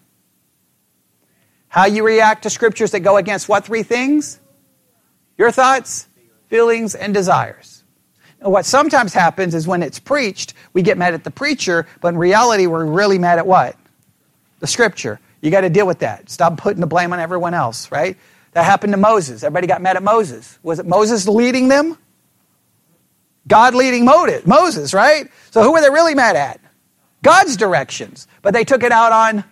How 1.70 1.86
you 1.86 2.06
react 2.06 2.44
to 2.44 2.50
scriptures 2.50 2.92
that 2.92 3.02
go 3.02 3.18
against 3.18 3.48
what 3.48 3.64
three 3.66 3.84
things? 3.84 4.40
Your 5.38 5.52
thoughts, 5.52 6.08
feelings, 6.48 6.96
and 6.96 7.14
desires. 7.14 7.84
Now, 8.42 8.50
what 8.50 8.66
sometimes 8.66 9.14
happens 9.14 9.54
is 9.54 9.68
when 9.68 9.84
it's 9.84 10.00
preached, 10.00 10.54
we 10.74 10.82
get 10.82 10.98
mad 10.98 11.14
at 11.14 11.24
the 11.24 11.32
preacher, 11.32 11.86
but 12.02 12.10
in 12.10 12.18
reality, 12.18 12.68
we're 12.68 12.86
really 12.86 13.20
mad 13.20 13.38
at 13.38 13.46
what? 13.48 13.76
The 14.60 14.68
scripture. 14.68 15.20
You 15.42 15.52
got 15.52 15.62
to 15.62 15.70
deal 15.70 15.88
with 15.88 16.00
that. 16.00 16.30
Stop 16.30 16.58
putting 16.58 16.82
the 16.82 16.88
blame 16.88 17.14
on 17.14 17.20
everyone 17.20 17.54
else, 17.54 17.92
right? 17.92 18.18
That 18.54 18.66
happened 18.66 18.94
to 18.94 18.98
Moses. 18.98 19.44
Everybody 19.44 19.68
got 19.68 19.82
mad 19.82 19.96
at 19.96 20.04
Moses. 20.04 20.58
Was 20.64 20.80
it 20.80 20.86
Moses 20.86 21.28
leading 21.28 21.68
them? 21.68 21.98
God 23.48 23.74
leading 23.76 24.06
Moses, 24.06 24.94
right? 24.94 25.30
So 25.52 25.64
who 25.64 25.72
were 25.72 25.82
they 25.82 25.90
really 25.90 26.16
mad 26.16 26.36
at? 26.36 26.60
God's 27.22 27.58
directions. 27.58 28.28
But 28.42 28.54
they 28.54 28.64
took 28.64 28.84
it 28.84 28.92
out 28.92 29.12
on 29.12 29.44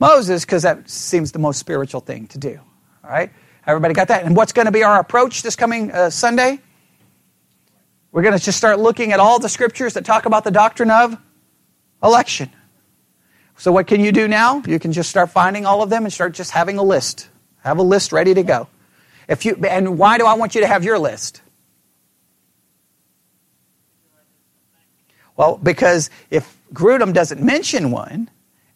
Moses 0.00 0.44
because 0.44 0.62
that 0.62 0.88
seems 0.88 1.30
the 1.32 1.38
most 1.38 1.58
spiritual 1.58 2.00
thing 2.00 2.26
to 2.28 2.38
do. 2.38 2.58
All 3.04 3.10
right? 3.10 3.30
Everybody 3.66 3.94
got 3.94 4.08
that? 4.08 4.24
And 4.24 4.34
what's 4.34 4.52
going 4.52 4.66
to 4.66 4.72
be 4.72 4.82
our 4.82 4.98
approach 4.98 5.42
this 5.42 5.54
coming 5.54 5.92
uh, 5.92 6.10
Sunday? 6.10 6.58
We're 8.10 8.22
going 8.22 8.36
to 8.36 8.42
just 8.42 8.58
start 8.58 8.80
looking 8.80 9.12
at 9.12 9.20
all 9.20 9.38
the 9.38 9.48
scriptures 9.48 9.94
that 9.94 10.04
talk 10.04 10.26
about 10.26 10.42
the 10.42 10.50
doctrine 10.50 10.90
of 10.90 11.16
election. 12.02 12.50
So, 13.56 13.70
what 13.70 13.86
can 13.86 14.00
you 14.00 14.10
do 14.10 14.26
now? 14.26 14.62
You 14.66 14.78
can 14.78 14.90
just 14.90 15.10
start 15.10 15.30
finding 15.30 15.66
all 15.66 15.82
of 15.82 15.90
them 15.90 16.04
and 16.04 16.12
start 16.12 16.32
just 16.32 16.50
having 16.50 16.78
a 16.78 16.82
list. 16.82 17.28
Have 17.62 17.78
a 17.78 17.82
list 17.82 18.10
ready 18.10 18.32
to 18.32 18.42
go. 18.42 18.68
If 19.28 19.44
you, 19.44 19.54
and 19.68 19.98
why 19.98 20.16
do 20.16 20.24
I 20.24 20.34
want 20.34 20.54
you 20.54 20.62
to 20.62 20.66
have 20.66 20.82
your 20.82 20.98
list? 20.98 21.42
Well, 25.36 25.58
because 25.62 26.10
if 26.30 26.58
Grudem 26.72 27.12
doesn't 27.12 27.42
mention 27.42 27.90
one, 27.90 28.30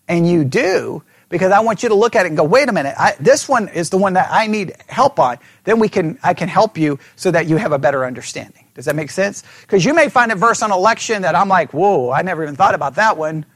and 0.09 0.29
you 0.29 0.45
do, 0.45 1.03
because 1.35 1.51
I 1.51 1.59
want 1.59 1.83
you 1.83 1.89
to 1.89 1.97
look 1.97 2.15
at 2.15 2.27
it 2.27 2.29
and 2.29 2.37
go, 2.37 2.45
wait 2.45 2.69
a 2.69 2.73
minute, 2.73 2.95
I, 2.97 3.17
this 3.19 3.49
one 3.49 3.67
is 3.67 3.91
the 3.91 3.99
one 3.99 4.13
that 4.13 4.29
I 4.31 4.47
need 4.47 4.73
help 4.87 5.19
on. 5.19 5.39
Then 5.65 5.81
we 5.81 5.89
can, 5.89 6.17
I 6.23 6.33
can 6.33 6.49
help 6.49 6.79
you 6.79 7.01
so 7.17 7.33
that 7.33 7.49
you 7.49 7.57
have 7.57 7.73
a 7.73 7.79
better 7.79 8.05
understanding. 8.05 8.65
Does 8.75 8.85
that 8.85 8.95
make 8.95 9.11
sense? 9.11 9.43
Because 9.63 9.85
you 9.85 9.95
may 9.95 10.09
find 10.09 10.31
a 10.31 10.37
verse 10.37 10.63
on 10.63 10.71
election 10.71 11.23
that 11.23 11.35
I'm 11.35 11.49
like, 11.49 11.75
whoa, 11.75 12.13
I 12.13 12.23
never 12.23 12.45
even 12.45 12.55
thought 12.55 12.77
about 12.77 12.95
that 12.95 13.17
one. 13.17 13.47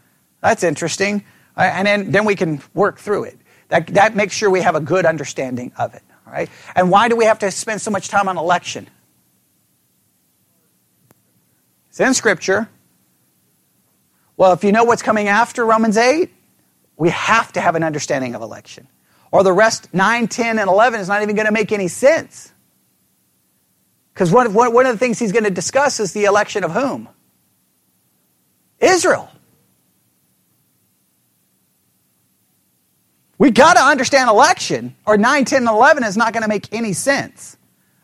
That's 0.41 0.65
interesting. 0.65 1.23
Uh, 1.57 1.71
and 1.73 1.87
then, 1.87 2.11
then 2.11 2.25
we 2.25 2.35
can 2.35 2.61
work 2.75 2.99
through 2.99 3.25
it. 3.27 3.39
That, 3.69 3.87
that 3.95 4.17
makes 4.17 4.35
sure 4.35 4.51
we 4.51 4.63
have 4.63 4.75
a 4.75 4.81
good 4.81 5.07
understanding 5.07 5.71
of 5.79 5.95
it. 5.95 6.03
All 6.27 6.33
right? 6.33 6.51
And 6.75 6.91
why 6.91 7.09
do 7.09 7.15
we 7.15 7.27
have 7.27 7.39
to 7.39 7.51
spend 7.53 7.81
so 7.81 7.93
much 7.93 8.09
time 8.09 8.29
on 8.29 8.37
election? 8.37 8.89
It's 11.91 12.01
in 12.01 12.13
Scripture. 12.13 12.69
Well, 14.37 14.53
if 14.53 14.65
you 14.65 14.73
know 14.73 14.83
what's 14.83 15.03
coming 15.03 15.29
after 15.29 15.65
Romans 15.65 15.97
8, 15.97 16.33
we 16.99 17.11
have 17.11 17.53
to 17.53 17.61
have 17.61 17.77
an 17.77 17.85
understanding 17.85 18.35
of 18.35 18.43
election. 18.43 18.89
Or 19.31 19.43
the 19.43 19.53
rest, 19.53 19.95
9, 19.95 20.29
10, 20.29 20.59
and 20.59 20.69
11, 20.69 21.01
is 21.01 21.09
not 21.09 21.23
even 21.23 21.37
going 21.37 21.47
to 21.47 21.53
make 21.53 21.71
any 21.71 21.89
sense. 21.89 22.53
Because 24.13 24.33
one, 24.33 24.53
one 24.53 24.85
of 24.85 24.93
the 24.93 24.99
things 24.99 25.19
he's 25.19 25.33
going 25.33 25.45
to 25.45 25.51
discuss 25.51 26.01
is 26.01 26.13
the 26.13 26.25
election 26.25 26.65
of 26.65 26.73
whom? 26.73 27.09
Israel. 28.81 29.31
We 33.39 33.53
got 33.53 33.75
to 33.75 33.81
understand 33.81 34.29
election, 34.29 34.97
or 35.07 35.17
9, 35.17 35.45
10, 35.45 35.59
and 35.59 35.69
11 35.69 36.03
is 36.03 36.17
not 36.17 36.33
going 36.33 36.43
to 36.43 36.49
make 36.49 36.73
any 36.73 36.93
sense. 36.93 37.57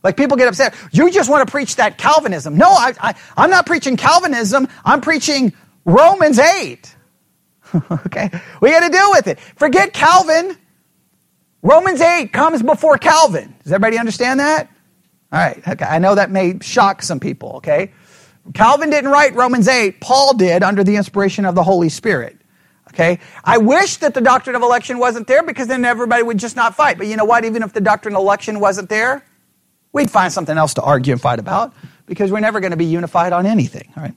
Like 0.05 0.17
people 0.17 0.37
get 0.37 0.47
upset. 0.47 0.75
You 0.93 1.11
just 1.11 1.29
want 1.29 1.47
to 1.47 1.51
preach 1.51 1.77
that 1.77 1.99
Calvinism. 1.99 2.57
No, 2.57 2.69
I, 2.69 2.93
I, 3.01 3.15
I'm 3.37 3.51
not 3.51 3.67
preaching 3.67 3.97
Calvinism. 3.97 4.69
I'm 4.85 5.01
preaching 5.01 5.53
Romans 5.85 6.39
8. 6.39 6.95
okay? 8.07 8.31
We 8.61 8.71
got 8.71 8.81
to 8.81 8.91
deal 8.91 9.11
with 9.11 9.27
it. 9.27 9.41
Forget 9.57 9.93
Calvin. 9.93 10.57
Romans 11.63 12.01
8 12.01 12.33
comes 12.33 12.63
before 12.63 12.99
Calvin. 12.99 13.55
Does 13.63 13.73
everybody 13.73 13.99
understand 13.99 14.41
that? 14.41 14.69
All 15.33 15.39
right. 15.39 15.67
Okay. 15.67 15.85
I 15.85 15.99
know 15.99 16.15
that 16.15 16.31
may 16.31 16.59
shock 16.61 17.03
some 17.03 17.19
people, 17.19 17.55
okay? 17.57 17.93
Calvin 18.53 18.91
didn't 18.91 19.11
write 19.11 19.35
Romans 19.35 19.67
8. 19.67 20.01
Paul 20.01 20.35
did 20.35 20.63
under 20.63 20.85
the 20.85 20.97
inspiration 20.97 21.47
of 21.47 21.55
the 21.55 21.63
Holy 21.63 21.89
Spirit. 21.89 22.37
Okay? 22.91 23.19
I 23.43 23.59
wish 23.59 23.97
that 23.97 24.15
the 24.15 24.21
doctrine 24.21 24.55
of 24.55 24.63
election 24.63 24.99
wasn't 24.99 25.27
there 25.27 25.43
because 25.43 25.67
then 25.67 25.85
everybody 25.85 26.23
would 26.23 26.39
just 26.39 26.55
not 26.55 26.75
fight. 26.75 26.99
But 26.99 27.07
you 27.07 27.17
know 27.17 27.25
what? 27.25 27.45
Even 27.45 27.63
if 27.63 27.73
the 27.73 27.81
doctrine 27.81 28.15
of 28.15 28.21
election 28.21 28.61
wasn't 28.61 28.89
there, 28.89 29.25
we'd 29.93 30.11
find 30.11 30.33
something 30.33 30.57
else 30.57 30.75
to 30.75 30.83
argue 30.83 31.13
and 31.13 31.21
fight 31.21 31.39
about 31.39 31.73
because 32.07 32.31
we're 32.31 32.41
never 32.41 32.61
going 32.61 32.73
to 32.73 32.77
be 32.77 32.85
unified 32.85 33.33
on 33.33 33.47
anything. 33.47 33.91
All 33.97 34.03
right? 34.03 34.15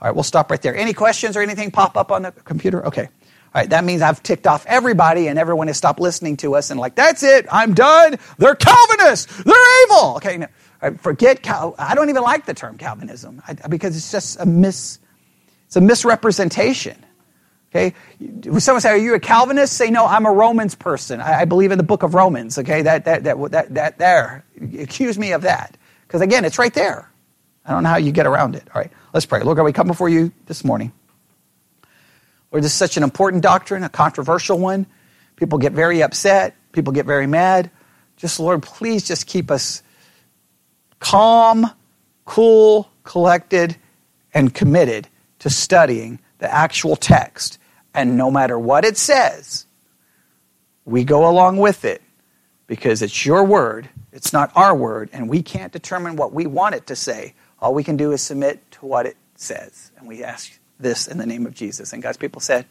All 0.00 0.06
right, 0.08 0.14
we'll 0.14 0.24
stop 0.24 0.50
right 0.50 0.62
there. 0.62 0.76
Any 0.76 0.92
questions 0.92 1.36
or 1.36 1.42
anything 1.42 1.70
pop 1.70 1.96
up 1.96 2.12
on 2.12 2.22
the 2.22 2.32
computer? 2.32 2.86
Okay. 2.86 3.08
All 3.54 3.62
right, 3.62 3.70
that 3.70 3.82
means 3.84 4.02
I've 4.02 4.22
ticked 4.22 4.46
off 4.46 4.66
everybody 4.66 5.26
and 5.26 5.38
everyone 5.38 5.68
has 5.68 5.76
stopped 5.76 6.00
listening 6.00 6.36
to 6.38 6.54
us 6.54 6.70
and 6.70 6.78
like, 6.78 6.94
that's 6.94 7.22
it, 7.22 7.46
I'm 7.50 7.74
done. 7.74 8.16
They're 8.36 8.54
Calvinists. 8.54 9.42
They're 9.42 9.84
evil. 9.84 10.16
Okay, 10.16 10.36
no, 10.36 10.46
right, 10.82 11.00
forget 11.00 11.42
Cal. 11.42 11.74
I 11.78 11.94
don't 11.94 12.10
even 12.10 12.22
like 12.22 12.44
the 12.46 12.54
term 12.54 12.76
Calvinism 12.76 13.42
because 13.68 13.96
it's 13.96 14.12
just 14.12 14.38
a 14.38 14.46
mis, 14.46 14.98
it's 15.66 15.76
a 15.76 15.80
misrepresentation. 15.80 17.04
Okay, 17.70 17.94
someone 18.58 18.80
say, 18.80 18.90
"Are 18.90 18.96
you 18.96 19.14
a 19.14 19.20
Calvinist?" 19.20 19.74
Say, 19.74 19.90
"No, 19.90 20.06
I'm 20.06 20.24
a 20.24 20.32
Romans 20.32 20.74
person. 20.74 21.20
I, 21.20 21.40
I 21.40 21.44
believe 21.44 21.70
in 21.70 21.76
the 21.76 21.84
Book 21.84 22.02
of 22.02 22.14
Romans." 22.14 22.56
Okay, 22.56 22.80
that 22.82 23.04
that 23.04 23.24
that 23.24 23.50
that, 23.50 23.74
that 23.74 23.98
there. 23.98 24.44
Accuse 24.78 25.18
me 25.18 25.32
of 25.32 25.42
that 25.42 25.76
because 26.06 26.22
again, 26.22 26.46
it's 26.46 26.58
right 26.58 26.72
there. 26.72 27.10
I 27.68 27.72
don't 27.72 27.82
know 27.82 27.90
how 27.90 27.98
you 27.98 28.12
get 28.12 28.26
around 28.26 28.56
it. 28.56 28.66
All 28.74 28.80
right, 28.80 28.90
let's 29.12 29.26
pray. 29.26 29.42
Lord 29.42 29.58
God, 29.58 29.64
we 29.64 29.74
come 29.74 29.86
before 29.86 30.08
you 30.08 30.32
this 30.46 30.64
morning. 30.64 30.90
Lord, 32.50 32.64
this 32.64 32.72
is 32.72 32.78
such 32.78 32.96
an 32.96 33.02
important 33.02 33.42
doctrine, 33.42 33.84
a 33.84 33.90
controversial 33.90 34.58
one. 34.58 34.86
People 35.36 35.58
get 35.58 35.72
very 35.72 36.02
upset. 36.02 36.56
People 36.72 36.94
get 36.94 37.04
very 37.04 37.26
mad. 37.26 37.70
Just, 38.16 38.40
Lord, 38.40 38.62
please 38.62 39.06
just 39.06 39.26
keep 39.26 39.50
us 39.50 39.82
calm, 40.98 41.70
cool, 42.24 42.90
collected, 43.04 43.76
and 44.32 44.54
committed 44.54 45.06
to 45.40 45.50
studying 45.50 46.20
the 46.38 46.52
actual 46.52 46.96
text. 46.96 47.58
And 47.92 48.16
no 48.16 48.30
matter 48.30 48.58
what 48.58 48.86
it 48.86 48.96
says, 48.96 49.66
we 50.86 51.04
go 51.04 51.28
along 51.28 51.58
with 51.58 51.84
it 51.84 52.00
because 52.66 53.02
it's 53.02 53.26
your 53.26 53.44
word, 53.44 53.90
it's 54.10 54.32
not 54.32 54.52
our 54.56 54.74
word, 54.74 55.10
and 55.12 55.28
we 55.28 55.42
can't 55.42 55.72
determine 55.72 56.16
what 56.16 56.32
we 56.32 56.46
want 56.46 56.74
it 56.74 56.86
to 56.86 56.96
say. 56.96 57.34
All 57.60 57.74
we 57.74 57.84
can 57.84 57.96
do 57.96 58.12
is 58.12 58.22
submit 58.22 58.70
to 58.72 58.86
what 58.86 59.06
it 59.06 59.16
says. 59.34 59.90
And 59.96 60.06
we 60.06 60.22
ask 60.22 60.58
this 60.78 61.08
in 61.08 61.18
the 61.18 61.26
name 61.26 61.46
of 61.46 61.54
Jesus. 61.54 61.92
And 61.92 62.02
God's 62.02 62.16
people 62.16 62.40
said, 62.40 62.66